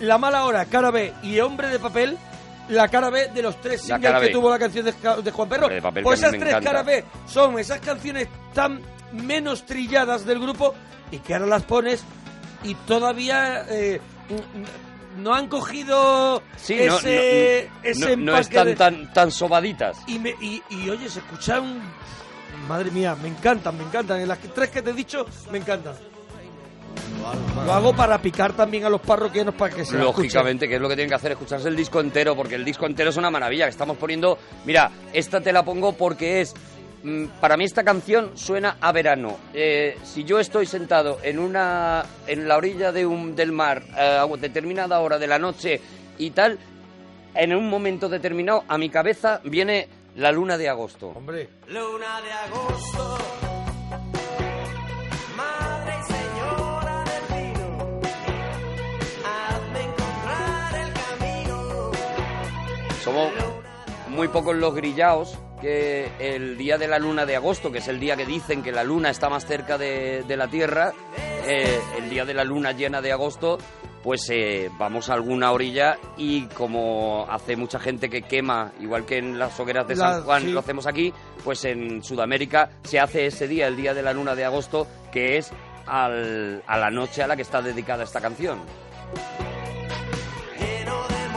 La 0.00 0.16
Mala 0.16 0.46
Hora, 0.46 0.64
cara 0.64 0.90
B, 0.90 1.12
y 1.22 1.38
Hombre 1.40 1.68
de 1.68 1.78
Papel, 1.78 2.16
la 2.68 2.88
cara 2.88 3.10
B 3.10 3.28
de 3.28 3.42
los 3.42 3.60
tres 3.60 3.82
singles 3.82 4.20
que 4.20 4.28
tuvo 4.28 4.48
la 4.48 4.58
canción 4.58 4.86
de, 4.86 4.92
Juan 5.30 5.48
Perro. 5.48 5.64
Hombre 5.64 5.76
de 5.76 5.82
Papel, 5.82 6.02
pues 6.02 6.20
esas 6.20 6.32
tres 6.32 6.48
encanta. 6.48 6.70
cara 6.70 6.82
B 6.82 7.04
son 7.26 7.58
esas 7.58 7.80
canciones 7.80 8.28
tan 8.54 8.80
menos 9.12 9.66
trilladas 9.66 10.24
del 10.24 10.40
grupo 10.40 10.74
y 11.10 11.18
que 11.18 11.34
ahora 11.34 11.46
las 11.46 11.64
pones 11.64 12.02
y 12.64 12.74
todavía 12.74 13.64
eh, 13.68 14.00
no 15.18 15.34
han 15.34 15.48
cogido 15.48 16.42
Sí, 16.56 16.74
ese, 16.74 17.68
no, 17.82 17.88
ese 17.88 18.00
no, 18.16 18.24
no 18.24 18.32
empaque 18.38 18.40
están 18.40 18.66
de- 18.66 18.76
tan, 18.76 19.12
tan 19.12 19.30
sobaditas. 19.30 19.98
y, 20.06 20.18
me, 20.18 20.30
y, 20.40 20.62
y, 20.70 20.88
oye, 20.90 21.08
se 21.08 21.18
escuchan. 21.20 21.80
Madre 22.68 22.90
mía, 22.90 23.16
me 23.20 23.28
encantan, 23.28 23.76
me 23.76 23.84
encantan. 23.84 24.20
En 24.20 24.28
las 24.28 24.38
tres 24.38 24.70
que 24.70 24.82
te 24.82 24.90
he 24.90 24.94
dicho, 24.94 25.26
me 25.50 25.58
encantan. 25.58 25.94
Lo 27.64 27.72
hago 27.72 27.94
para 27.94 28.20
picar 28.20 28.52
también 28.52 28.84
a 28.84 28.88
los 28.90 29.00
parroquianos 29.00 29.54
para 29.54 29.74
que 29.74 29.84
se 29.84 29.96
Lógicamente, 29.96 30.68
que 30.68 30.74
es 30.76 30.80
lo 30.80 30.88
que 30.88 30.96
tienen 30.96 31.08
que 31.08 31.14
hacer, 31.14 31.32
escucharse 31.32 31.68
el 31.68 31.76
disco 31.76 32.00
entero, 32.00 32.34
porque 32.34 32.56
el 32.56 32.64
disco 32.64 32.86
entero 32.86 33.10
es 33.10 33.16
una 33.16 33.30
maravilla, 33.30 33.64
que 33.66 33.70
estamos 33.70 33.96
poniendo... 33.96 34.38
Mira, 34.64 34.90
esta 35.12 35.40
te 35.40 35.52
la 35.52 35.64
pongo 35.64 35.92
porque 35.92 36.40
es... 36.40 36.54
mm, 37.02 37.24
Para 37.40 37.56
mí 37.56 37.64
esta 37.64 37.84
canción 37.84 38.36
suena 38.36 38.76
a 38.80 38.92
verano. 38.92 39.36
Eh, 39.54 39.96
si 40.04 40.24
yo 40.24 40.38
estoy 40.40 40.66
sentado 40.66 41.18
en 41.22 41.38
una 41.38 42.04
en 42.26 42.48
la 42.48 42.56
orilla 42.56 42.92
de 42.92 43.06
un, 43.06 43.34
del 43.36 43.52
mar 43.52 43.82
eh, 43.96 44.18
a 44.20 44.26
determinada 44.36 45.00
hora 45.00 45.18
de 45.18 45.26
la 45.26 45.38
noche 45.38 45.80
y 46.18 46.30
tal, 46.30 46.58
en 47.34 47.54
un 47.54 47.68
momento 47.68 48.08
determinado 48.08 48.64
a 48.68 48.78
mi 48.78 48.90
cabeza 48.90 49.40
viene 49.44 49.88
la 50.16 50.30
luna 50.32 50.58
de 50.58 50.68
agosto. 50.68 51.08
Hombre, 51.08 51.48
Luna 51.68 52.20
de 52.20 52.32
agosto, 52.32 53.18
madre 55.36 55.94
y 55.98 56.12
señora 56.12 57.04
del 57.04 57.38
vino, 57.38 58.00
hazme 59.24 59.80
encontrar 59.80 60.74
el 60.74 60.92
camino. 60.92 61.90
Somos 63.02 63.32
muy 64.08 64.28
pocos 64.28 64.54
los 64.56 64.74
grillaos 64.74 65.38
que 65.62 66.10
el 66.18 66.58
día 66.58 66.76
de 66.76 66.88
la 66.88 66.98
luna 66.98 67.24
de 67.24 67.36
agosto, 67.36 67.72
que 67.72 67.78
es 67.78 67.88
el 67.88 67.98
día 68.00 68.16
que 68.16 68.26
dicen 68.26 68.62
que 68.62 68.72
la 68.72 68.84
luna 68.84 69.08
está 69.08 69.30
más 69.30 69.46
cerca 69.46 69.78
de, 69.78 70.24
de 70.28 70.36
la 70.36 70.48
Tierra, 70.48 70.92
eh, 71.46 71.80
el 71.96 72.10
día 72.10 72.24
de 72.26 72.34
la 72.34 72.44
luna 72.44 72.72
llena 72.72 73.00
de 73.00 73.12
agosto, 73.12 73.56
pues 74.02 74.28
eh, 74.30 74.68
vamos 74.78 75.08
a 75.08 75.14
alguna 75.14 75.52
orilla 75.52 75.96
y 76.16 76.46
como 76.48 77.24
hace 77.30 77.54
mucha 77.56 77.78
gente 77.78 78.10
que 78.10 78.22
quema, 78.22 78.72
igual 78.80 79.06
que 79.06 79.18
en 79.18 79.38
las 79.38 79.58
hogueras 79.60 79.86
de 79.86 79.94
La- 79.96 80.14
San 80.14 80.24
Juan 80.24 80.42
sí. 80.42 80.50
lo 80.50 80.58
hacemos 80.60 80.86
aquí, 80.88 81.14
pues 81.44 81.64
en 81.64 82.02
Sudamérica 82.02 82.70
se 82.82 82.98
hace 82.98 83.26
ese 83.26 83.46
día, 83.46 83.68
el 83.68 83.76
día 83.76 83.94
de 83.94 84.02
la 84.02 84.12
luna 84.12 84.34
de 84.34 84.44
agosto, 84.44 84.88
que 85.12 85.38
es 85.38 85.52
al- 85.86 86.62
a 86.66 86.76
la 86.78 86.90
noche 86.90 87.22
a 87.22 87.28
la 87.28 87.36
que 87.36 87.42
está 87.42 87.62
dedicada 87.62 88.02
esta 88.04 88.20
canción. 88.20 88.58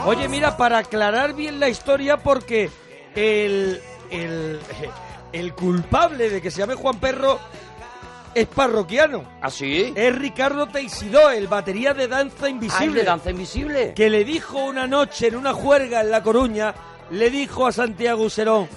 Oye, 0.04 0.28
mira, 0.28 0.56
para 0.56 0.78
aclarar 0.78 1.34
bien 1.34 1.58
la 1.58 1.68
historia, 1.68 2.16
porque 2.18 2.70
el, 3.16 3.80
el, 4.10 4.60
el 5.32 5.54
culpable 5.54 6.30
de 6.30 6.40
que 6.42 6.50
se 6.50 6.58
llame 6.58 6.74
Juan 6.74 6.98
Perro 6.98 7.38
es 8.34 8.46
parroquiano. 8.48 9.24
¿Ah, 9.40 9.50
sí? 9.50 9.92
Es 9.96 10.14
Ricardo 10.18 10.66
Teisidó, 10.68 11.30
el 11.30 11.48
batería 11.48 11.94
de 11.94 12.06
Danza 12.08 12.36
Ah, 12.42 12.46
¿el 12.46 12.50
Invisible. 12.52 13.00
de 13.00 13.06
Danza 13.06 13.30
Invisible? 13.30 13.94
que 13.94 14.10
le 14.10 14.24
dijo 14.24 14.58
una 14.64 14.86
noche 14.86 15.28
en 15.28 15.36
una 15.36 15.52
juerga 15.54 16.00
en 16.02 16.10
La 16.10 16.22
Coruña, 16.22 16.74
le 17.10 17.30
dijo 17.30 17.66
a 17.66 17.72
Santiago 17.72 18.24
Userón, 18.24 18.68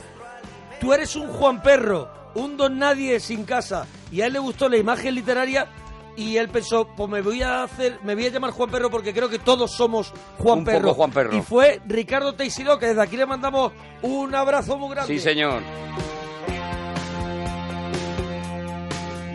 tú 0.79 0.93
eres 0.93 1.15
un 1.17 1.27
Juan 1.27 1.61
Perro, 1.61 2.09
un 2.35 2.55
don 2.55 2.79
nadie 2.79 3.19
sin 3.19 3.43
casa. 3.43 3.85
Y 4.11 4.21
a 4.21 4.27
él 4.27 4.33
le 4.33 4.39
gustó 4.39 4.69
la 4.69 4.77
imagen 4.77 5.13
literaria 5.15 5.67
y 6.19 6.35
él 6.37 6.49
pensó, 6.49 6.85
pues 6.85 7.09
me 7.09 7.21
voy 7.21 7.41
a 7.41 7.63
hacer, 7.63 7.97
me 8.03 8.13
voy 8.13 8.25
a 8.25 8.29
llamar 8.29 8.51
Juan 8.51 8.69
Perro 8.69 8.89
porque 8.91 9.13
creo 9.13 9.29
que 9.29 9.39
todos 9.39 9.71
somos 9.71 10.11
Juan 10.37 10.59
Un 10.59 10.65
Perro. 10.65 10.81
poco 10.81 10.93
Juan 10.95 11.11
Perro. 11.11 11.37
Y 11.37 11.41
fue 11.41 11.79
Ricardo 11.87 12.33
Teisidó, 12.33 12.77
que 12.77 12.87
desde 12.87 13.01
aquí 13.01 13.15
le 13.15 13.25
mandamos 13.25 13.71
un 14.01 14.35
abrazo 14.35 14.77
muy 14.77 14.89
grande. 14.93 15.13
Sí, 15.13 15.19
señor. 15.21 15.61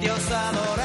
Dios 0.01 0.31
adorada, 0.31 0.84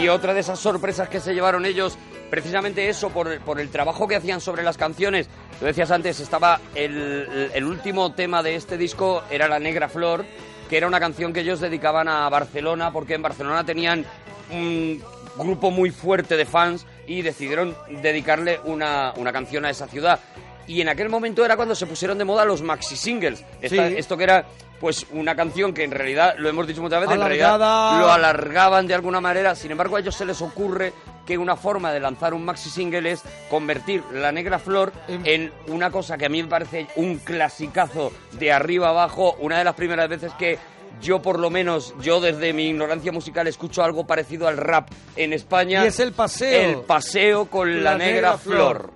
y 0.00 0.08
otra 0.08 0.34
de 0.34 0.40
esas 0.40 0.58
sorpresas 0.58 1.08
que 1.08 1.20
se 1.20 1.34
llevaron 1.34 1.64
ellos, 1.66 1.96
precisamente 2.30 2.88
eso, 2.88 3.10
por, 3.10 3.28
el- 3.30 3.40
por 3.40 3.60
el 3.60 3.68
trabajo 3.70 4.08
que 4.08 4.16
hacían 4.16 4.40
sobre 4.40 4.62
las 4.62 4.76
canciones. 4.76 5.28
Lo 5.60 5.66
decías 5.66 5.90
antes, 5.90 6.18
estaba 6.20 6.60
el, 6.74 7.50
el 7.54 7.64
último 7.64 8.12
tema 8.12 8.42
de 8.42 8.56
este 8.56 8.76
disco, 8.76 9.22
era 9.30 9.48
La 9.48 9.58
Negra 9.58 9.88
Flor, 9.88 10.24
que 10.68 10.76
era 10.76 10.86
una 10.86 10.98
canción 11.00 11.32
que 11.32 11.40
ellos 11.40 11.60
dedicaban 11.60 12.08
a 12.08 12.28
Barcelona, 12.28 12.92
porque 12.92 13.14
en 13.14 13.22
Barcelona 13.22 13.64
tenían 13.64 14.04
un 14.50 15.02
grupo 15.36 15.70
muy 15.70 15.90
fuerte 15.90 16.36
de 16.36 16.44
fans 16.44 16.86
y 17.06 17.22
decidieron 17.22 17.76
dedicarle 18.02 18.60
una, 18.64 19.12
una 19.16 19.32
canción 19.32 19.64
a 19.64 19.70
esa 19.70 19.86
ciudad. 19.86 20.20
Y 20.66 20.80
en 20.80 20.88
aquel 20.88 21.08
momento 21.08 21.44
era 21.44 21.56
cuando 21.56 21.74
se 21.74 21.86
pusieron 21.86 22.18
de 22.18 22.24
moda 22.24 22.44
los 22.44 22.62
maxi 22.62 22.96
singles. 22.96 23.44
Esta- 23.60 23.88
Sí. 23.88 23.94
Esto 23.96 24.16
que 24.16 24.24
era 24.24 24.44
pues 24.82 25.06
una 25.12 25.36
canción 25.36 25.72
que 25.72 25.84
en 25.84 25.92
realidad, 25.92 26.34
lo 26.38 26.48
hemos 26.48 26.66
dicho 26.66 26.82
muchas 26.82 27.00
veces, 27.02 27.14
en 27.14 27.20
realidad 27.20 27.56
lo 28.00 28.10
alargaban 28.10 28.88
de 28.88 28.94
alguna 28.94 29.20
manera. 29.20 29.54
Sin 29.54 29.70
embargo, 29.70 29.94
a 29.94 30.00
ellos 30.00 30.16
se 30.16 30.24
les 30.24 30.42
ocurre 30.42 30.92
que 31.24 31.38
una 31.38 31.54
forma 31.54 31.92
de 31.92 32.00
lanzar 32.00 32.34
un 32.34 32.44
maxi 32.44 32.68
single 32.68 33.12
es 33.12 33.22
convertir 33.48 34.02
La 34.12 34.32
Negra 34.32 34.58
Flor 34.58 34.92
Em- 35.06 35.22
en 35.24 35.52
una 35.68 35.92
cosa 35.92 36.18
que 36.18 36.26
a 36.26 36.28
mí 36.28 36.42
me 36.42 36.48
parece 36.48 36.88
un 36.96 37.18
clasicazo 37.18 38.12
de 38.32 38.50
arriba 38.52 38.88
abajo. 38.88 39.36
Una 39.38 39.56
de 39.58 39.62
las 39.64 39.74
primeras 39.76 40.08
veces 40.08 40.32
que 40.34 40.58
yo, 41.00 41.22
por 41.22 41.38
lo 41.38 41.48
menos, 41.48 41.94
yo 42.00 42.20
desde 42.20 42.52
mi 42.52 42.68
ignorancia 42.70 43.12
musical 43.12 43.46
escucho 43.46 43.84
algo 43.84 44.04
parecido 44.04 44.48
al 44.48 44.56
rap 44.56 44.88
en 45.14 45.32
España. 45.32 45.84
Y 45.84 45.86
es 45.86 46.00
el 46.00 46.10
paseo. 46.12 46.60
El 46.70 46.76
paseo 46.80 47.44
con 47.46 47.84
La, 47.84 47.92
La 47.92 47.98
Negra, 47.98 48.14
Negra 48.14 48.38
Flor. 48.38 48.76
Flor. 48.80 48.92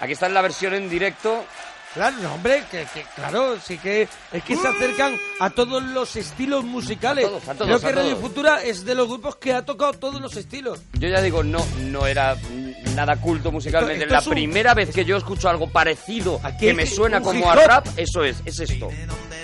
Aquí 0.00 0.12
está 0.12 0.26
en 0.26 0.34
la 0.34 0.42
versión 0.42 0.74
en 0.74 0.88
directo. 0.88 1.44
Claro, 1.94 2.16
no, 2.20 2.34
hombre, 2.34 2.64
que, 2.70 2.84
que- 2.92 3.04
claro, 3.14 3.56
sí 3.64 3.78
que 3.78 4.08
es 4.32 4.42
que 4.42 4.56
se 4.56 4.66
acercan 4.66 5.16
a 5.38 5.50
todos 5.50 5.80
los 5.82 6.16
estilos 6.16 6.64
musicales. 6.64 7.24
A 7.24 7.28
todos, 7.28 7.42
a 7.48 7.54
todos, 7.54 7.66
Creo 7.66 7.80
que 7.80 7.86
a 7.86 7.92
Radio 8.02 8.16
todos. 8.16 8.22
Futura 8.28 8.62
es 8.64 8.84
de 8.84 8.94
los 8.96 9.06
grupos 9.08 9.36
que 9.36 9.52
ha 9.52 9.64
tocado 9.64 9.92
todos 9.92 10.20
los 10.20 10.36
estilos. 10.36 10.80
Yo 10.94 11.08
ya 11.08 11.22
digo, 11.22 11.44
no, 11.44 11.64
no 11.82 12.06
era 12.08 12.36
nada 12.96 13.14
culto 13.16 13.52
musicalmente. 13.52 14.04
Esto- 14.04 14.14
esto 14.16 14.30
la 14.30 14.34
un- 14.34 14.34
primera 14.42 14.74
vez 14.74 14.90
que 14.90 15.04
yo 15.04 15.16
escucho 15.16 15.48
algo 15.48 15.70
parecido 15.70 16.40
Aquí 16.42 16.66
que 16.66 16.74
me 16.74 16.84
suena 16.86 17.20
como 17.20 17.48
a 17.48 17.54
rap, 17.54 17.86
eso 17.96 18.24
es, 18.24 18.38
es 18.44 18.58
esto. 18.58 18.88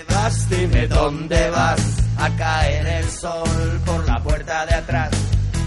vas, 0.09 0.49
dime 0.49 0.87
dónde 0.87 1.49
vas 1.51 1.79
a 2.17 2.29
caer 2.35 2.85
el 2.85 3.09
sol 3.09 3.79
por 3.85 4.05
la 4.05 4.19
puerta 4.21 4.65
de 4.65 4.75
atrás. 4.75 5.09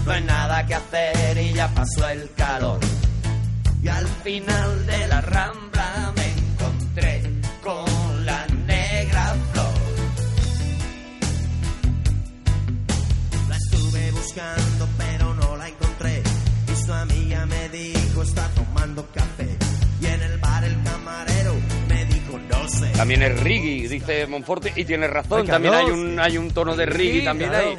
No 0.05 0.11
hay 0.11 0.21
nada 0.23 0.63
que 0.67 0.75
hacer 0.75 1.35
y 1.39 1.51
ya 1.53 1.67
pasó 1.69 2.07
el 2.09 2.29
calor. 2.37 2.79
Y 3.81 3.87
al 3.87 4.07
final 4.23 4.85
de 4.85 5.07
la 5.07 5.21
rambla 5.21 6.13
me 6.15 6.24
buscando 14.35 14.87
pero 14.97 15.33
no 15.33 15.55
la 15.55 15.69
encontré. 15.69 16.21
Y 16.71 16.85
su 16.85 16.91
amiga 16.93 17.45
me 17.45 17.69
dijo 17.69 18.21
está 18.21 18.49
tomando 18.49 19.05
café. 19.13 19.47
Y 20.01 20.05
en 20.07 20.21
el 20.21 20.37
bar 20.39 20.63
el 20.63 20.83
camarero 20.83 21.53
me 21.87 22.05
dijo 22.05 22.37
no 22.49 22.67
sé. 22.67 22.87
También 22.97 23.23
es 23.23 23.39
reggae, 23.39 23.87
dice 23.87 24.27
Monforte, 24.27 24.73
y 24.75 24.83
tiene 24.83 25.07
razón. 25.07 25.41
Ay, 25.41 25.47
también 25.47 25.73
hay 25.73 25.85
un, 25.85 26.19
hay 26.19 26.37
un 26.37 26.51
tono 26.51 26.75
de 26.75 26.85
Sí, 26.85 27.21
también 27.23 27.49
claro. 27.49 27.69
ahí. 27.69 27.77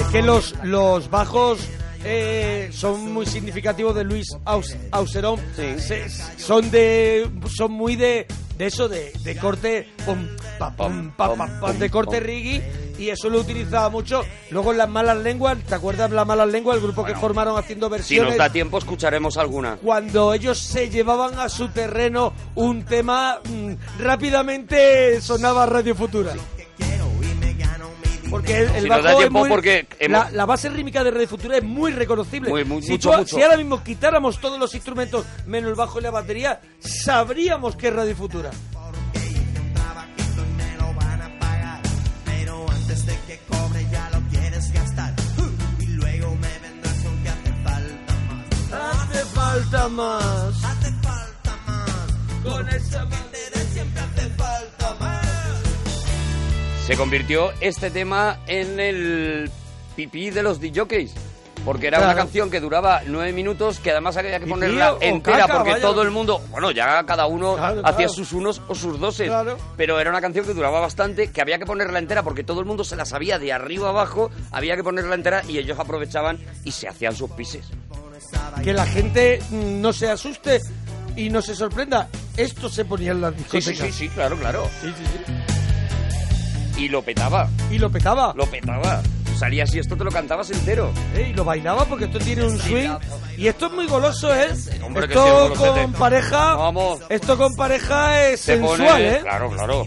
Es 0.00 0.06
que 0.12 0.22
los, 0.22 0.54
los 0.64 1.10
bajos 1.10 1.60
eh, 2.04 2.70
son 2.72 3.12
muy 3.12 3.26
significativos 3.26 3.94
de 3.94 4.04
Luis 4.04 4.26
Aus- 4.44 4.76
Auserón. 4.90 5.40
Se- 5.54 6.08
son 6.36 6.70
de 6.70 7.28
son 7.54 7.72
muy 7.72 7.96
de, 7.96 8.26
de 8.58 8.66
eso, 8.66 8.88
de, 8.88 9.12
de 9.22 9.36
corte 9.36 9.88
pum, 10.04 10.26
pa, 10.58 10.74
pum, 10.74 11.10
pa, 11.12 11.72
de 11.72 11.90
corte 11.90 12.20
reggae. 12.20 12.88
Y 12.98 13.10
eso 13.10 13.30
lo 13.30 13.38
utilizaba 13.38 13.88
mucho. 13.90 14.24
Luego 14.50 14.72
en 14.72 14.78
las 14.78 14.88
malas 14.88 15.16
lenguas, 15.18 15.56
¿te 15.64 15.76
acuerdas 15.76 16.10
de 16.10 16.16
las 16.16 16.26
malas 16.26 16.48
lenguas? 16.48 16.78
El 16.78 16.82
grupo 16.82 17.04
que 17.04 17.14
formaron 17.14 17.56
haciendo 17.56 17.86
Si 17.86 17.92
versiones. 17.92 18.30
nos 18.30 18.38
da 18.38 18.50
tiempo, 18.50 18.76
escucharemos 18.78 19.36
alguna. 19.38 19.76
cuando 19.76 20.34
ellos 20.34 20.58
se 20.58 20.90
llevaban 20.90 21.38
a 21.38 21.48
su 21.48 21.68
terreno 21.68 22.32
un 22.56 22.84
tema, 22.84 23.38
mm, 23.48 23.74
rápidamente 24.02 25.20
sonaba 25.20 25.64
Radio 25.66 25.94
Futura. 25.94 26.34
Porque 28.30 28.58
el, 28.58 28.68
el 28.68 28.82
Si 28.82 28.88
nos 28.88 28.88
bajo 28.88 29.02
da 29.02 29.12
es 29.12 29.18
tiempo, 29.18 29.38
muy- 29.40 29.48
porque 29.48 29.86
hemos- 29.98 30.24
la, 30.24 30.30
la 30.30 30.46
base 30.46 30.68
rítmica 30.68 31.02
de 31.04 31.10
Radio 31.10 31.28
Futura 31.28 31.56
es 31.56 31.64
muy 31.64 31.92
reconocible. 31.92 32.50
Muy, 32.50 32.64
muy, 32.64 32.82
si, 32.82 32.92
mucho, 32.92 33.10
tú- 33.10 33.18
mucho. 33.18 33.36
si 33.36 33.42
ahora 33.42 33.56
mismo 33.56 33.82
quitáramos 33.82 34.40
todos 34.40 34.58
los 34.58 34.74
instrumentos 34.74 35.24
menos 35.46 35.70
el 35.70 35.76
bajo 35.76 35.98
y 35.98 36.02
la 36.02 36.10
batería, 36.10 36.60
sabríamos 36.80 37.76
que 37.76 37.88
es 37.88 37.94
Radio 37.94 38.16
Futura. 38.16 38.50
trabajito 49.70 49.88
y 50.20 50.57
Se 56.88 56.96
convirtió 56.96 57.52
este 57.60 57.90
tema 57.90 58.38
en 58.46 58.80
el 58.80 59.50
pipí 59.94 60.30
de 60.30 60.42
los 60.42 60.58
DJs. 60.58 61.12
Porque 61.62 61.88
era 61.88 61.98
una 62.00 62.14
canción 62.14 62.50
que 62.50 62.60
duraba 62.60 63.02
nueve 63.04 63.30
minutos, 63.34 63.78
que 63.78 63.90
además 63.90 64.16
había 64.16 64.40
que 64.40 64.46
ponerla 64.46 64.96
entera, 65.02 65.40
caca, 65.40 65.54
porque 65.56 65.72
vaya. 65.72 65.82
todo 65.82 66.00
el 66.00 66.10
mundo, 66.10 66.40
bueno, 66.50 66.70
ya 66.70 67.04
cada 67.04 67.26
uno 67.26 67.56
Claro, 67.56 67.80
hacía 67.84 68.06
claro. 68.06 68.12
sus 68.14 68.32
unos 68.32 68.62
o 68.68 68.74
sus 68.74 68.98
doses, 68.98 69.30
pero 69.76 70.00
era 70.00 70.08
una 70.08 70.22
canción 70.22 70.46
que 70.46 70.54
duraba 70.54 70.80
bastante, 70.80 71.30
que 71.30 71.42
había 71.42 71.58
que 71.58 71.66
ponerla 71.66 71.98
entera, 71.98 72.22
porque 72.22 72.42
todo 72.42 72.60
el 72.60 72.66
mundo 72.66 72.84
se 72.84 72.96
la 72.96 73.04
sabía 73.04 73.38
de 73.38 73.52
arriba 73.52 73.90
abajo, 73.90 74.30
había 74.50 74.76
que 74.76 74.82
ponerla 74.82 75.14
entera 75.14 75.42
y 75.46 75.58
ellos 75.58 75.78
aprovechaban 75.78 76.38
y 76.64 76.72
se 76.72 76.88
hacían 76.88 77.14
sus 77.14 77.30
pises. 77.32 77.66
Que 78.64 78.72
la 78.72 78.86
gente 78.86 79.40
mm, 79.50 79.80
no 79.82 79.92
se 79.92 80.08
asuste 80.08 80.60
y 81.16 81.28
no 81.28 81.42
se 81.42 81.54
sorprenda. 81.54 82.08
Esto 82.34 82.70
se 82.70 82.86
ponía 82.86 83.10
en 83.10 83.20
las 83.20 83.34
Sí, 83.34 83.38
discotecas. 83.58 83.76
sí, 83.76 83.92
sí, 83.92 83.92
sí, 83.92 84.08
claro, 84.08 84.38
claro. 84.38 84.70
Sí, 84.80 84.88
sí, 84.96 85.04
sí. 85.26 85.57
Y 86.78 86.88
lo 86.88 87.02
petaba, 87.02 87.48
Y 87.70 87.78
lo 87.78 87.90
petaba. 87.90 88.32
lo 88.36 88.46
petaba. 88.46 89.02
salías 89.36 89.72
y 89.74 89.78
esto 89.78 89.96
te 89.96 90.02
lo 90.04 90.10
cantabas 90.10 90.50
entero. 90.50 90.90
Eh, 91.14 91.28
Y 91.30 91.32
lo 91.34 91.44
bailaba 91.44 91.84
porque 91.84 92.06
esto 92.06 92.18
tiene 92.18 92.44
un 92.44 92.58
swing. 92.58 92.90
Y 93.36 93.46
esto 93.46 93.66
es 93.66 93.72
muy 93.72 93.86
goloso, 93.86 94.34
¿eh? 94.34 94.48
Hombre, 94.84 95.06
sí, 95.06 95.12
esto 95.12 95.54
con 95.74 95.92
pareja. 95.92 96.54
Vamos. 96.56 97.00
Esto 97.08 97.36
con 97.38 97.54
pareja 97.54 98.26
es 98.28 98.40
Te 98.42 98.56
sensual, 98.56 98.78
pone- 98.78 99.08
¿eh? 99.08 99.18
Claro, 99.22 99.50
claro. 99.50 99.86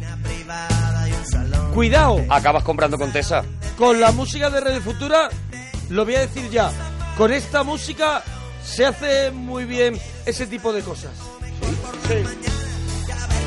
Cuidado. 1.73 2.23
Acabas 2.29 2.63
comprando 2.63 2.97
con 2.97 3.11
Tesa. 3.11 3.43
Con 3.77 3.99
la 3.99 4.11
música 4.11 4.49
de 4.49 4.59
Radio 4.61 4.81
Futura, 4.81 5.29
lo 5.89 6.05
voy 6.05 6.15
a 6.15 6.19
decir 6.21 6.49
ya. 6.49 6.71
Con 7.17 7.31
esta 7.33 7.63
música 7.63 8.23
se 8.63 8.85
hace 8.85 9.31
muy 9.31 9.65
bien 9.65 9.97
ese 10.25 10.47
tipo 10.47 10.71
de 10.73 10.81
cosas. 10.81 11.11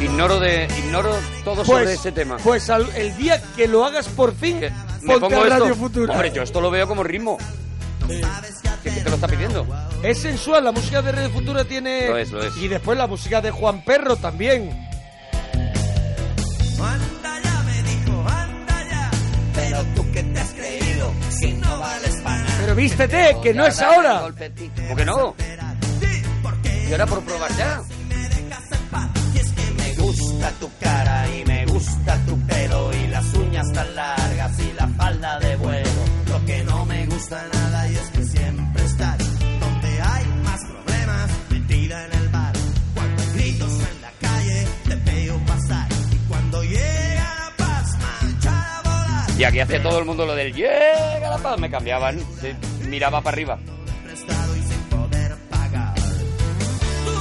Ignoro 0.01 0.39
de 0.41 0.69
ignoro 0.79 1.17
todo 1.45 1.65
sobre 1.65 1.95
ese 1.95 2.13
tema. 2.13 2.37
Pues 2.43 2.69
al- 2.69 2.91
el 2.97 3.17
día 3.17 3.41
que 3.57 3.67
lo 3.69 3.85
hagas 3.85 4.09
por 4.09 4.35
fin, 4.35 4.61
Que 4.61 4.71
ponte 5.07 5.21
pongo 5.21 5.43
a 5.43 5.47
Radio 5.49 5.65
esto. 5.67 5.77
Futura. 5.77 6.13
Hombre, 6.13 6.33
yo 6.33 6.43
esto 6.43 6.61
lo 6.61 6.71
veo 6.71 6.87
como 6.87 7.03
ritmo. 7.03 7.39
¿Quién 8.83 9.03
te 9.03 9.09
lo 9.09 9.15
está 9.15 9.27
pidiendo? 9.29 9.67
Es 10.03 10.19
sensual, 10.21 10.65
la 10.65 10.73
música 10.73 11.01
de 11.01 11.13
Radio 11.13 11.31
Futura 11.31 11.65
tiene... 11.65 12.09
Lo 12.09 12.19
es, 12.19 12.31
lo 12.33 12.43
es. 12.43 12.55
Y 12.59 12.69
después 12.69 12.99
la 12.99 13.07
música 13.07 13.41
de 13.41 13.51
Juan 13.51 13.83
Perro 13.83 14.17
también. 14.17 14.69
Anda 16.79 17.41
ya, 17.43 17.63
me 17.63 17.83
dijo, 17.83 18.25
anda 18.29 18.85
ya. 18.91 19.11
Pero 19.55 19.83
tú 19.97 20.13
que 20.13 20.23
te 20.23 20.39
has 20.41 20.51
creído, 20.53 21.11
si 21.31 21.53
no 21.55 21.79
vales 21.79 22.17
para 22.23 22.39
nada. 22.43 22.57
Pero 22.61 22.75
vístete, 22.75 23.37
que 23.43 23.55
no 23.55 23.67
es 23.67 23.81
ahora. 23.81 24.21
¿Cómo 24.21 24.97
que 24.97 25.05
no? 25.07 25.35
Y 26.87 26.93
ahora 26.93 27.07
por 27.07 27.23
probar 27.23 27.57
ya. 27.57 27.81
Gusta 30.19 30.51
tu 30.61 30.71
cara 30.81 31.29
y 31.37 31.45
me 31.45 31.67
gusta 31.67 32.19
tu 32.27 32.39
pelo 32.47 32.91
y 32.95 33.09
las 33.09 33.35
uñas 33.35 33.73
tan 33.73 33.95
largas 33.95 34.59
y 34.61 34.73
la 34.73 34.87
falda 34.89 35.39
de 35.41 35.57
vuelo. 35.57 35.91
Lo 36.29 36.45
que 36.45 36.63
no 36.65 36.85
me 36.87 37.07
gusta 37.07 37.45
nada 37.53 37.89
y 37.89 37.95
es 37.97 38.11
que 38.11 38.25
siempre 38.25 38.85
estás 38.85 39.19
donde 39.61 40.03
hay 40.03 40.27
más 40.45 40.61
problemas, 40.71 41.31
metida 41.51 42.07
en 42.07 42.13
el 42.13 42.29
bar. 42.29 42.53
Cuando 42.95 43.23
hay 43.23 43.29
gritos 43.35 43.73
en 43.73 44.03
la 44.03 44.11
calle 44.21 44.67
te 44.89 44.95
veo 44.97 45.39
pasar 45.47 45.89
y 46.13 46.17
cuando 46.29 46.63
llega 46.63 47.35
la 47.39 47.57
paz 47.57 47.99
marcha 47.99 48.79
a 48.79 48.83
volar. 48.83 49.31
Y 49.41 49.45
aquí 49.45 49.61
hace 49.61 49.81
todo 49.81 49.99
el 49.99 50.05
mundo 50.05 50.27
lo 50.27 50.35
del 50.35 50.55
llega 50.55 51.31
la 51.31 51.39
paz. 51.39 51.59
Me 51.59 51.71
cambiaban. 51.71 52.21
miraba 52.89 53.21
para 53.21 53.35
arriba. 53.35 53.59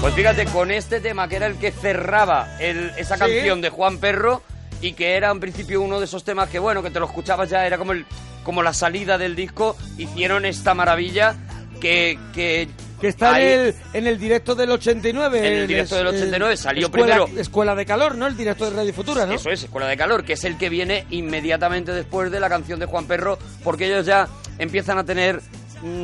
Pues 0.04 0.16
fíjate, 0.16 0.44
con 0.48 0.70
este 0.70 1.00
tema 1.00 1.30
que 1.30 1.38
era 1.38 1.46
el 1.48 1.56
que 1.56 1.72
cerraba 1.72 2.58
el- 2.60 2.92
esa 2.98 3.16
Sí. 3.16 3.22
canción 3.22 3.62
de 3.62 3.70
Juan 3.70 4.00
Perro 4.00 4.42
y 4.82 4.92
que 4.94 5.16
era 5.16 5.32
en 5.32 5.40
principio 5.40 5.80
uno 5.82 5.98
de 6.00 6.06
esos 6.06 6.26
temas 6.26 6.50
que, 6.50 6.60
bueno, 6.60 6.84
que 6.84 6.90
te 6.90 7.00
lo 7.00 7.06
escuchabas 7.06 7.50
ya, 7.50 7.66
era 7.66 7.78
como, 7.78 7.94
el, 7.94 8.06
como 8.44 8.62
la 8.64 8.74
salida 8.74 9.18
del 9.18 9.34
disco, 9.34 9.78
hicieron 9.98 10.44
esta 10.44 10.74
maravilla 10.74 11.36
que... 11.80 12.20
que 12.34 12.68
Que 13.00 13.08
está 13.08 13.36
ahí- 13.36 13.46
en, 13.46 13.60
el, 13.62 13.76
en 13.94 14.08
el 14.08 14.20
directo 14.20 14.56
del 14.56 14.72
89. 14.72 15.40
En 15.40 15.54
el 15.54 15.68
directo 15.68 15.96
del 15.96 16.08
es- 16.08 16.14
89 16.16 16.58
salió 16.58 16.88
escuela- 16.88 17.16
primero. 17.26 17.42
Escuela 17.42 17.74
de 17.76 17.86
Calor, 17.86 18.16
¿no? 18.16 18.28
El 18.28 18.36
directo 18.36 18.70
de 18.70 18.76
Radio 18.76 18.94
Futura, 18.94 19.26
¿no? 19.26 19.34
Eso 19.36 19.50
es, 19.52 19.64
Escuela 19.64 19.88
de 19.88 19.96
Calor, 19.96 20.26
que 20.26 20.34
es 20.34 20.44
el 20.44 20.58
que 20.58 20.68
viene 20.68 21.06
inmediatamente 21.12 21.94
después 21.94 22.30
de 22.30 22.42
la 22.42 22.50
canción 22.50 22.78
de 22.80 22.88
Juan 22.88 23.06
Perro, 23.06 23.40
porque 23.64 23.86
ellos 23.86 24.06
ya 24.06 24.28
empiezan 24.58 24.98
a 24.98 25.06
tener 25.06 25.42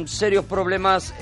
serios 0.06 0.46
problemas, 0.46 1.14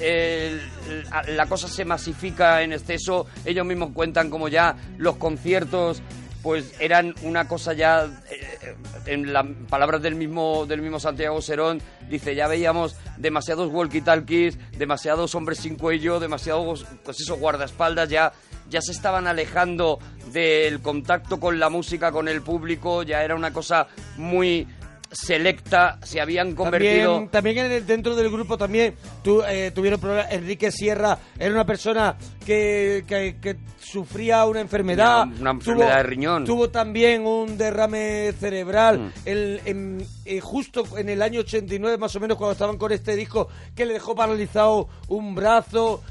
la 1.27 1.45
cosa 1.47 1.67
se 1.67 1.85
masifica 1.85 2.61
en 2.61 2.73
exceso, 2.73 3.27
ellos 3.45 3.65
mismos 3.65 3.91
cuentan 3.93 4.29
como 4.29 4.47
ya 4.47 4.75
los 4.97 5.17
conciertos 5.17 6.01
pues 6.47 6.73
eran 6.79 7.13
una 7.23 7.47
cosa 7.47 7.73
ya 7.73 8.05
eh, 8.31 8.75
en 9.05 9.33
las 9.33 9.45
palabras 9.69 10.01
del 10.01 10.15
mismo 10.15 10.65
del 10.65 10.81
mismo 10.81 10.97
Santiago 10.97 11.41
Serón 11.41 11.81
dice 12.09 12.35
ya 12.35 12.47
veíamos 12.47 12.95
demasiados 13.17 13.69
walkie 13.69 13.99
talkies 13.99 14.57
demasiados 14.77 15.35
hombres 15.35 15.57
sin 15.57 15.75
cuello 15.75 16.21
demasiados 16.21 16.85
pues 17.03 17.19
eso 17.19 17.35
guardaespaldas 17.35 18.07
ya 18.09 18.31
ya 18.69 18.81
se 18.81 18.91
estaban 18.93 19.27
alejando 19.27 19.99
del 20.31 20.81
contacto 20.81 21.39
con 21.39 21.59
la 21.59 21.69
música 21.69 22.13
con 22.13 22.27
el 22.27 22.41
público 22.41 23.03
ya 23.03 23.23
era 23.23 23.35
una 23.35 23.51
cosa 23.51 23.87
muy 24.15 24.67
selecta 25.11 25.99
se 26.03 26.19
habían 26.21 26.53
convertido 26.55 27.11
También, 27.13 27.29
también 27.29 27.57
en 27.59 27.71
el- 27.71 27.85
dentro 27.85 28.15
del 28.15 28.29
grupo 28.29 28.57
también 28.57 28.93
tu- 29.23 29.41
eh, 29.43 29.71
tuvieron 29.73 29.99
problemas. 29.99 30.31
Enrique 30.31 30.71
Sierra 30.71 31.17
era 31.39 31.53
una 31.53 31.65
persona 31.65 32.15
que, 32.45 33.03
que- 33.07 33.37
que 33.41 33.55
sufría 33.79 34.45
una 34.45 34.59
enfermedad. 34.61 35.23
Una- 35.27 35.39
una 35.41 35.51
enfermedad 35.51 35.97
de 35.97 36.03
riñón. 36.03 36.45
Tuvo 36.45 36.69
también 36.69 37.25
un 37.25 37.57
derrame 37.57 38.33
cerebral. 38.39 38.99
Mm. 38.99 39.11
El- 39.25 39.61
en- 39.65 40.07
eh, 40.25 40.39
justo 40.41 40.83
en 40.97 41.09
el 41.09 41.21
año 41.21 41.39
89, 41.41 41.97
más 41.97 42.15
o 42.15 42.19
menos, 42.19 42.37
cuando 42.37 42.51
estaban 42.53 42.77
con 42.77 42.91
este 42.91 43.15
disco, 43.15 43.47
que 43.75 43.85
le 43.85 43.93
dejó 43.93 44.15
paralizado 44.15 44.89
un 45.07 45.35
brazo. 45.35 46.03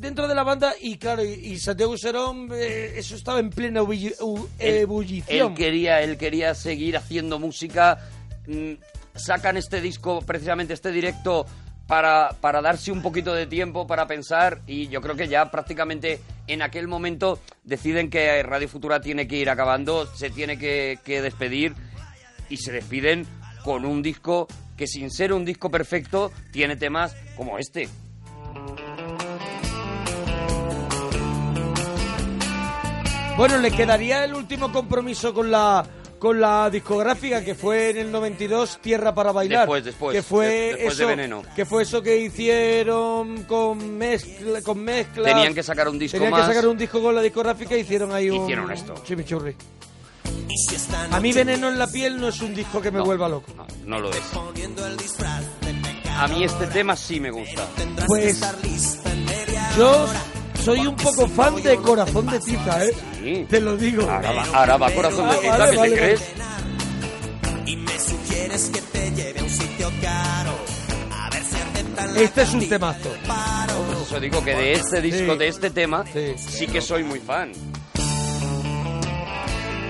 Dentro 0.00 0.26
de 0.26 0.34
la 0.34 0.44
banda, 0.44 0.72
y 0.80 0.96
claro, 0.96 1.22
y, 1.22 1.32
y 1.32 1.58
Santiago 1.58 1.98
Serón, 1.98 2.48
eh, 2.54 2.94
eso 2.96 3.16
estaba 3.16 3.38
en 3.38 3.50
plena 3.50 3.80
Él- 3.80 4.14
ebullición. 4.58 5.52
Él 5.52 5.54
quería, 5.54 6.00
él 6.00 6.16
quería 6.16 6.54
seguir 6.54 6.96
haciendo 6.96 7.38
música. 7.38 7.98
Mm, 8.46 8.72
Sacan 9.14 9.56
este 9.56 9.80
disco, 9.80 10.20
precisamente 10.22 10.74
este 10.74 10.90
directo, 10.90 11.46
para, 11.86 12.30
para 12.40 12.60
darse 12.60 12.90
un 12.90 13.02
poquito 13.02 13.32
de 13.32 13.46
tiempo 13.46 13.86
para 13.86 14.06
pensar. 14.06 14.60
Y 14.66 14.88
yo 14.88 15.00
creo 15.00 15.14
que 15.14 15.28
ya 15.28 15.50
prácticamente 15.50 16.20
en 16.46 16.62
aquel 16.62 16.88
momento 16.88 17.38
deciden 17.62 18.10
que 18.10 18.42
Radio 18.42 18.68
Futura 18.68 19.00
tiene 19.00 19.28
que 19.28 19.36
ir 19.36 19.50
acabando, 19.50 20.06
se 20.06 20.30
tiene 20.30 20.58
que, 20.58 20.98
que 21.04 21.22
despedir. 21.22 21.74
Y 22.48 22.56
se 22.56 22.72
despiden 22.72 23.26
con 23.62 23.84
un 23.84 24.02
disco 24.02 24.48
que, 24.76 24.86
sin 24.86 25.10
ser 25.10 25.32
un 25.32 25.44
disco 25.44 25.70
perfecto, 25.70 26.32
tiene 26.52 26.76
temas 26.76 27.16
como 27.36 27.58
este. 27.58 27.88
Bueno, 33.36 33.58
le 33.58 33.72
quedaría 33.72 34.24
el 34.24 34.34
último 34.34 34.70
compromiso 34.70 35.34
con 35.34 35.50
la 35.50 35.84
con 36.24 36.40
la 36.40 36.70
discográfica 36.70 37.44
que 37.44 37.54
fue 37.54 37.90
en 37.90 37.98
el 37.98 38.10
92 38.10 38.78
Tierra 38.80 39.14
para 39.14 39.30
bailar. 39.30 39.60
Después, 39.68 39.84
después, 39.84 40.16
que 40.16 40.22
fue 40.22 40.46
de- 40.46 40.52
después 40.72 40.96
de 40.96 41.04
eso, 41.04 41.06
Veneno. 41.06 41.42
Que 41.54 41.66
fue 41.66 41.82
eso 41.82 42.00
que 42.02 42.16
hicieron 42.18 43.42
con 43.42 43.98
mezcla, 43.98 44.62
con 44.62 44.78
mezclas. 44.82 45.26
Tenían 45.34 45.52
que 45.52 45.62
sacar 45.62 45.86
un 45.86 45.98
disco 45.98 46.16
Tenían 46.16 46.30
más. 46.30 46.48
que 46.48 46.54
sacar 46.54 46.66
un 46.66 46.78
disco 46.78 47.02
con 47.02 47.14
la 47.14 47.20
discográfica 47.20 47.76
y 47.76 47.80
hicieron 47.80 48.10
ahí 48.14 48.30
un 48.30 48.44
Hicieron 48.44 48.72
esto. 48.72 48.94
chimichurri. 49.04 49.54
A 51.10 51.20
mí 51.20 51.30
Veneno 51.34 51.68
en 51.68 51.78
la 51.78 51.88
piel 51.88 52.18
no 52.18 52.28
es 52.28 52.40
un 52.40 52.54
disco 52.54 52.80
que 52.80 52.90
me 52.90 53.00
No, 53.00 53.04
vuelva 53.04 53.28
loco. 53.28 53.52
No, 53.54 53.66
no 53.84 54.00
lo 54.00 54.08
es. 54.10 54.16
de 54.16 56.08
A 56.16 56.26
mí 56.28 56.42
este 56.42 56.66
tema 56.68 56.96
sí 56.96 57.20
me 57.20 57.30
gusta. 57.30 57.66
Pues, 58.06 58.40
Yo 59.76 60.06
soy 60.64 60.86
un 60.86 60.96
poco 60.96 61.28
fan 61.28 61.62
de 61.62 61.76
Corazón 61.76 62.26
de 62.26 62.40
Tiza, 62.40 62.84
¿eh? 62.84 62.90
Sí. 63.22 63.46
Te 63.48 63.60
lo 63.60 63.76
digo. 63.76 64.02
Ahora 64.10 64.32
va, 64.32 64.44
ahora 64.54 64.76
va 64.76 64.90
corazón 64.92 65.28
de 65.28 65.34
Ah, 65.36 65.40
tiza, 65.40 65.56
vale, 65.58 65.70
¿qué 65.70 65.76
vale, 65.76 65.90
te 65.90 65.96
crees? 65.98 66.22
y 67.66 67.76
me 67.76 67.98
sugieres 67.98 68.70
que 68.70 68.80
te 68.80 69.10
lleve 69.12 69.40
a 69.40 69.42
un 69.42 69.50
sitio 69.50 69.90
caro 70.02 70.50
a 71.12 71.30
ver 71.30 71.42
si 71.44 71.56
aceptan 71.56 72.14
la 72.14 72.20
Este 72.20 72.42
es 72.42 72.54
un 72.54 72.68
temazo. 72.68 73.10
Pues 73.86 74.00
eso 74.06 74.20
digo 74.20 74.44
que 74.44 74.54
de 74.54 74.72
este 74.74 75.00
disco, 75.00 75.32
Sí. 75.32 75.38
de 75.38 75.48
este 75.48 75.70
tema, 75.70 76.04
Sí. 76.12 76.34
sí 76.36 76.66
que 76.66 76.80
soy 76.80 77.02
muy 77.04 77.18
fan. 77.20 77.52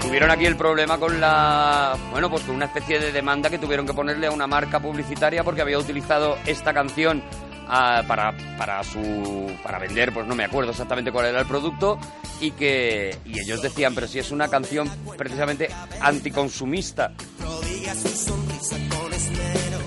Tuvieron 0.01 0.31
aquí 0.31 0.47
el 0.47 0.57
problema 0.57 0.99
con 0.99 1.21
la. 1.21 1.97
Bueno, 2.13 2.31
pues 2.31 2.43
con 2.45 2.55
una 2.55 2.67
especie 2.67 3.01
de 3.01 3.11
demanda 3.11 3.51
que 3.51 3.59
tuvieron 3.59 3.85
que 3.87 3.95
ponerle 3.95 4.29
a 4.29 4.31
una 4.31 4.47
marca 4.47 4.79
publicitaria 4.79 5.43
porque 5.43 5.63
había 5.63 5.79
utilizado 5.79 6.37
esta 6.47 6.73
canción 6.73 7.23
ah, 7.69 8.03
para, 8.07 8.35
para 8.59 8.83
su. 8.85 9.51
para 9.63 9.79
vender, 9.79 10.13
pues 10.13 10.27
no 10.27 10.35
me 10.35 10.45
acuerdo 10.45 10.71
exactamente 10.71 11.13
cuál 11.13 11.27
era 11.27 11.41
el 11.41 11.47
producto. 11.47 11.99
Y 12.41 12.51
que. 12.53 13.17
Y 13.25 13.41
ellos 13.41 13.63
decían, 13.63 13.95
pero 13.95 14.07
si 14.07 14.19
es 14.19 14.31
una 14.31 14.49
canción 14.49 14.91
precisamente 15.17 15.69
anticonsumista. 16.01 17.13
Prodigas 17.39 18.03
tu 18.03 18.09
sonrisa 18.09 18.77
con 18.97 19.13
esmero 19.13 19.79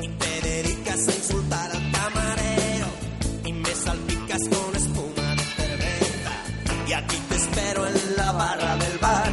y 0.00 0.08
te 0.08 0.40
dedicas 0.48 1.08
a 1.08 1.14
insultar 1.14 1.70
al 1.70 1.92
camarero 1.92 2.86
y 3.44 3.52
me 3.52 3.74
salpicas 3.74 4.40
con 4.48 4.76
espuma 4.76 5.34
de 5.36 5.42
cerveza 5.42 6.32
y 6.88 6.92
aquí 6.92 7.16
te 7.28 7.34
espero 7.36 7.86
en 7.86 8.16
la 8.16 8.32
barra 8.32 8.76
del 8.76 8.98
bar 8.98 9.32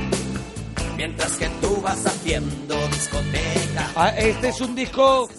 mientras 0.97 1.37
que 1.37 1.47
tú 1.61 1.81
vas 1.81 2.05
haciendo 2.05 2.75
discoteca. 2.89 3.89
Ah, 3.95 4.09
Este 4.17 4.49
es 4.49 4.59
un 4.61 4.75
disco, 4.75 5.29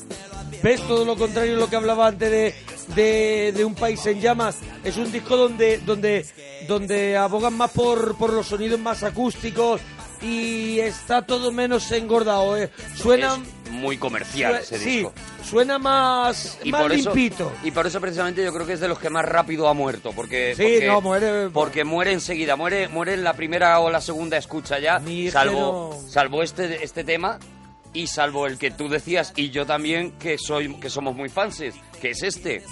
ves 0.63 0.81
todo 0.83 1.05
lo 1.05 1.17
contrario 1.17 1.57
a 1.57 1.59
lo 1.59 1.69
que 1.71 1.77
hablaba 1.77 2.07
antes 2.09 2.31
de, 2.31 2.55
de, 2.95 3.53
de 3.57 3.65
Un 3.65 3.75
País 3.75 4.05
en 4.07 4.21
Llamas. 4.21 4.59
Es 4.85 4.97
un 4.97 5.11
disco 5.13 5.37
donde, 5.37 5.79
donde, 5.79 6.27
donde 6.69 7.17
abogan 7.17 7.55
más 7.55 7.71
por, 7.71 8.17
por 8.17 8.33
los 8.33 8.47
sonidos 8.49 8.79
más 8.81 9.03
acústicos 9.03 9.81
y 10.23 10.79
está 10.81 11.23
todo 11.23 11.51
menos 11.51 11.91
engordado. 11.93 12.57
eh. 12.57 12.71
Suena, 12.95 13.39
Es 13.65 13.71
muy 13.71 13.97
comercial 13.97 14.57
ese 14.57 14.79
sí, 14.79 14.91
disco. 14.99 15.13
suena 15.43 15.79
más, 15.79 16.59
y 16.63 16.71
más 16.73 16.83
por 16.83 16.93
eso 16.93 17.15
limpito. 17.15 17.51
y 17.65 17.71
por 17.71 17.87
eso 17.87 18.01
precisamente 18.03 18.45
yo 18.45 18.53
creo 18.53 18.67
que 18.67 18.75
es 18.75 18.81
de 18.81 18.89
los 18.89 18.99
que 18.99 19.09
más 19.09 19.25
rápido 19.25 19.67
ha 19.69 19.73
muerto 19.75 20.13
porque 20.15 20.55
Sí, 20.57 20.63
porque, 20.63 20.87
no, 20.87 21.01
muere- 21.01 21.51
porque 21.51 21.85
muere 21.85 22.13
enseguida 22.13 22.57
muere 22.57 22.89
muere 22.89 23.15
en 23.15 23.25
la 23.25 23.33
primera 23.33 23.79
o 23.81 23.89
la 23.91 24.01
segunda 24.03 24.37
escucha 24.37 24.79
ya 24.79 25.01
salvo 25.33 25.97
no- 26.03 26.09
salvo 26.11 26.43
este 26.43 26.85
este 26.85 27.05
tema 27.05 27.39
y 27.93 28.07
salvo 28.07 28.47
el 28.47 28.59
que 28.59 28.71
tú 28.71 28.89
decías 28.89 29.33
y 29.37 29.51
yo 29.51 29.67
también 29.67 30.13
que 30.13 30.39
soy 30.39 30.75
que 30.77 30.89
somos 30.91 31.15
muy 31.17 31.29
fanses, 31.29 31.75
que 32.01 32.11
es 32.11 32.23
este. 32.23 32.63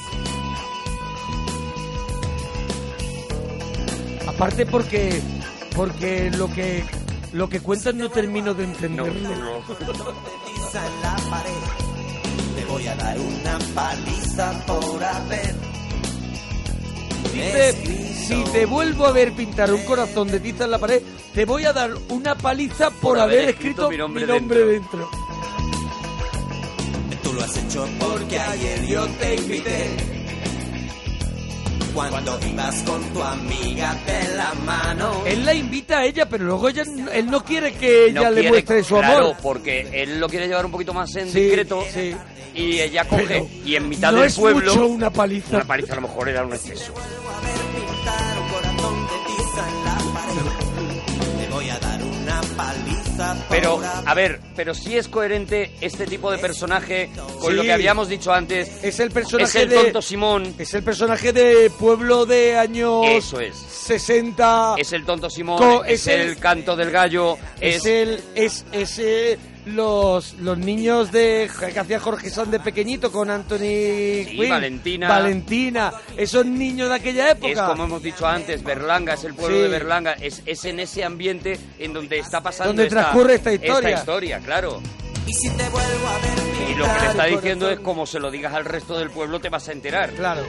Aparte 4.27 4.67
porque 4.67 5.21
porque 5.75 6.31
lo 6.31 6.49
que 6.53 6.85
lo 7.33 7.49
que 7.49 7.61
cuentan 7.61 7.99
no 7.99 8.09
termino 8.11 8.55
de 8.55 8.67
No, 8.67 8.73
entenderlo. 8.73 9.29
no. 9.31 9.61
Tiza 10.47 10.87
en 10.87 11.03
la 11.03 11.17
pared. 11.31 11.53
Te 12.57 12.65
voy 12.67 12.87
a 12.87 12.95
dar 12.97 13.19
una 13.19 13.59
paliza 13.75 14.65
por 14.67 15.03
haber. 15.05 15.55
Si 18.27 18.45
te 18.53 18.67
vuelvo 18.67 19.07
a 19.07 19.13
ver 19.13 19.33
pintar 19.33 19.73
un 19.73 19.83
corazón 19.85 20.29
de 20.29 20.41
tiza 20.41 20.65
en 20.65 20.71
la 20.73 20.79
pared, 20.79 21.03
te 21.35 21.45
voy 21.45 21.65
a 21.65 21.73
dar 21.73 21.93
una 22.11 22.35
paliza 22.35 22.91
por, 22.91 23.01
Por 23.01 23.21
haber 23.21 23.39
haber 23.39 23.51
escrito 23.51 23.85
escrito 23.85 24.09
mi 24.11 24.27
nombre 24.27 24.65
dentro. 24.65 25.11
Tú 27.23 27.33
lo 27.33 27.43
has 27.43 27.57
hecho 27.57 27.89
porque 27.99 28.39
ayer 28.39 28.87
yo 28.87 29.07
te 29.07 29.35
invité. 29.35 30.28
Cuando 31.99 32.39
ibas 32.49 32.83
con 32.85 33.03
tu 33.13 33.23
amiga 33.23 33.95
de 34.07 34.37
la 34.37 34.53
mano. 34.65 35.23
Él 35.27 35.45
la 35.45 35.53
invita 35.53 35.99
a 35.99 36.05
ella, 36.05 36.29
pero 36.29 36.45
luego 36.45 36.69
ella, 36.69 36.85
él 37.13 37.31
no 37.31 37.45
quiere 37.45 37.73
que 37.75 38.07
ella 38.07 38.23
No 38.23 38.31
le 38.31 38.35
quiere- 38.37 38.49
muestre 38.51 38.85
su 38.85 38.97
claro, 38.97 39.25
amor. 39.27 39.37
porque 39.43 39.89
él 39.93 40.21
lo 40.21 40.29
quiere 40.29 40.47
llevar 40.47 40.65
un 40.65 40.71
poquito 40.73 40.95
más 40.95 41.15
en 41.17 41.29
Sí, 41.31 41.41
discreto 41.41 41.85
sí. 41.93 42.15
y 42.55 42.81
ella 42.81 43.05
coge 43.05 43.25
Pero 43.27 43.47
y 43.65 43.75
en 43.77 43.89
mitad 43.89 44.13
no 44.13 44.19
del 44.19 44.29
es 44.29 44.37
pueblo 44.37 44.73
mucho 44.75 44.87
una 44.87 45.11
paliza. 45.11 45.57
una 45.57 45.65
paliza 45.67 45.93
a 45.93 45.97
lo 45.97 46.03
mejor 46.03 46.29
era 46.29 46.45
un 46.45 46.53
exceso. 46.55 46.95
Pero, 53.51 53.81
a 54.07 54.15
ver, 54.15 54.41
pero 54.55 54.75
sí 54.75 54.97
es 54.97 55.09
coherente 55.09 55.73
este 55.81 56.07
tipo 56.07 56.31
de 56.31 56.39
personaje 56.39 57.11
con 57.41 57.51
Sí. 57.51 57.57
lo 57.57 57.63
que 57.63 57.73
habíamos 57.73 58.09
dicho 58.09 58.33
antes. 58.33 58.71
Es 58.83 59.01
el 59.01 59.11
personaje 59.11 59.49
Es 59.51 59.55
el 59.65 59.69
de 59.71 59.77
tonto 59.77 60.03
Simón. 60.03 60.55
es 60.59 60.75
el 60.75 60.83
personaje 60.83 61.33
de 61.33 61.71
pueblo 61.71 62.27
de 62.27 62.57
años 62.57 63.03
Eso 63.07 63.41
es. 63.41 63.57
60. 63.57 64.75
Es 64.79 64.93
el 64.93 65.05
tonto 65.05 65.31
Simón, 65.31 65.59
Co- 65.59 65.85
es, 65.85 66.03
es 66.03 66.07
el, 66.09 66.21
el- 66.21 66.37
canto 66.39 66.77
del 66.77 66.91
gallo, 66.91 67.39
es, 67.61 67.77
es, 67.77 67.87
el 67.87 68.21
es 68.35 68.65
ese 68.73 69.39
los 69.69 70.35
los 70.35 70.59
niños 70.59 71.13
de 71.13 71.49
que 71.73 71.79
hacía 71.79 72.01
Jorge 72.01 72.31
Sanz 72.31 72.51
de 72.51 72.61
pequeñito 72.61 73.11
con 73.13 73.31
Anthony 73.31 73.59
Sí, 73.59 74.27
Quinn, 74.37 74.51
Valentina. 74.51 75.09
Valentina, 75.09 75.93
esos 76.17 76.45
niños 76.47 76.89
de 76.89 76.95
aquella 76.95 77.31
época. 77.31 77.53
es 77.53 77.59
como 77.61 77.85
hemos 77.85 78.03
dicho 78.03 78.27
antes, 78.27 78.63
Berlanga, 78.63 79.15
es 79.15 79.25
el 79.25 79.35
pueblo 79.35 79.57
Sí. 79.57 79.63
de 79.63 79.69
Berlanga, 79.69 80.13
es, 80.15 80.43
es 80.47 80.65
en 80.65 80.81
ese 80.81 81.05
ambiente 81.05 81.59
en 81.79 81.93
donde 81.93 82.19
está 82.19 82.41
pasando 82.41 82.73
Donde 82.73 82.87
transcurre 82.89 83.35
esta 83.35 83.53
historia. 83.53 83.89
esta 83.91 84.01
historia, 84.01 84.39
claro. 84.41 84.81
Y 85.27 85.33
si 85.35 85.49
te 85.51 85.69
vuelvo 85.69 86.09
a 86.09 86.19
ver 86.19 86.71
Y 86.71 86.75
lo 86.75 86.85
que 86.85 87.01
le 87.01 87.07
está 87.09 87.25
diciendo 87.27 87.71
es 87.71 87.81
como 87.81 88.07
se 88.07 88.19
lo 88.19 88.31
digas 88.31 88.55
al 88.55 88.65
resto 88.65 88.99
del 88.99 89.11
pueblo 89.11 89.41
te 89.41 89.49
vas 89.51 89.69
a 89.69 89.73
enterar. 89.73 90.11
Claro. 90.11 90.43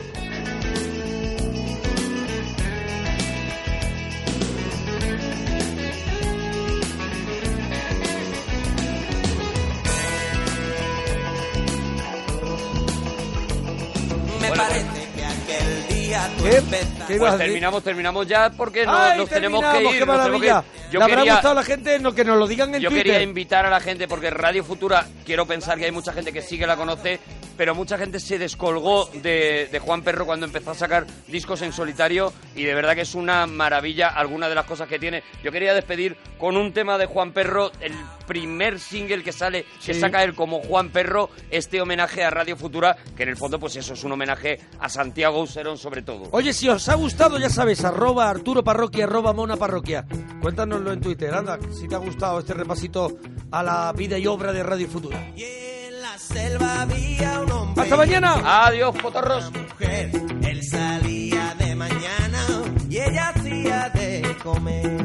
Parece 14.68 15.08
que 15.16 15.26
aquel 15.26 15.88
día 15.88 16.30
tú 16.38 16.44
¿Qué? 16.44 16.58
empezaste- 16.58 17.06
¿Qué 17.08 17.16
ibas 17.16 17.30
Pues 17.30 17.32
decir? 17.34 17.46
terminamos, 17.48 17.84
terminamos 17.84 18.28
ya 18.28 18.50
porque 18.52 18.86
no, 18.86 18.96
Ay, 18.98 19.18
nos 19.18 19.30
tenemos 19.30 19.62
que 19.62 19.68
ir. 19.68 19.74
qué 19.78 19.84
nos 19.84 19.92
tenemos 19.94 19.96
que 19.96 19.98
ir. 19.98 20.06
maravilla. 20.06 20.64
Yo 20.92 21.00
¿Le 21.00 21.04
habrá 21.06 21.18
quería- 21.18 21.34
gustado 21.34 21.52
a 21.52 21.56
la 21.56 21.64
gente? 21.64 22.00
No, 22.00 22.14
que 22.14 22.24
nos 22.26 22.38
lo 22.38 22.48
digan 22.48 22.74
en 22.76 22.82
Yo 22.82 22.90
Twitter. 22.90 23.06
quería 23.08 23.22
invitar 23.22 23.66
a 23.66 23.70
la 23.70 23.80
gente 23.80 24.08
porque 24.08 24.30
Radio 24.30 24.64
Futura, 24.64 25.06
quiero 25.26 25.46
pensar 25.46 25.78
que 25.78 25.86
hay 25.86 25.92
mucha 25.92 26.14
gente 26.14 26.32
que 26.34 26.42
sí 26.42 26.58
que 26.58 26.66
la 26.68 26.76
conoce, 26.76 27.20
pero 27.58 27.76
mucha 27.76 27.98
gente 27.98 28.20
se 28.20 28.38
descolgó 28.40 29.10
de, 29.14 29.68
de 29.72 29.80
Juan 29.80 30.02
Perro 30.02 30.26
cuando 30.26 30.46
empezó 30.46 30.72
a 30.72 30.76
sacar 30.76 31.06
discos 31.28 31.62
en 31.62 31.74
solitario 31.74 32.34
y 32.56 32.64
de 32.64 32.74
verdad 32.74 32.96
que 32.96 33.02
es 33.02 33.16
una 33.16 33.46
maravilla 33.46 34.08
alguna 34.08 34.50
de 34.50 34.56
las 34.56 34.66
cosas 34.66 34.88
que 34.88 34.98
tiene. 35.00 35.24
Yo 35.44 35.52
quería 35.52 35.74
despedir 35.74 36.18
con 36.38 36.58
un 36.58 36.74
tema 36.74 36.98
de 36.98 37.06
Juan 37.06 37.34
Perro, 37.34 37.72
el 37.82 37.94
primer 38.30 38.80
single 38.80 39.24
que 39.24 39.32
sale, 39.34 39.66
que 39.84 39.94
Sí. 39.96 40.00
saca 40.00 40.24
él 40.24 40.36
como 40.36 40.62
Juan 40.62 40.90
Perro, 40.92 41.30
este 41.50 41.82
homenaje 41.82 42.24
a 42.24 42.30
Radio 42.30 42.56
Futura, 42.56 42.96
que 43.18 43.24
en 43.24 43.30
el 43.30 43.36
fondo 43.38 43.60
pues 43.60 43.76
eso 43.76 43.94
es 43.96 44.04
un 44.04 44.12
homenaje 44.12 44.60
a 44.80 44.88
Santiago 44.88 45.42
Userón 45.42 45.78
sobre 45.80 46.04
todo. 46.04 46.30
Oye, 46.32 46.54
si 46.54 46.70
os 46.70 46.88
ha 46.90 46.94
gustado, 46.94 47.40
ya 47.40 47.50
sabes, 47.50 47.84
arroba 47.84 48.30
Arturo 48.30 48.64
Parroquia, 48.64 49.06
arroba 49.06 49.34
Mona 49.34 49.58
Parroquia. 49.58 50.06
Cuéntanoslo 50.42 50.94
en 50.94 51.02
Twitter, 51.02 51.34
anda, 51.34 51.58
si 51.78 51.88
te 51.88 51.96
ha 51.96 51.98
gustado 51.98 52.40
este 52.40 52.54
repasito 52.54 53.18
a 53.52 53.64
la 53.64 53.92
vida 53.94 54.18
y 54.20 54.28
obra 54.28 54.54
de 54.54 54.62
Radio 54.62 54.88
Futura. 54.88 55.18
Y 55.36 55.44
en 55.44 56.02
la 56.02 56.18
selva 56.20 56.84
había 56.84 57.40
un 57.42 57.52
hombre. 57.52 57.84
¡Hasta 57.84 57.98
mañana! 57.98 58.66
Adiós, 58.68 58.96
potorros. 59.02 59.52
mujer. 59.52 60.12
Él 60.44 60.64
salía 60.64 61.56
de 61.58 61.76
mañana 61.76 62.46
y 62.90 62.98
ella 63.00 63.30
hacía 63.30 63.90
de 63.90 64.36
comer. 64.44 64.99